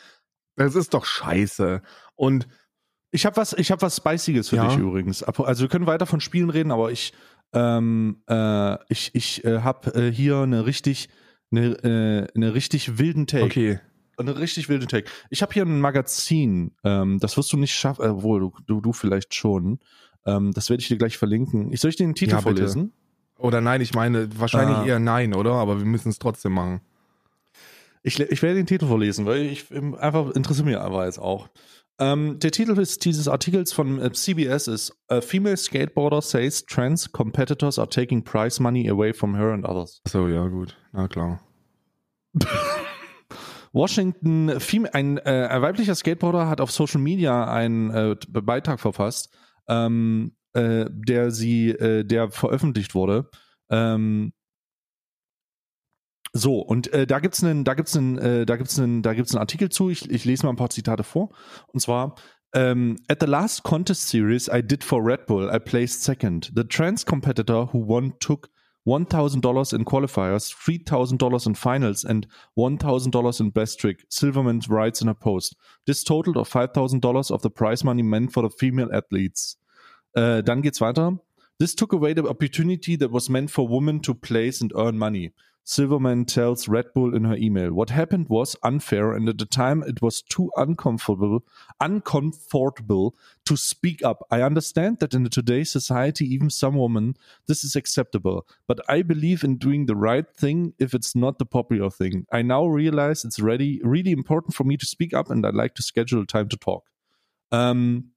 Das 0.55 0.75
ist 0.75 0.93
doch 0.93 1.05
scheiße. 1.05 1.81
Und 2.15 2.47
Ich 3.13 3.25
habe 3.25 3.35
was, 3.35 3.51
ich 3.53 3.71
habe 3.71 3.81
was 3.81 3.97
Spiciges 3.97 4.49
für 4.49 4.55
Ja. 4.55 4.67
dich 4.69 4.77
übrigens. 4.77 5.21
Also 5.21 5.63
wir 5.63 5.69
können 5.69 5.85
weiter 5.85 6.05
von 6.05 6.21
Spielen 6.21 6.49
reden, 6.49 6.71
aber 6.71 6.91
ich, 6.91 7.13
ähm, 7.53 8.23
äh, 8.29 8.77
ich, 8.91 9.13
ich 9.13 9.43
äh, 9.43 9.59
habe 9.59 9.93
äh, 9.93 10.11
hier 10.11 10.37
eine 10.37 10.65
richtig, 10.65 11.09
eine, 11.51 11.71
äh, 11.83 12.27
eine 12.33 12.53
richtig 12.53 12.97
wilden 12.99 13.27
Take. 13.27 13.43
okay. 13.45 13.79
Eine 14.21 14.37
richtig 14.39 14.69
wilde 14.69 14.87
Take. 14.87 15.09
Ich 15.29 15.41
habe 15.41 15.53
hier 15.53 15.63
ein 15.63 15.79
Magazin. 15.81 16.71
Ähm, 16.83 17.19
das 17.19 17.37
wirst 17.37 17.51
du 17.53 17.57
nicht 17.57 17.73
schaffen, 17.73 18.03
äh, 18.05 18.21
wohl 18.23 18.39
du, 18.39 18.51
du, 18.67 18.81
du 18.81 18.93
vielleicht 18.93 19.35
schon. 19.35 19.79
Ähm, 20.25 20.51
das 20.53 20.69
werde 20.69 20.81
ich 20.81 20.87
dir 20.87 20.97
gleich 20.97 21.17
verlinken. 21.17 21.71
Ich 21.73 21.81
soll 21.81 21.89
ich 21.89 21.95
dir 21.97 22.05
den 22.05 22.15
Titel 22.15 22.31
Ja, 22.33 22.41
vorlesen? 22.41 22.93
Oder 23.37 23.59
nein, 23.59 23.81
ich 23.81 23.93
meine, 23.93 24.29
wahrscheinlich 24.39 24.77
Ah. 24.77 24.85
eher 24.85 24.99
nein, 24.99 25.33
oder? 25.33 25.53
Aber 25.53 25.79
wir 25.79 25.85
müssen 25.85 26.09
es 26.09 26.19
trotzdem 26.19 26.53
machen. 26.53 26.81
Ich, 28.03 28.19
ich 28.19 28.41
werde 28.41 28.55
den 28.55 28.65
Titel 28.67 28.87
vorlesen, 28.87 29.25
weil 29.25 29.41
ich 29.41 29.65
einfach 29.99 30.31
interessiert 30.31 30.65
mich 30.67 30.77
aber 30.77 31.05
jetzt 31.05 31.19
auch. 31.19 31.49
Ähm, 31.99 32.39
der 32.39 32.51
Titel 32.51 32.73
dieses 32.75 33.27
Artikels 33.27 33.73
von 33.73 33.99
äh, 34.01 34.11
CBS 34.11 34.67
ist 34.67 34.95
A 35.07 35.21
Female 35.21 35.55
Skateboarder 35.57 36.21
says 36.21 36.65
trans 36.65 37.11
competitors 37.11 37.77
are 37.77 37.87
taking 37.89 38.23
prize 38.23 38.61
money 38.61 38.89
away 38.89 39.13
from 39.13 39.35
her 39.35 39.51
and 39.53 39.65
others. 39.65 40.01
Achso, 40.05 40.27
ja, 40.27 40.47
gut. 40.47 40.75
Na 40.93 41.07
klar. 41.07 41.41
Washington, 43.73 44.49
ein, 44.91 45.17
äh, 45.17 45.61
weiblicher 45.61 45.95
Skateboarder 45.95 46.49
hat 46.49 46.61
auf 46.61 46.71
Social 46.71 47.01
Media 47.01 47.51
einen 47.51 47.89
äh, 47.91 48.15
Beitrag 48.27 48.79
verfasst, 48.79 49.33
ähm, 49.67 50.35
äh, 50.53 50.85
der 50.89 51.31
sie, 51.31 51.69
äh, 51.69 52.03
der 52.03 52.31
veröffentlicht 52.31 52.95
wurde. 52.95 53.29
Ähm, 53.69 54.33
so, 56.33 56.59
und 56.59 56.91
äh, 56.93 57.05
da 57.05 57.19
gibt's 57.19 57.43
einen, 57.43 57.63
da 57.63 57.73
gibt's 57.73 57.95
einen, 57.95 58.17
äh, 58.17 58.45
da 58.45 58.55
gibt's 58.55 58.79
einen, 58.79 59.01
da 59.01 59.13
gibt's 59.13 59.33
einen 59.33 59.41
Artikel 59.41 59.69
zu. 59.69 59.89
Ich, 59.89 60.09
ich 60.09 60.25
lese 60.25 60.45
mal 60.45 60.53
ein 60.53 60.57
paar 60.57 60.69
Zitate 60.69 61.03
vor. 61.03 61.29
Und 61.67 61.81
zwar, 61.81 62.15
um, 62.55 62.97
at 63.07 63.19
the 63.21 63.25
last 63.25 63.63
contest 63.63 64.09
series 64.09 64.49
I 64.49 64.61
did 64.61 64.83
for 64.83 65.01
Red 65.03 65.25
Bull, 65.25 65.49
I 65.53 65.59
placed 65.59 66.03
second. 66.03 66.51
The 66.55 66.63
trans 66.63 67.05
competitor 67.05 67.71
who 67.73 67.87
won 67.87 68.13
took 68.19 68.49
$1,000 68.87 69.73
in 69.73 69.85
qualifiers, 69.85 70.53
$3,000 70.53 71.47
in 71.47 71.55
finals, 71.55 72.03
and 72.03 72.27
$1,000 72.57 73.39
in 73.39 73.49
best 73.51 73.79
trick. 73.79 74.05
Silverman 74.09 74.61
writes 74.67 75.01
in 75.01 75.07
a 75.07 75.13
post. 75.13 75.55
This 75.85 76.03
totaled 76.03 76.37
of 76.37 76.49
$5,000 76.49 77.31
of 77.31 77.41
the 77.41 77.49
prize 77.49 77.83
money 77.83 78.01
meant 78.01 78.33
for 78.33 78.43
the 78.43 78.49
female 78.49 78.89
athletes. 78.93 79.57
Äh, 80.15 80.43
dann 80.43 80.61
geht's 80.61 80.81
weiter. 80.81 81.19
This 81.59 81.75
took 81.75 81.93
away 81.93 82.13
the 82.13 82.27
opportunity 82.27 82.95
that 82.97 83.11
was 83.11 83.29
meant 83.29 83.51
for 83.51 83.67
women 83.67 84.01
to 84.01 84.15
place 84.15 84.61
and 84.61 84.73
earn 84.75 84.97
money. 84.97 85.31
Silverman 85.63 86.25
tells 86.25 86.67
Red 86.67 86.91
Bull 86.93 87.15
in 87.15 87.23
her 87.23 87.35
email. 87.35 87.71
What 87.71 87.91
happened 87.91 88.27
was 88.29 88.55
unfair, 88.63 89.13
and 89.13 89.29
at 89.29 89.37
the 89.37 89.45
time 89.45 89.83
it 89.83 90.01
was 90.01 90.23
too 90.23 90.49
uncomfortable, 90.57 91.43
uncomfortable 91.79 93.15
to 93.51 93.57
speak 93.57 94.01
up. 94.01 94.25
I 94.31 94.41
understand 94.43 94.99
that 94.99 95.13
in 95.13 95.25
today's 95.29 95.69
society, 95.69 96.25
even 96.33 96.49
some 96.49 96.75
women, 96.75 97.17
this 97.47 97.65
is 97.65 97.75
acceptable. 97.75 98.47
But 98.65 98.79
I 98.87 99.01
believe 99.01 99.43
in 99.43 99.57
doing 99.57 99.87
the 99.87 99.95
right 99.95 100.25
thing 100.37 100.73
if 100.79 100.93
it's 100.93 101.15
not 101.15 101.37
the 101.37 101.45
popular 101.45 101.89
thing. 101.89 102.25
I 102.31 102.43
now 102.43 102.65
realize 102.65 103.25
it's 103.25 103.41
ready, 103.41 103.81
really 103.83 104.13
important 104.13 104.55
for 104.55 104.63
me 104.63 104.77
to 104.77 104.85
speak 104.85 105.13
up, 105.13 105.29
and 105.29 105.45
I'd 105.45 105.53
like 105.53 105.75
to 105.75 105.83
schedule 105.83 106.25
time 106.25 106.47
to 106.47 106.55
talk. 106.55 106.85
Ähm, 107.51 108.13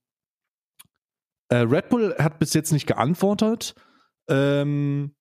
äh, 1.49 1.67
Red 1.67 1.89
Bull 1.89 2.15
hat 2.17 2.39
bis 2.39 2.53
jetzt 2.53 2.71
nicht 2.71 2.87
geantwortet. 2.87 3.75
Ähm, 4.29 5.15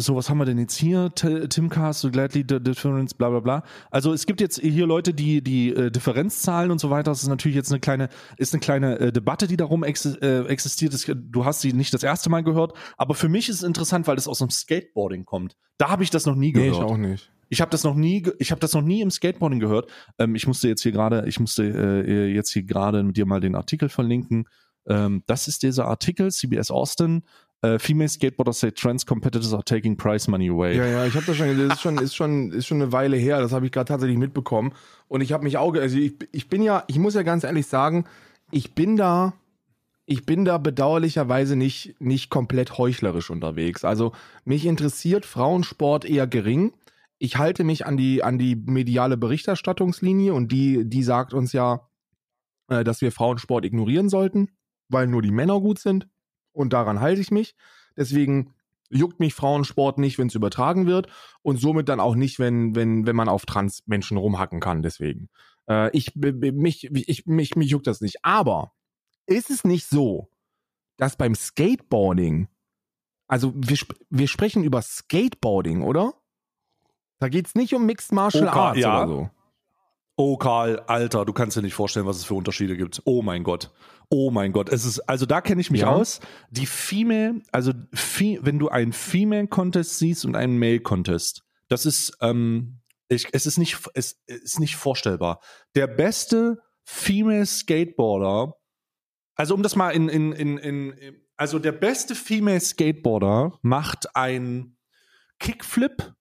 so, 0.00 0.16
was 0.16 0.28
haben 0.30 0.38
wir 0.38 0.44
denn 0.44 0.58
jetzt 0.58 0.76
hier? 0.76 1.10
Timcast, 1.14 2.10
Gladly 2.10 2.44
Difference, 2.44 3.14
bla 3.14 3.30
bla 3.30 3.40
bla. 3.40 3.62
Also 3.90 4.12
es 4.12 4.26
gibt 4.26 4.40
jetzt 4.40 4.60
hier 4.60 4.86
Leute, 4.86 5.14
die 5.14 5.42
die 5.42 5.70
äh, 5.70 5.90
Differenzzahlen 5.90 6.70
und 6.70 6.80
so 6.80 6.90
weiter. 6.90 7.10
Das 7.10 7.22
ist 7.22 7.28
natürlich 7.28 7.56
jetzt 7.56 7.70
eine 7.70 7.80
kleine, 7.80 8.08
ist 8.36 8.54
eine 8.54 8.60
kleine 8.60 8.98
äh, 8.98 9.12
Debatte, 9.12 9.46
die 9.46 9.56
darum 9.56 9.84
ex 9.84 10.04
äh, 10.06 10.44
existiert. 10.44 10.94
Das, 10.94 11.04
du 11.06 11.44
hast 11.44 11.60
sie 11.60 11.72
nicht 11.72 11.92
das 11.94 12.02
erste 12.02 12.30
Mal 12.30 12.42
gehört, 12.42 12.72
aber 12.96 13.14
für 13.14 13.28
mich 13.28 13.48
ist 13.48 13.56
es 13.56 13.62
interessant, 13.62 14.06
weil 14.06 14.16
das 14.16 14.28
aus 14.28 14.38
dem 14.38 14.50
Skateboarding 14.50 15.24
kommt. 15.24 15.56
Da 15.78 15.88
habe 15.90 16.02
ich 16.02 16.10
das 16.10 16.26
noch 16.26 16.34
nie 16.34 16.52
Nee, 16.52 16.52
gehört. 16.52 16.74
ich 16.76 16.80
auch 16.82 16.96
nicht. 16.96 17.30
Ich 17.48 17.60
habe 17.60 17.70
das 17.70 17.82
noch 17.82 17.94
nie, 17.94 18.24
ich 18.38 18.52
habe 18.52 18.60
das 18.60 18.72
noch 18.74 18.82
nie 18.82 19.00
im 19.00 19.10
Skateboarding 19.10 19.58
gehört. 19.60 19.90
Ähm, 20.18 20.34
ich 20.34 20.46
musste 20.46 20.68
jetzt 20.68 20.82
hier 20.82 20.92
gerade, 20.92 21.24
ich 21.26 21.40
musste 21.40 21.64
äh, 21.64 22.32
jetzt 22.32 22.50
hier 22.52 22.62
gerade 22.62 23.02
mit 23.02 23.16
dir 23.16 23.26
mal 23.26 23.40
den 23.40 23.54
Artikel 23.56 23.88
verlinken. 23.88 24.46
Ähm, 24.86 25.22
das 25.26 25.48
ist 25.48 25.62
dieser 25.62 25.86
Artikel, 25.88 26.30
CBS 26.30 26.70
Austin. 26.70 27.22
Äh, 27.62 27.78
Female 27.78 28.08
Skateboarders 28.08 28.60
say 28.60 28.70
trans 28.70 29.04
competitors 29.04 29.52
are 29.52 29.62
taking 29.62 29.96
prize 29.96 30.30
money 30.30 30.48
away. 30.48 30.76
Ja, 30.76 30.86
ja, 30.86 31.06
ich 31.06 31.14
habe 31.14 31.26
das 31.26 31.36
schon, 31.36 31.58
das 31.58 31.76
ist 31.76 31.82
schon, 31.82 31.98
ist 31.98 32.16
schon, 32.16 32.52
ist 32.52 32.66
schon 32.66 32.80
eine 32.80 32.92
Weile 32.92 33.16
her. 33.16 33.40
Das 33.40 33.52
habe 33.52 33.66
ich 33.66 33.72
gerade 33.72 33.88
tatsächlich 33.88 34.16
mitbekommen. 34.16 34.72
Und 35.08 35.20
ich 35.20 35.32
habe 35.32 35.44
mich 35.44 35.58
auch, 35.58 35.74
also 35.74 35.98
ich, 35.98 36.14
ich 36.32 36.48
bin 36.48 36.62
ja, 36.62 36.84
ich 36.86 36.98
muss 36.98 37.14
ja 37.14 37.22
ganz 37.22 37.44
ehrlich 37.44 37.66
sagen, 37.66 38.06
ich 38.50 38.74
bin 38.74 38.96
da, 38.96 39.34
ich 40.06 40.24
bin 40.24 40.46
da 40.46 40.56
bedauerlicherweise 40.56 41.54
nicht, 41.54 42.00
nicht 42.00 42.30
komplett 42.30 42.78
heuchlerisch 42.78 43.28
unterwegs. 43.28 43.84
Also 43.84 44.12
mich 44.44 44.64
interessiert 44.64 45.26
Frauensport 45.26 46.06
eher 46.06 46.26
gering. 46.26 46.72
Ich 47.18 47.36
halte 47.36 47.64
mich 47.64 47.84
an 47.84 47.98
die, 47.98 48.22
an 48.22 48.38
die 48.38 48.56
mediale 48.56 49.18
Berichterstattungslinie 49.18 50.32
und 50.32 50.50
die, 50.50 50.88
die 50.88 51.02
sagt 51.02 51.34
uns 51.34 51.52
ja, 51.52 51.90
äh, 52.68 52.84
dass 52.84 53.02
wir 53.02 53.12
Frauensport 53.12 53.66
ignorieren 53.66 54.08
sollten, 54.08 54.48
weil 54.88 55.06
nur 55.06 55.20
die 55.20 55.30
Männer 55.30 55.60
gut 55.60 55.78
sind. 55.78 56.08
Und 56.52 56.72
daran 56.72 57.00
halte 57.00 57.20
ich 57.20 57.30
mich. 57.30 57.54
Deswegen 57.96 58.54
Juckt 58.92 59.20
mich 59.20 59.34
Frauensport 59.34 59.98
nicht, 59.98 60.18
wenn 60.18 60.26
es 60.26 60.34
übertragen 60.34 60.86
wird 60.86 61.06
und 61.42 61.58
somit 61.58 61.88
dann 61.88 62.00
auch 62.00 62.16
nicht, 62.16 62.40
wenn, 62.40 62.74
wenn, 62.74 63.06
wenn 63.06 63.14
man 63.14 63.28
auf 63.28 63.46
Trans-Menschen 63.46 64.16
rumhacken 64.16 64.58
kann, 64.58 64.82
deswegen. 64.82 65.28
Äh, 65.68 65.96
ich, 65.96 66.16
mich, 66.16 66.90
ich, 66.92 67.24
mich, 67.24 67.54
mich 67.54 67.70
juckt 67.70 67.86
das 67.86 68.00
nicht. 68.00 68.24
Aber 68.24 68.72
ist 69.26 69.48
es 69.48 69.62
nicht 69.62 69.86
so, 69.86 70.28
dass 70.96 71.14
beim 71.14 71.36
Skateboarding, 71.36 72.48
also 73.28 73.52
wir, 73.54 73.78
wir 74.10 74.26
sprechen 74.26 74.64
über 74.64 74.82
Skateboarding, 74.82 75.82
oder? 75.82 76.14
Da 77.20 77.28
geht's 77.28 77.54
nicht 77.54 77.72
um 77.74 77.86
Mixed 77.86 78.10
Martial 78.10 78.48
Okay, 78.48 78.58
Arts 78.58 78.80
ja. 78.80 79.04
oder 79.04 79.08
so. 79.08 79.30
Oh, 80.22 80.36
Karl, 80.36 80.80
Alter, 80.80 81.24
du 81.24 81.32
kannst 81.32 81.56
dir 81.56 81.62
nicht 81.62 81.72
vorstellen, 81.72 82.04
was 82.04 82.18
es 82.18 82.24
für 82.24 82.34
Unterschiede 82.34 82.76
gibt. 82.76 83.00
Oh 83.06 83.22
mein 83.22 83.42
Gott. 83.42 83.70
Oh 84.10 84.30
mein 84.30 84.52
Gott. 84.52 84.68
Es 84.68 84.84
ist, 84.84 85.00
also 85.08 85.24
da 85.24 85.40
kenne 85.40 85.62
ich 85.62 85.70
mich 85.70 85.80
Ja. 85.80 85.92
aus. 85.92 86.20
Die 86.50 86.66
Female, 86.66 87.40
also 87.52 87.72
wenn 88.42 88.58
du 88.58 88.68
einen 88.68 88.92
Female 88.92 89.48
Contest 89.48 89.98
siehst 89.98 90.26
und 90.26 90.36
einen 90.36 90.58
Male 90.58 90.80
Contest, 90.80 91.42
das 91.68 91.86
ist, 91.86 92.18
ähm, 92.20 92.82
ich, 93.08 93.28
es 93.32 93.46
ist 93.46 93.56
nicht, 93.56 93.78
es 93.94 94.20
ist 94.26 94.60
nicht 94.60 94.76
vorstellbar. 94.76 95.40
Der 95.74 95.86
beste 95.86 96.58
Female 96.84 97.46
Skateboarder, 97.46 98.56
also 99.36 99.54
um 99.54 99.62
das 99.62 99.74
mal 99.74 99.88
in, 99.88 100.10
in, 100.10 100.32
in, 100.32 100.58
in, 100.58 101.16
also 101.38 101.58
der 101.58 101.72
beste 101.72 102.14
Female 102.14 102.60
Skateboarder 102.60 103.58
macht 103.62 104.14
ein 104.14 104.76
Kickflip 105.38 106.12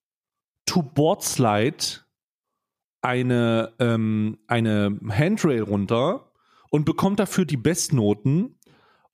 to 0.65 0.83
Boardslide 0.83 2.05
eine, 3.01 3.73
ähm, 3.79 4.39
eine 4.47 4.99
Handrail 5.09 5.61
runter 5.61 6.31
und 6.69 6.85
bekommt 6.85 7.19
dafür 7.19 7.45
die 7.45 7.57
Bestnoten. 7.57 8.59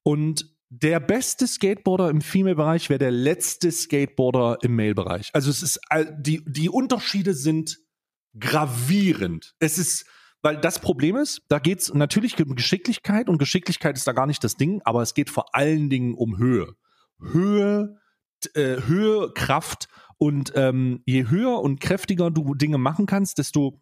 Und 0.04 0.56
der 0.70 1.00
beste 1.00 1.48
Skateboarder 1.48 2.10
im 2.10 2.22
Female-Bereich 2.22 2.90
wäre 2.90 3.00
der 3.00 3.12
letzte 3.12 3.72
Skateboarder 3.72 4.58
im 4.62 4.76
Male-Bereich. 4.76 5.30
Also 5.34 5.50
es 5.50 5.64
ist, 5.64 5.80
die, 6.18 6.44
die 6.46 6.70
Unterschiede 6.70 7.34
sind 7.34 7.80
gravierend. 8.38 9.56
Es 9.60 9.78
ist, 9.78 10.06
weil 10.42 10.58
das 10.58 10.80
Problem 10.80 11.16
ist, 11.16 11.44
da 11.48 11.60
geht 11.60 11.80
es 11.80 11.94
natürlich 11.94 12.44
um 12.44 12.56
Geschicklichkeit 12.56 13.30
und 13.30 13.38
Geschicklichkeit 13.38 13.96
ist 13.96 14.08
da 14.08 14.12
gar 14.12 14.28
nicht 14.28 14.44
das 14.44 14.58
Ding, 14.58 14.82
aber 14.84 15.02
es 15.02 15.14
geht 15.14 15.30
vor 15.30 15.56
allen 15.56 15.90
Dingen 15.90 16.14
um 16.14 16.38
Höhe. 16.38 16.76
Höhe, 17.20 17.98
äh, 18.54 18.82
Höhe, 18.86 19.32
Kraft 19.34 19.88
und 20.18 20.54
ähm, 20.56 21.02
je 21.06 21.28
höher 21.28 21.60
und 21.60 21.80
kräftiger 21.80 22.32
du 22.32 22.56
Dinge 22.56 22.78
machen 22.78 23.06
kannst, 23.06 23.38
desto 23.38 23.82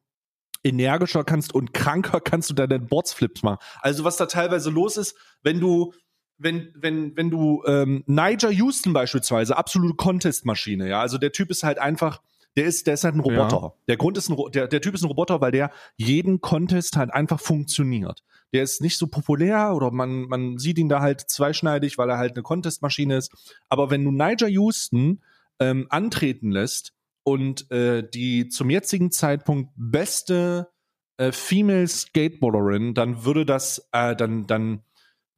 energischer 0.63 1.23
kannst 1.23 1.53
und 1.53 1.73
kranker 1.73 2.19
kannst 2.23 2.49
du 2.49 2.53
deine 2.53 2.79
Boardsflips 2.79 3.43
machen. 3.43 3.59
Also 3.81 4.03
was 4.03 4.17
da 4.17 4.25
teilweise 4.25 4.69
los 4.69 4.97
ist, 4.97 5.15
wenn 5.41 5.59
du 5.59 5.93
wenn, 6.37 6.73
wenn, 6.75 7.15
wenn 7.15 7.29
du 7.29 7.63
ähm, 7.65 8.03
Niger 8.07 8.49
Houston 8.49 8.91
beispielsweise, 8.91 9.55
absolute 9.55 9.95
Contest-Maschine, 9.95 10.89
ja, 10.89 10.99
also 10.99 11.17
der 11.17 11.31
Typ 11.31 11.51
ist 11.51 11.63
halt 11.63 11.77
einfach, 11.77 12.21
der 12.55 12.65
ist, 12.65 12.87
der 12.87 12.95
ist 12.95 13.03
halt 13.03 13.15
ein 13.15 13.19
Roboter. 13.19 13.75
Der 13.87 13.97
Grund 13.97 14.17
ist 14.17 14.29
ein, 14.29 14.37
der, 14.51 14.67
der 14.67 14.81
Typ 14.81 14.93
ist 14.93 15.03
ein 15.03 15.07
Roboter, 15.07 15.41
weil 15.41 15.51
der 15.51 15.71
jeden 15.95 16.41
Contest 16.41 16.97
halt 16.97 17.13
einfach 17.13 17.39
funktioniert. 17.39 18.23
Der 18.51 18.63
ist 18.63 18.81
nicht 18.81 18.97
so 18.97 19.07
populär 19.07 19.73
oder 19.75 19.91
man, 19.91 20.23
man 20.23 20.57
sieht 20.57 20.77
ihn 20.77 20.89
da 20.89 21.01
halt 21.01 21.21
zweischneidig, 21.21 21.97
weil 21.97 22.09
er 22.09 22.17
halt 22.17 22.33
eine 22.33 22.43
Contest-Maschine 22.43 23.17
ist. 23.17 23.55
Aber 23.69 23.89
wenn 23.89 24.03
du 24.03 24.11
Niger 24.11 24.47
Houston 24.47 25.21
ähm, 25.59 25.87
antreten 25.89 26.51
lässt 26.51 26.93
und 27.23 27.69
äh, 27.71 28.07
die 28.07 28.49
zum 28.49 28.69
jetzigen 28.69 29.11
Zeitpunkt 29.11 29.71
beste 29.75 30.71
äh, 31.17 31.31
Female 31.31 31.87
Skateboarderin, 31.87 32.93
dann 32.93 33.23
würde 33.25 33.45
das, 33.45 33.87
äh, 33.91 34.15
dann, 34.15 34.47
dann, 34.47 34.83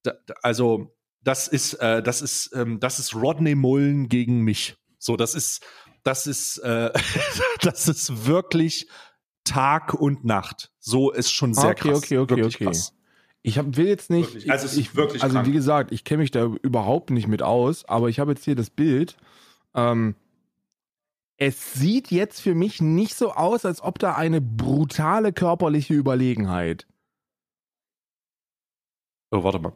da, 0.04 0.14
also 0.42 0.96
das 1.22 1.48
ist, 1.48 1.74
äh, 1.76 2.02
das 2.02 2.22
ist, 2.22 2.52
ähm, 2.56 2.80
das 2.80 3.00
ist 3.00 3.16
Rodney 3.16 3.56
Mullen 3.56 4.10
gegen 4.10 4.42
mich. 4.42 4.78
So, 5.00 5.18
das 5.18 5.36
ist, 5.36 5.64
das 6.04 6.28
ist, 6.28 6.58
äh, 6.60 6.92
das 7.62 7.88
ist 7.88 8.26
wirklich 8.26 8.88
Tag 9.44 9.94
und 9.94 10.26
Nacht. 10.26 10.72
So 10.80 11.12
ist 11.12 11.32
schon 11.32 11.54
sehr 11.54 11.72
Okay, 11.72 11.90
krass. 11.90 11.98
okay, 11.98 12.18
okay, 12.18 12.36
wirklich 12.36 12.56
okay. 12.56 12.66
krass. 12.66 12.94
Ich 13.42 13.60
hab, 13.60 13.78
will 13.78 13.88
jetzt 13.88 14.10
nicht, 14.10 14.34
Wirklich. 14.34 14.52
Also 14.52 14.66
ist 14.66 14.78
ich, 14.78 14.96
wirklich 14.96 15.22
also 15.22 15.36
krank. 15.36 15.48
wie 15.48 15.52
gesagt, 15.52 15.92
ich 15.92 16.04
kenne 16.04 16.24
mich 16.24 16.32
da 16.32 16.46
überhaupt 16.64 17.12
nicht 17.12 17.28
mit 17.28 17.44
aus, 17.44 17.86
aber 17.86 18.10
ich 18.10 18.20
habe 18.20 18.32
jetzt 18.32 18.44
hier 18.44 18.56
das 18.56 18.72
Bild. 18.72 19.18
Ähm, 19.76 20.16
es 21.38 21.74
sieht 21.74 22.12
jetzt 22.12 22.42
für 22.42 22.56
mich 22.56 22.82
nicht 22.82 23.16
so 23.16 23.34
aus, 23.34 23.66
als 23.66 23.82
ob 23.82 24.00
da 24.00 24.16
eine 24.16 24.42
brutale 24.42 25.34
körperliche 25.34 25.94
Überlegenheit. 25.94 26.88
Oh, 29.32 29.44
warte 29.44 29.60
mal. 29.60 29.74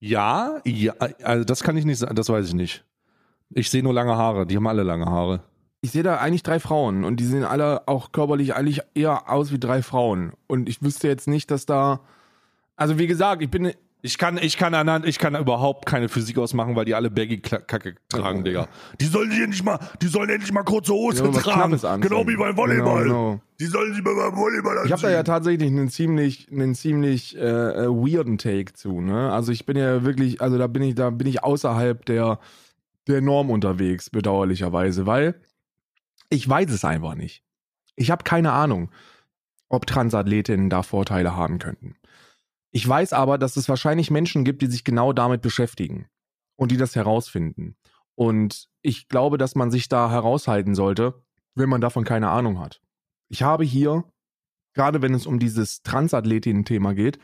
Ja, 0.00 0.60
ja, 0.64 0.94
also 1.22 1.44
das 1.44 1.62
kann 1.62 1.76
ich 1.76 1.84
nicht 1.84 1.98
sagen, 1.98 2.16
das 2.16 2.28
weiß 2.28 2.48
ich 2.48 2.54
nicht. 2.54 2.84
Ich 3.50 3.70
sehe 3.70 3.84
nur 3.84 3.94
lange 3.94 4.16
Haare, 4.16 4.46
die 4.46 4.56
haben 4.56 4.66
alle 4.66 4.82
lange 4.82 5.06
Haare. 5.06 5.44
Ich 5.80 5.92
sehe 5.92 6.02
da 6.02 6.16
eigentlich 6.16 6.42
drei 6.42 6.58
Frauen 6.58 7.04
und 7.04 7.18
die 7.18 7.24
sehen 7.24 7.44
alle 7.44 7.86
auch 7.86 8.10
körperlich 8.10 8.54
eigentlich 8.54 8.80
eher 8.94 9.30
aus 9.30 9.52
wie 9.52 9.60
drei 9.60 9.82
Frauen. 9.82 10.32
Und 10.48 10.68
ich 10.68 10.82
wüsste 10.82 11.06
jetzt 11.06 11.28
nicht, 11.28 11.52
dass 11.52 11.66
da. 11.66 12.00
Also 12.74 12.98
wie 12.98 13.06
gesagt, 13.06 13.42
ich 13.42 13.50
bin. 13.50 13.72
Ich 14.04 14.18
kann, 14.18 14.36
ich 14.36 14.56
kann 14.56 14.74
anhand, 14.74 15.06
ich 15.06 15.18
kann 15.20 15.36
überhaupt 15.36 15.86
keine 15.86 16.08
Physik 16.08 16.36
ausmachen, 16.36 16.74
weil 16.74 16.84
die 16.84 16.94
alle 16.96 17.08
Baggy-Kacke 17.08 17.94
tragen, 18.08 18.40
Oh. 18.40 18.42
Digga. 18.42 18.68
Die 19.00 19.04
sollen 19.06 19.30
sich 19.30 19.40
endlich 19.40 19.62
mal, 19.62 19.78
die 20.02 20.08
sollen 20.08 20.28
endlich 20.28 20.52
mal 20.52 20.64
kurze 20.64 20.92
Hose 20.92 21.30
tragen. 21.30 21.78
Genau 22.00 22.26
wie 22.26 22.36
beim 22.36 22.56
Volleyball. 22.56 23.04
Genau, 23.04 23.30
genau. 23.30 23.40
Die 23.60 23.66
sollen 23.66 23.94
sich 23.94 24.02
mal 24.02 24.16
beim 24.16 24.36
Volleyball 24.36 24.78
anziehen. 24.78 24.86
Ich 24.86 24.92
habe 24.92 25.02
da 25.02 25.10
ja 25.10 25.22
tatsächlich 25.22 25.70
einen 25.70 25.88
ziemlich, 25.88 26.48
einen 26.50 26.74
ziemlich 26.74 27.36
äh, 27.38 27.40
äh, 27.40 27.86
weirden 27.86 28.38
Take 28.38 28.72
zu. 28.72 29.00
Ne? 29.00 29.32
Also 29.32 29.52
ich 29.52 29.66
bin 29.66 29.76
ja 29.76 30.02
wirklich, 30.04 30.40
also 30.40 30.58
da 30.58 30.66
bin 30.66 30.82
ich, 30.82 30.96
da 30.96 31.10
bin 31.10 31.28
ich 31.28 31.44
außerhalb 31.44 32.04
der 32.04 32.40
der 33.08 33.20
Norm 33.20 33.50
unterwegs, 33.50 34.10
bedauerlicherweise, 34.10 35.06
weil 35.06 35.34
ich 36.28 36.48
weiß 36.48 36.70
es 36.70 36.84
einfach 36.84 37.14
nicht. 37.14 37.44
Ich 37.96 38.10
habe 38.10 38.24
keine 38.24 38.52
Ahnung, 38.52 38.90
ob 39.68 39.86
Transathletinnen 39.86 40.70
da 40.70 40.82
Vorteile 40.82 41.36
haben 41.36 41.58
könnten. 41.58 41.94
Ich 42.72 42.88
weiß 42.88 43.12
aber, 43.12 43.38
dass 43.38 43.56
es 43.56 43.68
wahrscheinlich 43.68 44.10
Menschen 44.10 44.44
gibt, 44.44 44.62
die 44.62 44.66
sich 44.66 44.82
genau 44.82 45.12
damit 45.12 45.42
beschäftigen 45.42 46.06
und 46.56 46.72
die 46.72 46.78
das 46.78 46.96
herausfinden. 46.96 47.76
Und 48.14 48.68
ich 48.80 49.08
glaube, 49.08 49.38
dass 49.38 49.54
man 49.54 49.70
sich 49.70 49.88
da 49.88 50.10
heraushalten 50.10 50.74
sollte, 50.74 51.22
wenn 51.54 51.68
man 51.68 51.82
davon 51.82 52.04
keine 52.04 52.30
Ahnung 52.30 52.58
hat. 52.58 52.80
Ich 53.28 53.42
habe 53.42 53.64
hier, 53.64 54.04
gerade 54.72 55.02
wenn 55.02 55.14
es 55.14 55.26
um 55.26 55.38
dieses 55.38 55.82
Transathletinnen-Thema 55.82 56.94
geht, 56.94 57.18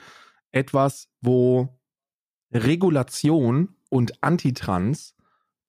etwas, 0.51 1.09
wo 1.21 1.81
Regulation 2.53 3.77
und 3.91 4.23
Antitrans 4.23 5.15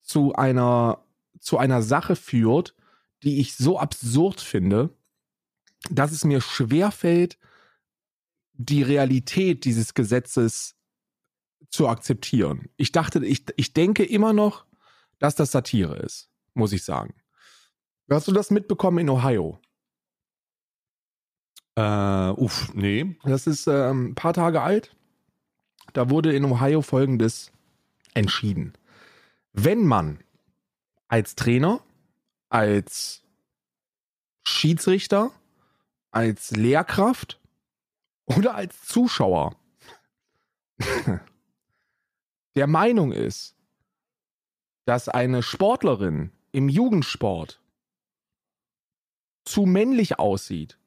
zu 0.02 0.34
einer, 0.34 1.04
zu 1.38 1.56
einer 1.56 1.82
Sache 1.82 2.16
führt, 2.16 2.74
die 3.22 3.40
ich 3.40 3.56
so 3.56 3.78
absurd 3.78 4.40
finde, 4.40 4.90
dass 5.90 6.12
es 6.12 6.24
mir 6.24 6.40
schwerfällt, 6.40 7.38
die 8.66 8.82
Realität 8.82 9.64
dieses 9.64 9.94
Gesetzes 9.94 10.76
zu 11.70 11.88
akzeptieren. 11.88 12.68
Ich 12.76 12.92
dachte, 12.92 13.24
ich, 13.24 13.44
ich 13.56 13.72
denke 13.72 14.04
immer 14.04 14.32
noch, 14.32 14.66
dass 15.18 15.34
das 15.34 15.52
Satire 15.52 15.96
ist, 15.96 16.28
muss 16.54 16.72
ich 16.72 16.84
sagen. 16.84 17.14
Hast 18.10 18.28
du 18.28 18.32
das 18.32 18.50
mitbekommen 18.50 18.98
in 18.98 19.08
Ohio? 19.08 19.60
Äh, 21.76 22.30
uff, 22.30 22.74
nee. 22.74 23.16
Das 23.22 23.46
ist 23.46 23.66
ähm, 23.66 24.08
ein 24.10 24.14
paar 24.14 24.34
Tage 24.34 24.60
alt. 24.60 24.94
Da 25.92 26.10
wurde 26.10 26.34
in 26.34 26.44
Ohio 26.44 26.82
Folgendes 26.82 27.52
entschieden. 28.14 28.74
Wenn 29.52 29.86
man 29.86 30.22
als 31.08 31.34
Trainer, 31.34 31.80
als 32.48 33.22
Schiedsrichter, 34.44 35.30
als 36.10 36.50
Lehrkraft 36.50 37.39
oder 38.36 38.54
als 38.54 38.82
Zuschauer 38.86 39.56
der 42.54 42.66
Meinung 42.66 43.12
ist, 43.12 43.54
dass 44.86 45.08
eine 45.08 45.42
Sportlerin 45.42 46.32
im 46.52 46.68
Jugendsport 46.68 47.62
zu 49.44 49.66
männlich 49.66 50.18
aussieht, 50.18 50.78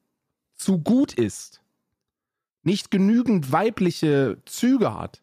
zu 0.54 0.78
gut 0.80 1.12
ist, 1.14 1.62
nicht 2.62 2.90
genügend 2.90 3.52
weibliche 3.52 4.42
Züge 4.46 4.94
hat, 4.94 5.22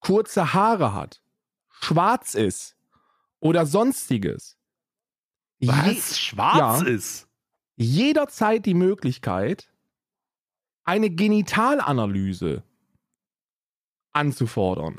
kurze 0.00 0.54
Haare 0.54 0.94
hat, 0.94 1.22
schwarz 1.68 2.34
ist 2.34 2.76
oder 3.40 3.66
sonstiges. 3.66 4.58
Je- 5.58 5.70
Schwarz 6.00 6.82
Ja. 6.82 6.86
ist? 6.86 7.28
jederzeit 7.76 8.66
die 8.66 8.74
Möglichkeit, 8.74 9.72
eine 10.88 11.10
Genitalanalyse 11.10 12.62
anzufordern. 14.14 14.96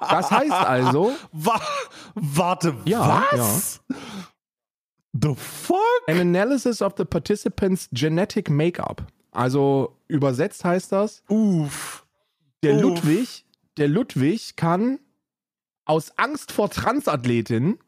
Das 0.00 0.30
heißt 0.30 0.52
also, 0.52 1.16
Wa 1.32 1.58
warte, 2.14 2.76
Ja, 2.84 3.24
was? 3.32 3.80
The 5.14 5.34
fuck? 5.34 5.78
an 6.06 6.18
analysis 6.20 6.82
of 6.82 6.92
the 6.98 7.06
participants' 7.06 7.88
genetic 7.92 8.50
makeup. 8.50 9.06
Also 9.30 9.96
übersetzt 10.08 10.64
heißt 10.66 10.92
das, 10.92 11.22
Uff. 11.28 12.06
Der 12.62 12.74
Uff. 12.74 12.82
Ludwig, 12.82 13.46
der 13.78 13.88
Ludwig 13.88 14.56
kann 14.56 14.98
aus 15.86 16.12
Angst 16.18 16.52
vor 16.52 16.68
Transathletin 16.68 17.78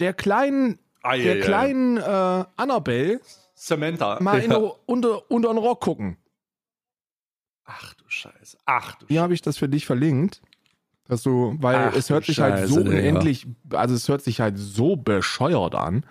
der 0.00 0.14
kleinen, 0.14 0.78
Ei, 1.02 1.22
der 1.22 1.34
ei, 1.34 1.38
ei. 1.38 1.40
kleinen 1.42 1.96
äh, 1.96 2.44
Annabelle 2.56 3.20
Samantha. 3.54 4.18
mal 4.20 4.40
in 4.40 4.50
der, 4.50 4.72
unter, 4.88 5.30
unter 5.30 5.48
den 5.48 5.58
Rock 5.58 5.80
gucken. 5.80 6.16
Ach 7.64 7.94
du 7.94 8.04
Scheiße. 8.08 8.58
Ach 8.64 8.94
du 8.96 9.06
Hier 9.08 9.20
habe 9.22 9.34
ich 9.34 9.42
das 9.42 9.58
für 9.58 9.68
dich 9.68 9.84
verlinkt. 9.86 10.40
Dass 11.06 11.22
du, 11.22 11.56
weil 11.60 11.90
Ach 11.90 11.94
es 11.96 12.10
hört 12.10 12.24
sich 12.26 12.38
halt 12.40 12.58
Scheiße, 12.58 12.72
so 12.72 12.82
Digga. 12.82 12.90
unendlich, 12.98 13.46
also 13.70 13.94
es 13.94 14.08
hört 14.08 14.20
sich 14.22 14.40
halt 14.40 14.58
so 14.58 14.94
bescheuert 14.96 15.74
an, 15.74 16.04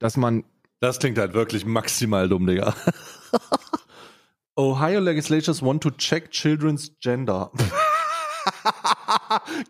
dass 0.00 0.16
man, 0.16 0.44
Das 0.80 0.98
klingt 0.98 1.18
halt 1.18 1.34
wirklich 1.34 1.64
maximal 1.64 2.28
dumm, 2.28 2.46
Digga. 2.48 2.74
Ohio 4.56 4.98
legislatures 5.00 5.62
want 5.62 5.82
to 5.82 5.90
check 5.92 6.30
children's 6.32 6.92
gender. 7.00 7.52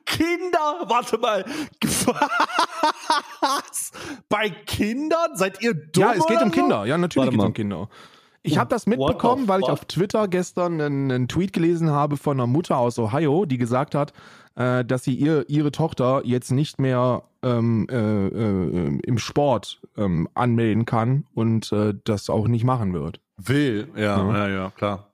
Kinder, 0.07 0.85
warte 0.87 1.19
mal. 1.19 1.45
Was? 3.41 3.93
Bei 4.29 4.51
Kindern? 4.51 5.35
Seid 5.37 5.63
ihr 5.63 5.75
dumm? 5.75 6.03
ja, 6.03 6.13
es 6.15 6.27
geht 6.27 6.43
um 6.43 6.49
so? 6.49 6.55
Kinder, 6.55 6.85
ja, 6.87 6.99
natürlich 6.99 7.31
geht 7.31 7.41
es 7.41 7.47
um 7.47 7.53
Kinder. 7.55 7.89
Ich 8.43 8.57
habe 8.57 8.71
das 8.71 8.87
mitbekommen, 8.87 9.49
weil 9.49 9.61
ich 9.61 9.69
auf 9.69 9.85
Twitter 9.85 10.27
gestern 10.27 10.81
einen, 10.81 11.11
einen 11.11 11.29
Tweet 11.29 11.53
gelesen 11.53 11.91
habe 11.91 12.17
von 12.17 12.39
einer 12.39 12.47
Mutter 12.47 12.79
aus 12.79 12.99
Ohio, 12.99 13.45
die 13.45 13.59
gesagt 13.59 13.95
hat, 13.95 14.13
äh, 14.55 14.85
dass 14.85 15.05
sie 15.05 15.15
ihr, 15.15 15.45
ihre 15.49 15.73
Tochter 15.73 16.23
jetzt 16.25 16.51
nicht 16.51 16.79
mehr 16.79 17.23
ähm, 17.43 17.87
äh, 17.91 17.97
äh, 17.97 18.99
im 19.03 19.19
Sport 19.19 19.83
ähm, 19.97 20.29
anmelden 20.35 20.87
kann 20.87 21.27
und 21.35 21.71
äh, 21.73 21.95
das 22.05 22.31
auch 22.31 22.49
nicht 22.49 22.65
machen 22.65 22.95
wird. 22.95 23.21
Will, 23.37 23.89
ja, 23.95 24.19
Ja. 24.19 24.37
ja, 24.37 24.49
ja, 24.49 24.71
klar. 24.71 25.07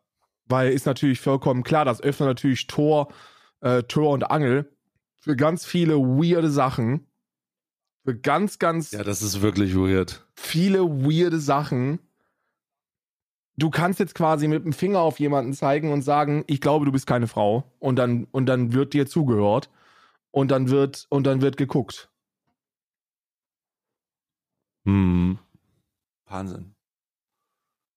Weil 0.49 0.71
ist 0.71 0.87
natürlich 0.87 1.21
vollkommen 1.21 1.65
klar, 1.65 1.85
das 1.85 2.01
öffnet 2.01 2.29
natürlich 2.29 2.69
Tor, 2.69 3.09
äh, 3.61 3.83
Tor 3.83 4.13
und 4.13 4.31
Angel 4.31 4.71
für 5.27 5.35
ganz 5.35 5.67
viele 5.67 5.97
weirde 5.97 6.49
Sachen. 6.49 7.05
Für 8.05 8.17
ganz, 8.17 8.61
ganz 8.61 8.93
Ja, 8.93 9.03
das 9.03 9.23
ist 9.23 9.43
wirklich 9.43 9.75
weird. 9.75 10.25
viele 10.37 10.83
weirde 10.85 11.41
Sachen. 11.41 11.99
Du 13.57 13.71
kannst 13.71 13.99
jetzt 13.99 14.15
quasi 14.15 14.47
mit 14.47 14.65
dem 14.65 14.73
Finger 14.73 15.01
auf 15.01 15.19
jemanden 15.19 15.53
zeigen 15.53 15.93
und 15.93 16.03
sagen, 16.03 16.45
ich 16.47 16.61
glaube, 16.61 16.85
du 16.85 16.93
bist 16.93 17.09
keine 17.09 17.27
Frau. 17.27 17.65
Und 17.81 17.97
dann, 17.97 18.29
und 18.31 18.47
dann 18.47 18.73
wird 18.73 18.95
dir 18.95 19.09
zugehört. 19.09 19.69
Und 20.31 20.53
dann 20.53 20.71
wird, 20.71 21.09
und 21.09 21.27
dann 21.27 21.41
wird 21.41 21.57
geguckt. 21.57 22.09
Hm. 24.85 25.41
Wahnsinn. 26.27 26.77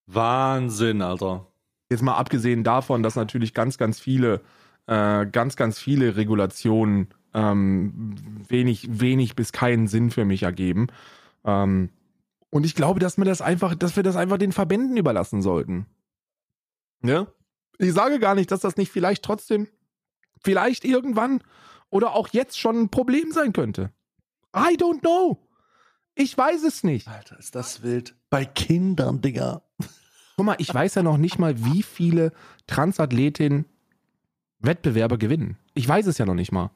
Wahnsinn, 0.07 1.03
Alter. 1.03 1.45
Jetzt 1.91 2.01
mal 2.01 2.17
abgesehen 2.17 2.63
davon, 2.63 3.03
dass 3.03 3.15
natürlich 3.15 3.53
ganz, 3.53 3.77
ganz 3.77 3.99
viele, 3.99 4.41
äh, 4.87 5.27
ganz, 5.27 5.55
ganz 5.55 5.77
viele 5.77 6.15
Regulationen 6.15 7.13
ähm, 7.33 8.15
wenig, 8.47 8.99
wenig 8.99 9.35
bis 9.35 9.51
keinen 9.51 9.87
Sinn 9.87 10.11
für 10.11 10.25
mich 10.25 10.43
ergeben. 10.43 10.87
Ähm, 11.45 11.89
und 12.49 12.65
ich 12.65 12.75
glaube, 12.75 12.99
dass 12.99 13.17
wir 13.17 13.25
das 13.25 13.41
einfach, 13.41 13.75
dass 13.75 13.95
wir 13.95 14.03
das 14.03 14.15
einfach 14.15 14.37
den 14.37 14.51
Verbänden 14.51 14.97
überlassen 14.97 15.41
sollten. 15.41 15.85
Ne? 17.01 17.27
Ich 17.77 17.93
sage 17.93 18.19
gar 18.19 18.35
nicht, 18.35 18.51
dass 18.51 18.61
das 18.61 18.77
nicht 18.77 18.91
vielleicht 18.91 19.23
trotzdem, 19.23 19.67
vielleicht 20.43 20.83
irgendwann 20.83 21.41
oder 21.89 22.13
auch 22.13 22.29
jetzt 22.29 22.59
schon 22.59 22.81
ein 22.81 22.89
Problem 22.89 23.31
sein 23.31 23.53
könnte. 23.53 23.91
I 24.55 24.75
don't 24.75 25.01
know. 25.01 25.47
Ich 26.15 26.37
weiß 26.37 26.63
es 26.63 26.83
nicht. 26.83 27.07
Alter, 27.07 27.39
ist 27.39 27.55
das 27.55 27.83
wild. 27.83 28.15
Bei 28.29 28.45
Kindern, 28.45 29.21
Digga. 29.21 29.61
Guck 30.35 30.45
mal, 30.45 30.55
ich 30.59 30.73
weiß 30.73 30.95
ja 30.95 31.03
noch 31.03 31.17
nicht 31.17 31.39
mal, 31.39 31.63
wie 31.63 31.83
viele 31.83 32.33
Transathletinnen 32.67 33.65
Wettbewerbe 34.59 35.17
gewinnen. 35.17 35.57
Ich 35.73 35.87
weiß 35.87 36.07
es 36.07 36.17
ja 36.17 36.25
noch 36.25 36.35
nicht 36.35 36.51
mal. 36.51 36.71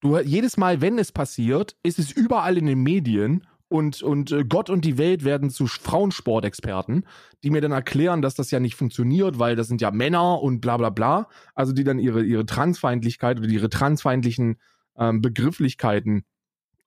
Du, 0.00 0.18
jedes 0.18 0.56
Mal, 0.56 0.80
wenn 0.80 0.98
es 0.98 1.12
passiert, 1.12 1.76
ist 1.82 1.98
es 1.98 2.12
überall 2.12 2.56
in 2.56 2.66
den 2.66 2.82
Medien 2.82 3.46
und, 3.68 4.02
und 4.02 4.32
äh, 4.32 4.44
Gott 4.44 4.70
und 4.70 4.84
die 4.84 4.96
Welt 4.96 5.24
werden 5.24 5.50
zu 5.50 5.66
Frauensportexperten, 5.66 7.04
die 7.42 7.50
mir 7.50 7.60
dann 7.60 7.72
erklären, 7.72 8.22
dass 8.22 8.34
das 8.34 8.50
ja 8.50 8.60
nicht 8.60 8.76
funktioniert, 8.76 9.38
weil 9.38 9.56
das 9.56 9.68
sind 9.68 9.80
ja 9.80 9.90
Männer 9.90 10.40
und 10.40 10.60
bla 10.60 10.76
bla 10.76 10.90
bla. 10.90 11.28
Also 11.54 11.72
die 11.72 11.84
dann 11.84 11.98
ihre, 11.98 12.22
ihre 12.22 12.46
Transfeindlichkeit 12.46 13.38
oder 13.38 13.48
ihre 13.48 13.68
transfeindlichen 13.68 14.58
ähm, 14.96 15.20
Begrifflichkeiten 15.20 16.24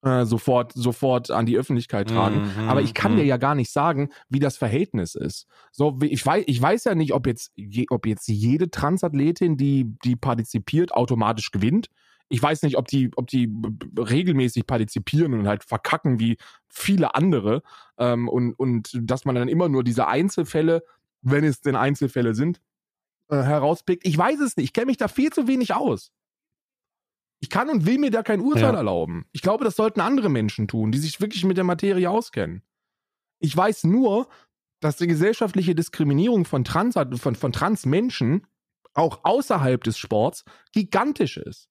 äh, 0.03 0.26
sofort, 0.26 0.74
sofort 0.74 1.30
an 1.30 1.45
die 1.45 1.57
Öffentlichkeit 1.57 2.09
tragen. 2.09 2.51
Mhm, 2.57 2.70
Aber 2.70 2.82
ich 2.82 2.93
kann 2.93 3.14
mhm. 3.14 3.18
dir 3.18 3.26
ja 3.26 3.38
gar 3.38 3.53
nicht 3.53 3.72
sagen, 3.72 4.09
wie 4.30 4.39
das 4.39 4.57
Verhältnis 4.57 5.14
ist. 5.14 5.45
So, 5.72 5.99
ich 6.01 6.26
weiß, 6.26 6.45
ich 6.47 6.59
weiß 6.59 6.86
ja 6.86 6.95
nicht, 6.95 7.14
ob 7.14 7.28
jetzt, 7.28 7.51
je, 7.55 7.86
ob 7.89 8.07
jetzt 8.07 8.28
jede 8.28 8.72
Transathletin, 8.72 9.57
die, 9.57 9.95
die 10.03 10.16
partizipiert, 10.16 10.93
automatisch 10.93 11.51
gewinnt. 11.51 11.89
Ich 12.32 12.42
weiß 12.42 12.62
nicht, 12.64 12.78
ob 12.78 12.88
die, 12.88 13.12
ob 13.18 13.28
die 13.28 13.52
regelmäßig 13.98 14.66
partizipieren 14.66 15.34
und 15.34 15.48
halt 15.48 15.64
verkacken 15.66 16.20
wie 16.20 16.38
viele 16.70 17.14
andere. 17.14 17.62
Ähm, 17.98 18.30
und, 18.30 18.54
und 18.54 18.98
dass 19.04 19.26
man 19.26 19.36
dann 19.36 19.50
immer 19.50 19.68
nur 19.68 19.84
diese 19.84 20.08
Einzelfälle, 20.08 20.84
wenn 21.22 21.44
es 21.44 21.60
denn 21.62 21.76
Einzelfälle 21.76 22.34
sind, 22.34 22.62
äh, 23.30 23.36
herauspickt. 23.44 24.08
Ich 24.08 24.18
weiß 24.18 24.40
es 24.40 24.56
nicht. 24.56 24.66
Ich 24.66 24.74
kenne 24.74 24.88
mich 24.88 24.98
da 24.98 25.08
viel 25.10 25.32
zu 25.32 25.48
wenig 25.48 25.74
aus. 25.74 26.12
Ich 27.42 27.50
kann 27.50 27.70
und 27.70 27.86
will 27.86 27.98
mir 27.98 28.12
da 28.12 28.24
kein 28.24 28.40
Urteil 28.40 28.72
Ja. 28.74 28.78
erlauben. 28.78 29.26
Ich 29.32 29.42
glaube, 29.42 29.66
das 29.66 29.76
sollten 29.76 30.00
andere 30.00 30.30
Menschen 30.30 30.68
tun, 30.68 30.92
die 30.92 31.00
sich 31.00 31.20
wirklich 31.20 31.44
mit 31.44 31.58
der 31.58 31.64
Materie 31.64 32.10
auskennen. 32.10 32.62
Ich 33.40 33.58
weiß 33.58 33.86
nur, 33.86 34.30
dass 34.80 34.98
die 34.98 35.08
gesellschaftliche 35.08 35.76
Diskriminierung 35.76 36.46
von, 36.46 36.64
Trans 36.64 36.96
von, 36.96 37.36
von 37.36 37.52
Transmenschen 37.52 38.46
auch 38.94 39.22
außerhalb 39.24 39.84
des 39.84 39.98
Sports 39.98 40.46
gigantisch 40.72 41.38
ist. 41.38 41.71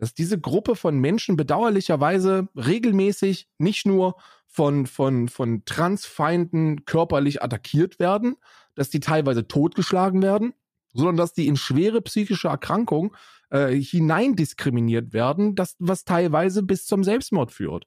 Dass 0.00 0.14
diese 0.14 0.40
Gruppe 0.40 0.76
von 0.76 0.98
Menschen 0.98 1.36
bedauerlicherweise 1.36 2.48
regelmäßig 2.56 3.48
nicht 3.58 3.84
nur 3.84 4.16
von, 4.46 4.86
von, 4.86 5.28
von 5.28 5.64
Transfeinden 5.66 6.86
körperlich 6.86 7.42
attackiert 7.42 7.98
werden, 7.98 8.36
dass 8.74 8.88
die 8.88 9.00
teilweise 9.00 9.46
totgeschlagen 9.46 10.22
werden, 10.22 10.54
sondern 10.94 11.16
dass 11.16 11.34
die 11.34 11.46
in 11.46 11.56
schwere 11.56 12.00
psychische 12.00 12.48
Erkrankungen 12.48 13.10
äh, 13.50 13.74
hineindiskriminiert 13.74 15.12
werden, 15.12 15.54
das, 15.54 15.76
was 15.78 16.04
teilweise 16.04 16.62
bis 16.62 16.86
zum 16.86 17.04
Selbstmord 17.04 17.52
führt. 17.52 17.86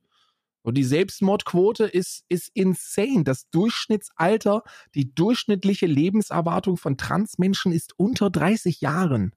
Und 0.61 0.76
die 0.76 0.84
Selbstmordquote 0.84 1.86
ist, 1.86 2.26
ist 2.30 2.49
insane. 2.53 3.24
Das 3.24 3.49
Durchschnittsalter, 3.49 4.64
die 4.95 5.14
durchschnittliche 5.14 5.88
Lebenserwartung 5.88 6.78
von 6.78 6.95
Transmenschen 6.95 7.74
ist 7.74 7.99
unter 7.99 8.30
30 8.30 8.80
Jahren. 8.82 9.34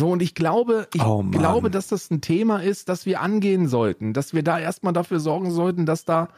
So, 0.00 0.08
und 0.08 0.22
ich 0.22 0.34
glaube, 0.34 0.88
ich 0.94 1.02
Oh 1.02 1.22
glaube, 1.22 1.70
dass 1.70 1.88
das 1.88 2.10
ein 2.10 2.22
Thema 2.22 2.62
ist, 2.62 2.88
das 2.88 3.04
wir 3.04 3.20
angehen 3.20 3.68
sollten, 3.68 4.14
dass 4.14 4.32
wir 4.32 4.42
da 4.42 4.58
erstmal 4.58 4.94
dafür 4.94 5.20
sorgen 5.20 5.50
sollten, 5.50 5.84
dass 5.84 6.06
da 6.06 6.28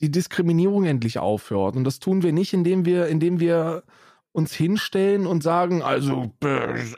die 0.00 0.10
Diskriminierung 0.10 0.86
endlich 0.86 1.20
aufhört. 1.20 1.76
Und 1.76 1.84
das 1.84 2.00
tun 2.00 2.24
wir 2.24 2.32
nicht, 2.32 2.52
indem 2.52 2.84
wir, 2.84 3.06
indem 3.06 3.38
wir 3.38 3.84
uns 4.32 4.52
hinstellen 4.52 5.28
und 5.28 5.44
sagen, 5.44 5.82
also, 5.82 6.32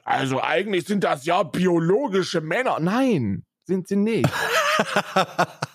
also 0.02 0.42
eigentlich 0.42 0.86
sind 0.86 1.04
das 1.04 1.26
ja 1.26 1.42
biologische 1.42 2.40
Männer. 2.40 2.78
Nein, 2.80 3.44
sind 3.66 3.86
sie 3.86 3.96
nicht. 3.96 4.30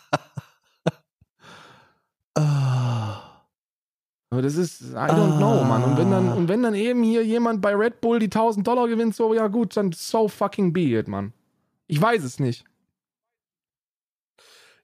Aber 4.30 4.41
das 4.41 4.55
ist, 4.55 4.82
I 4.91 4.95
don't 4.95 5.38
know, 5.38 5.63
Mann. 5.63 5.84
Und 5.84 5.97
wenn 5.97 6.07
Ah. 6.07 6.19
dann, 6.19 6.34
und 6.34 6.47
wenn 6.49 6.61
dann 6.63 6.73
eben 6.75 7.01
hier 7.03 7.23
jemand 7.25 7.61
bei 7.61 7.73
Red 7.73 8.01
Bull 8.01 8.19
die 8.19 8.30
1000 8.30 8.67
Dollar 8.67 8.88
gewinnt, 8.88 9.15
so, 9.15 9.34
ja 9.34 9.47
gut, 9.47 9.78
dann 9.78 9.91
so 9.93 10.28
fucking 10.28 10.73
be 10.73 10.97
it, 10.97 11.07
Mann. 11.07 11.32
Ich 11.88 12.01
weiß 12.01 12.23
es 12.23 12.39
nicht. 12.39 12.65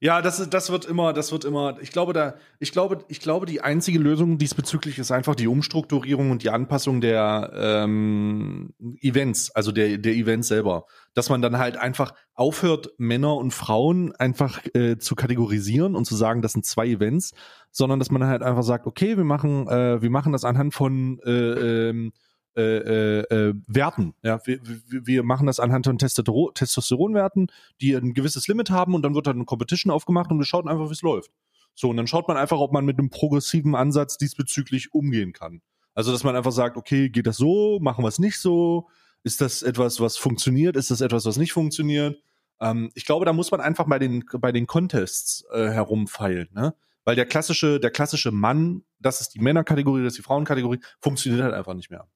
Ja, 0.03 0.21
das, 0.21 0.49
das 0.49 0.69
wird 0.69 0.83
immer, 0.83 1.13
das 1.13 1.31
wird 1.31 1.45
immer, 1.45 1.77
ich 1.79 1.93
glaube, 1.93 2.11
da, 2.11 2.33
ich 2.59 2.73
glaube, 2.73 3.05
ich 3.07 3.21
glaube, 3.21 3.45
die 3.45 3.61
einzige 3.61 3.99
Lösung 3.99 4.37
diesbezüglich 4.37 4.99
ist 4.99 5.13
einfach 5.13 5.33
die 5.33 5.47
Umstrukturierung 5.47 6.29
und 6.29 6.43
die 6.43 6.49
Anpassung 6.49 6.99
der 6.99 7.53
ähm, 7.55 8.73
Events, 8.99 9.51
also 9.51 9.71
der, 9.71 9.99
der 9.99 10.11
Events 10.11 10.49
selber. 10.49 10.87
Dass 11.13 11.29
man 11.29 11.41
dann 11.41 11.57
halt 11.57 11.77
einfach 11.77 12.13
aufhört, 12.33 12.89
Männer 12.97 13.37
und 13.37 13.51
Frauen 13.53 14.13
einfach 14.17 14.59
äh, 14.73 14.97
zu 14.97 15.15
kategorisieren 15.15 15.95
und 15.95 16.03
zu 16.03 16.15
sagen, 16.15 16.41
das 16.41 16.51
sind 16.51 16.65
zwei 16.65 16.87
Events, 16.87 17.31
sondern 17.71 17.99
dass 17.99 18.11
man 18.11 18.25
halt 18.25 18.43
einfach 18.43 18.63
sagt, 18.63 18.87
okay, 18.87 19.15
wir 19.15 19.23
machen, 19.23 19.69
äh, 19.69 20.01
wir 20.01 20.09
machen 20.09 20.33
das 20.33 20.43
anhand 20.43 20.73
von 20.73 21.19
äh, 21.19 21.31
ähm, 21.31 22.11
äh, 22.55 22.61
äh, 22.61 23.19
äh, 23.21 23.53
Werten. 23.67 24.13
Ja, 24.21 24.39
wir, 24.45 24.59
wir, 24.87 25.23
machen 25.23 25.47
das 25.47 25.59
anhand 25.59 25.85
von 25.85 25.97
Testosteron, 25.97 26.53
Testosteronwerten, 26.53 27.47
die 27.81 27.95
ein 27.95 28.13
gewisses 28.13 28.47
Limit 28.47 28.69
haben 28.69 28.93
und 28.93 29.01
dann 29.01 29.15
wird 29.15 29.27
dann 29.27 29.37
eine 29.37 29.45
Competition 29.45 29.91
aufgemacht 29.91 30.31
und 30.31 30.37
wir 30.37 30.45
schauen 30.45 30.67
einfach, 30.67 30.89
wie 30.89 30.93
es 30.93 31.01
läuft. 31.01 31.31
So, 31.75 31.89
und 31.89 31.97
dann 31.97 32.07
schaut 32.07 32.27
man 32.27 32.37
einfach, 32.37 32.59
ob 32.59 32.71
man 32.71 32.85
mit 32.85 32.99
einem 32.99 33.09
progressiven 33.09 33.75
Ansatz 33.75 34.17
diesbezüglich 34.17 34.93
umgehen 34.93 35.33
kann. 35.33 35.61
Also, 35.95 36.11
dass 36.11 36.23
man 36.23 36.35
einfach 36.35 36.51
sagt, 36.51 36.77
okay, 36.77 37.09
geht 37.09 37.27
das 37.27 37.37
so, 37.37 37.79
machen 37.81 38.03
wir 38.03 38.09
es 38.09 38.19
nicht 38.19 38.39
so? 38.39 38.87
Ist 39.23 39.41
das 39.41 39.63
etwas, 39.63 39.99
was 39.99 40.17
funktioniert? 40.17 40.75
Ist 40.75 40.91
das 40.91 41.01
etwas, 41.01 41.25
was 41.25 41.37
nicht 41.37 41.53
funktioniert? 41.53 42.21
Ähm, 42.59 42.91
ich 42.93 43.05
glaube, 43.05 43.25
da 43.25 43.33
muss 43.33 43.51
man 43.51 43.61
einfach 43.61 43.87
bei 43.87 43.99
den, 43.99 44.23
bei 44.39 44.51
den 44.51 44.67
Contests 44.67 45.45
äh, 45.51 45.69
herumfeilen, 45.69 46.49
ne? 46.53 46.75
Weil 47.05 47.15
der 47.15 47.25
klassische, 47.25 47.79
der 47.81 47.91
klassische 47.91 48.31
Mann, 48.31 48.83
das 48.99 49.19
ist 49.19 49.29
die 49.29 49.39
Männerkategorie, 49.39 50.03
das 50.03 50.13
ist 50.13 50.19
die 50.19 50.23
Frauenkategorie, 50.23 50.79
funktioniert 51.01 51.43
halt 51.43 51.53
einfach 51.53 51.73
nicht 51.73 51.89
mehr. 51.89 52.07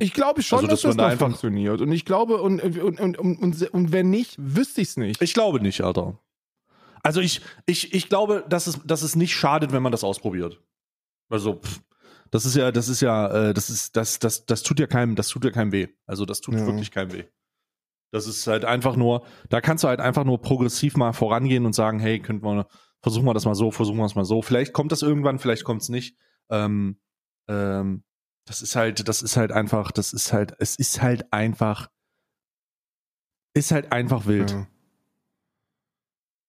Ich 0.00 0.12
glaube 0.12 0.42
schon, 0.42 0.58
also, 0.58 0.68
dass, 0.68 0.82
dass 0.82 0.90
das 0.90 0.96
da 0.96 1.06
einfach 1.06 1.26
funktioniert. 1.26 1.80
Und 1.80 1.92
ich 1.92 2.04
glaube, 2.04 2.42
und, 2.42 2.60
und, 2.62 3.00
und, 3.00 3.18
und, 3.18 3.62
und 3.62 3.92
wenn 3.92 4.10
nicht, 4.10 4.34
wüsste 4.38 4.80
ich 4.80 4.88
es 4.88 4.96
nicht. 4.96 5.22
Ich 5.22 5.34
glaube 5.34 5.60
nicht, 5.60 5.82
Alter. 5.82 6.18
Also 7.02 7.20
ich, 7.20 7.40
ich, 7.66 7.94
ich 7.94 8.08
glaube, 8.08 8.44
dass 8.48 8.66
es, 8.66 8.80
dass 8.84 9.02
es 9.02 9.14
nicht 9.14 9.34
schadet, 9.34 9.72
wenn 9.72 9.82
man 9.82 9.92
das 9.92 10.02
ausprobiert. 10.02 10.60
Also, 11.28 11.60
pff, 11.60 11.80
das 12.30 12.44
ist 12.44 12.56
ja, 12.56 12.72
das 12.72 12.88
ist 12.88 13.00
ja, 13.00 13.28
äh, 13.50 13.54
das 13.54 13.70
ist, 13.70 13.96
das, 13.96 14.18
das, 14.18 14.46
das 14.46 14.62
tut 14.62 14.80
ja 14.80 14.86
keinem, 14.86 15.14
das 15.14 15.28
tut 15.28 15.44
ja 15.44 15.50
keinem 15.50 15.72
weh. 15.72 15.88
Also 16.06 16.24
das 16.24 16.40
tut 16.40 16.54
ja. 16.54 16.66
wirklich 16.66 16.90
keinem 16.90 17.12
weh. 17.12 17.24
Das 18.10 18.26
ist 18.26 18.46
halt 18.46 18.64
einfach 18.64 18.96
nur, 18.96 19.24
da 19.48 19.60
kannst 19.60 19.84
du 19.84 19.88
halt 19.88 20.00
einfach 20.00 20.24
nur 20.24 20.40
progressiv 20.40 20.96
mal 20.96 21.12
vorangehen 21.12 21.66
und 21.66 21.74
sagen, 21.74 22.00
hey, 22.00 22.20
könnten 22.20 22.44
wir, 22.44 22.66
versuchen 23.00 23.26
wir 23.26 23.34
das 23.34 23.44
mal 23.44 23.54
so, 23.54 23.70
versuchen 23.70 23.98
wir 23.98 24.06
es 24.06 24.14
mal 24.14 24.24
so. 24.24 24.42
Vielleicht 24.42 24.72
kommt 24.72 24.92
das 24.92 25.02
irgendwann, 25.02 25.38
vielleicht 25.38 25.64
kommt 25.64 25.82
es 25.82 25.88
nicht. 25.88 26.16
Ähm, 26.50 27.00
ähm, 27.48 28.02
das 28.48 28.62
ist 28.62 28.76
halt, 28.76 29.06
das 29.08 29.20
ist 29.20 29.36
halt 29.36 29.52
einfach, 29.52 29.92
das 29.92 30.12
ist 30.12 30.32
halt, 30.32 30.54
es 30.58 30.74
ist 30.76 31.02
halt 31.02 31.32
einfach, 31.32 31.90
ist 33.54 33.72
halt 33.72 33.92
einfach 33.92 34.26
wild. 34.26 34.50
Ja. 34.50 34.66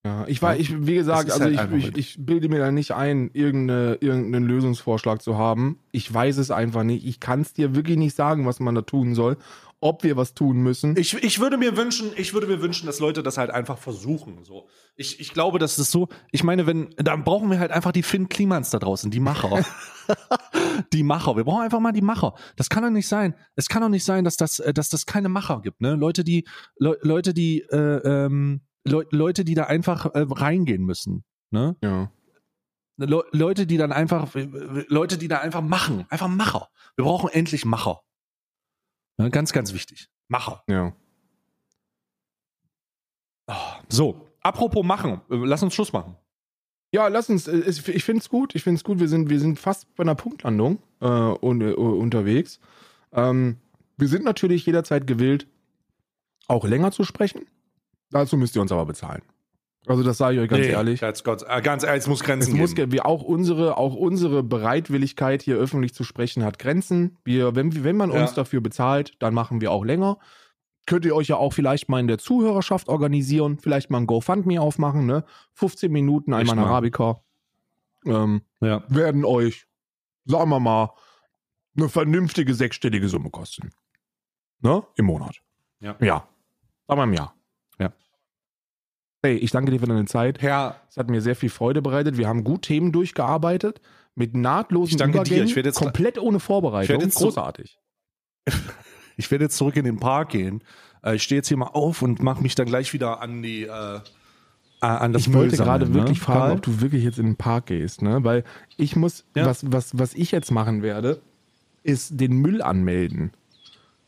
Ja, 0.02 0.24
ich 0.26 0.40
war, 0.40 0.56
ich, 0.56 0.86
wie 0.86 0.94
gesagt, 0.94 1.30
also 1.30 1.44
halt 1.44 1.72
ich, 1.74 1.88
ich, 1.88 1.96
ich, 1.98 2.16
bilde 2.24 2.48
mir 2.48 2.58
da 2.58 2.72
nicht 2.72 2.92
ein, 2.92 3.30
irgendeine, 3.34 3.98
irgendeinen 4.00 4.46
Lösungsvorschlag 4.46 5.20
zu 5.20 5.36
haben. 5.36 5.78
Ich 5.92 6.12
weiß 6.12 6.38
es 6.38 6.50
einfach 6.50 6.84
nicht. 6.84 7.04
Ich 7.04 7.20
kann 7.20 7.42
es 7.42 7.52
dir 7.52 7.74
wirklich 7.74 7.98
nicht 7.98 8.16
sagen, 8.16 8.46
was 8.46 8.60
man 8.60 8.74
da 8.74 8.80
tun 8.80 9.14
soll, 9.14 9.36
ob 9.80 10.02
wir 10.02 10.16
was 10.16 10.34
tun 10.34 10.58
müssen. 10.58 10.96
Ich, 10.96 11.14
ich 11.14 11.40
würde 11.40 11.56
mir 11.56 11.76
wünschen, 11.76 12.10
ich 12.16 12.34
würde 12.34 12.46
mir 12.46 12.60
wünschen, 12.60 12.86
dass 12.86 13.00
Leute 13.00 13.22
das 13.22 13.38
halt 13.38 13.50
einfach 13.50 13.78
versuchen. 13.78 14.44
So. 14.44 14.68
Ich, 14.94 15.20
ich 15.20 15.32
glaube, 15.32 15.58
das 15.58 15.78
ist 15.78 15.90
so, 15.90 16.08
ich 16.30 16.44
meine, 16.44 16.66
wenn, 16.66 16.90
dann 16.96 17.24
brauchen 17.24 17.50
wir 17.50 17.58
halt 17.58 17.70
einfach 17.70 17.92
die 17.92 18.02
Finn 18.02 18.28
Klimans 18.28 18.70
da 18.70 18.78
draußen, 18.78 19.10
die 19.10 19.20
Macher. 19.20 19.64
die 20.92 21.02
Macher. 21.02 21.36
Wir 21.36 21.44
brauchen 21.44 21.62
einfach 21.62 21.80
mal 21.80 21.92
die 21.92 22.02
Macher. 22.02 22.34
Das 22.56 22.68
kann 22.68 22.82
doch 22.82 22.90
nicht 22.90 23.08
sein. 23.08 23.34
Es 23.56 23.68
kann 23.68 23.80
doch 23.80 23.88
nicht 23.88 24.04
sein, 24.04 24.24
dass 24.24 24.36
das, 24.36 24.62
dass 24.74 24.90
das 24.90 25.06
keine 25.06 25.30
Macher 25.30 25.60
gibt, 25.62 25.80
ne? 25.80 25.94
Leute, 25.94 26.24
die, 26.24 26.46
Le 26.76 26.98
Leute, 27.00 27.32
die, 27.32 27.62
äh, 27.62 28.26
ähm, 28.26 28.60
Le 28.84 29.06
Leute, 29.10 29.44
die 29.44 29.54
da 29.54 29.64
einfach 29.64 30.06
äh, 30.06 30.26
reingehen 30.28 30.84
müssen. 30.84 31.24
Ne? 31.50 31.76
Ja. 31.82 32.12
Le 32.96 33.24
Leute, 33.32 33.66
die 33.66 33.78
dann 33.78 33.92
einfach, 33.92 34.34
Leute, 34.34 35.16
die 35.16 35.28
da 35.28 35.38
einfach 35.38 35.62
machen, 35.62 36.04
einfach 36.10 36.28
Macher. 36.28 36.68
Wir 36.96 37.04
brauchen 37.06 37.30
endlich 37.30 37.64
Macher. 37.64 38.02
Ne? 39.20 39.30
Ganz, 39.30 39.52
ganz 39.52 39.74
wichtig. 39.74 40.08
Macher. 40.28 40.62
Ja. 40.66 40.94
Oh, 43.46 43.54
so, 43.88 44.28
apropos 44.40 44.84
machen, 44.84 45.20
lass 45.28 45.62
uns 45.62 45.74
Schluss 45.74 45.92
machen. 45.92 46.16
Ja, 46.92 47.08
lass 47.08 47.28
uns. 47.28 47.46
Äh, 47.46 47.68
ich 47.68 48.04
finde 48.04 48.20
es 48.20 48.28
gut. 48.28 48.54
Ich 48.54 48.62
finde 48.62 48.78
es 48.78 48.84
gut. 48.84 48.98
Wir 48.98 49.08
sind, 49.08 49.28
wir 49.28 49.38
sind 49.38 49.58
fast 49.58 49.94
bei 49.94 50.02
einer 50.02 50.14
Punktlandung 50.14 50.78
äh, 51.00 51.06
un, 51.06 51.62
uh, 51.62 52.00
unterwegs. 52.00 52.60
Ähm, 53.12 53.58
wir 53.96 54.08
sind 54.08 54.24
natürlich 54.24 54.64
jederzeit 54.64 55.06
gewillt, 55.06 55.46
auch 56.46 56.64
länger 56.64 56.90
zu 56.90 57.04
sprechen. 57.04 57.46
Dazu 58.10 58.36
müsst 58.36 58.56
ihr 58.56 58.62
uns 58.62 58.72
aber 58.72 58.86
bezahlen. 58.86 59.22
Also 59.90 60.04
das 60.04 60.18
sage 60.18 60.36
ich 60.36 60.40
euch 60.42 60.48
ganz 60.48 60.66
nee, 60.66 60.72
ehrlich. 60.72 61.00
Gott, 61.24 61.44
äh, 61.48 61.60
ganz 61.62 61.82
ehrlich, 61.82 62.02
es 62.02 62.08
muss 62.08 62.22
Grenzen 62.22 62.60
es 62.60 62.74
geben. 62.74 62.92
wie 62.92 63.00
auch 63.00 63.22
unsere, 63.22 63.76
auch 63.76 63.94
unsere 63.94 64.42
Bereitwilligkeit 64.44 65.42
hier 65.42 65.56
öffentlich 65.56 65.94
zu 65.94 66.04
sprechen 66.04 66.44
hat 66.44 66.60
Grenzen. 66.60 67.18
Wir, 67.24 67.56
wenn, 67.56 67.82
wenn 67.82 67.96
man 67.96 68.12
ja. 68.12 68.20
uns 68.20 68.34
dafür 68.34 68.60
bezahlt, 68.60 69.14
dann 69.18 69.34
machen 69.34 69.60
wir 69.60 69.72
auch 69.72 69.84
länger. 69.84 70.18
Könnt 70.86 71.04
ihr 71.04 71.14
euch 71.14 71.28
ja 71.28 71.36
auch 71.36 71.52
vielleicht 71.52 71.88
mal 71.88 71.98
in 71.98 72.06
der 72.06 72.18
Zuhörerschaft 72.18 72.88
organisieren, 72.88 73.58
vielleicht 73.58 73.90
mal 73.90 73.98
ein 73.98 74.06
GoFundMe 74.06 74.60
aufmachen, 74.60 75.06
ne? 75.06 75.24
15 75.54 75.90
Minuten 75.90 76.32
einmal 76.32 76.56
in 76.56 76.62
Arabica. 76.62 77.22
Ähm, 78.06 78.42
ja. 78.60 78.84
Werden 78.88 79.24
euch, 79.24 79.66
sagen 80.24 80.50
wir 80.50 80.60
mal, 80.60 80.94
eine 81.76 81.88
vernünftige 81.88 82.54
sechsstellige 82.54 83.08
Summe 83.08 83.30
kosten. 83.30 83.70
Ne? 84.60 84.82
Im 84.96 85.06
Monat. 85.06 85.42
Ja. 85.80 85.96
Ja. 86.00 86.28
Sagen 86.86 87.00
wir 87.00 87.04
im 87.04 87.12
Jahr. 87.12 87.34
Ja. 89.22 89.30
Hey, 89.30 89.36
ich 89.36 89.50
danke 89.50 89.70
dir 89.70 89.80
für 89.80 89.86
deine 89.86 90.06
Zeit. 90.06 90.40
Herr. 90.40 90.76
Es 90.88 90.96
hat 90.96 91.10
mir 91.10 91.20
sehr 91.20 91.36
viel 91.36 91.50
Freude 91.50 91.82
bereitet. 91.82 92.16
Wir 92.16 92.28
haben 92.28 92.44
gut 92.44 92.62
Themen 92.62 92.92
durchgearbeitet. 92.92 93.80
Mit 94.14 94.34
nahtlosen 94.34 94.92
ich 94.92 94.96
danke 94.96 95.18
Übergängen. 95.18 95.46
Dir. 95.46 95.58
Ich 95.58 95.64
jetzt 95.64 95.78
komplett 95.78 96.18
ohne 96.18 96.40
Vorbereitung. 96.40 96.96
Ich 96.96 97.02
jetzt 97.02 97.16
Großartig. 97.16 97.78
ich 99.16 99.30
werde 99.30 99.44
jetzt 99.44 99.56
zurück 99.56 99.76
in 99.76 99.84
den 99.84 100.00
Park 100.00 100.30
gehen. 100.30 100.64
Äh, 101.04 101.16
ich 101.16 101.22
stehe 101.22 101.38
jetzt 101.38 101.48
hier 101.48 101.56
mal 101.56 101.68
auf 101.68 102.02
und 102.02 102.22
mache 102.22 102.42
mich 102.42 102.54
dann 102.54 102.66
gleich 102.66 102.92
wieder 102.92 103.20
an 103.20 103.42
die 103.42 103.64
äh, 103.64 104.00
an 104.80 105.12
das 105.12 105.26
Ich 105.26 105.32
wollte 105.34 105.56
gerade 105.56 105.86
ne? 105.86 105.94
wirklich 105.94 106.20
fragen, 106.20 106.40
Karl? 106.40 106.52
ob 106.52 106.62
du 106.62 106.80
wirklich 106.80 107.04
jetzt 107.04 107.18
in 107.18 107.26
den 107.26 107.36
Park 107.36 107.66
gehst, 107.66 108.02
ne? 108.02 108.24
Weil 108.24 108.44
ich 108.76 108.96
muss, 108.96 109.24
ja. 109.36 109.44
was, 109.44 109.70
was, 109.70 109.98
was 109.98 110.14
ich 110.14 110.30
jetzt 110.32 110.50
machen 110.50 110.82
werde, 110.82 111.20
ist 111.82 112.18
den 112.18 112.38
Müll 112.38 112.62
anmelden 112.62 113.32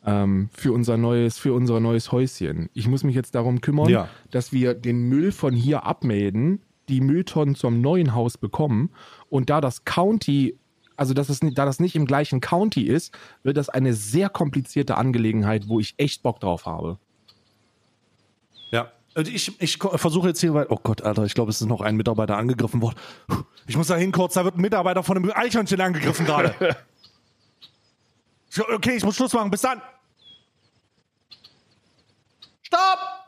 ähm, 0.05 0.49
für 0.53 0.73
unser 0.73 0.97
neues, 0.97 1.39
für 1.39 1.53
unser 1.53 1.81
neues 1.81 2.13
Häuschen. 2.13 2.69
Ich 2.75 2.89
muss 2.89 3.05
mich 3.05 3.15
jetzt 3.15 3.35
darum 3.35 3.61
kümmern, 3.61 3.89
ja. 3.89 4.09
dass 4.31 4.53
wir 4.53 4.75
den 4.75 5.09
Müll 5.09 5.33
von 5.33 5.55
hier 5.55 5.85
abmelden, 5.85 6.63
die 6.89 7.01
Mülltonnen 7.01 7.55
zum 7.55 7.81
neuen 7.81 8.15
Haus 8.15 8.37
bekommen 8.37 8.91
und 9.29 9.51
da 9.51 9.61
das 9.61 9.85
County 9.85 10.59
also 10.97 11.15
dass 11.15 11.31
es, 11.31 11.41
da 11.41 11.65
das 11.65 11.81
nicht 11.81 11.97
im 11.97 12.07
gleichen 12.07 12.41
County 12.41 12.83
ist, 12.83 13.17
wird 13.43 13.57
das 13.57 13.69
eine 13.69 13.95
sehr 13.95 14.29
komplizierte 14.29 14.97
Angelegenheit, 14.97 15.69
wo 15.69 15.81
ich 15.81 15.95
echt 15.97 16.23
Bock 16.23 16.39
drauf 16.39 16.67
habe. 16.67 16.99
Ja, 18.71 18.93
ich, 19.17 19.61
ich 19.61 19.79
versuche 19.79 20.29
jetzt 20.29 20.41
hier, 20.41 20.55
weil, 20.55 20.67
oh 20.69 20.79
Gott, 20.83 21.03
Alter, 21.03 21.25
ich 21.25 21.35
glaube, 21.35 21.51
es 21.51 21.61
ist 21.61 21.67
noch 21.67 21.81
ein 21.81 21.97
Mitarbeiter 21.97 22.37
angegriffen 22.37 22.81
worden. 22.83 22.97
Ich 23.67 23.77
muss 23.77 23.89
da 23.89 23.97
hin 23.97 24.13
kurz, 24.13 24.35
da 24.35 24.45
wird 24.45 24.57
ein 24.57 24.61
Mitarbeiter 24.61 25.03
von 25.03 25.17
einem 25.17 25.33
Eichhörnchen 25.35 25.81
angegriffen 25.81 26.27
gerade. 26.27 26.55
Okay, 28.59 28.97
ich 28.97 29.05
muss 29.05 29.17
Schluss 29.17 29.33
machen. 29.33 29.51
Bis 29.51 29.63
dann. 29.63 29.81
Stopp! 32.63 33.22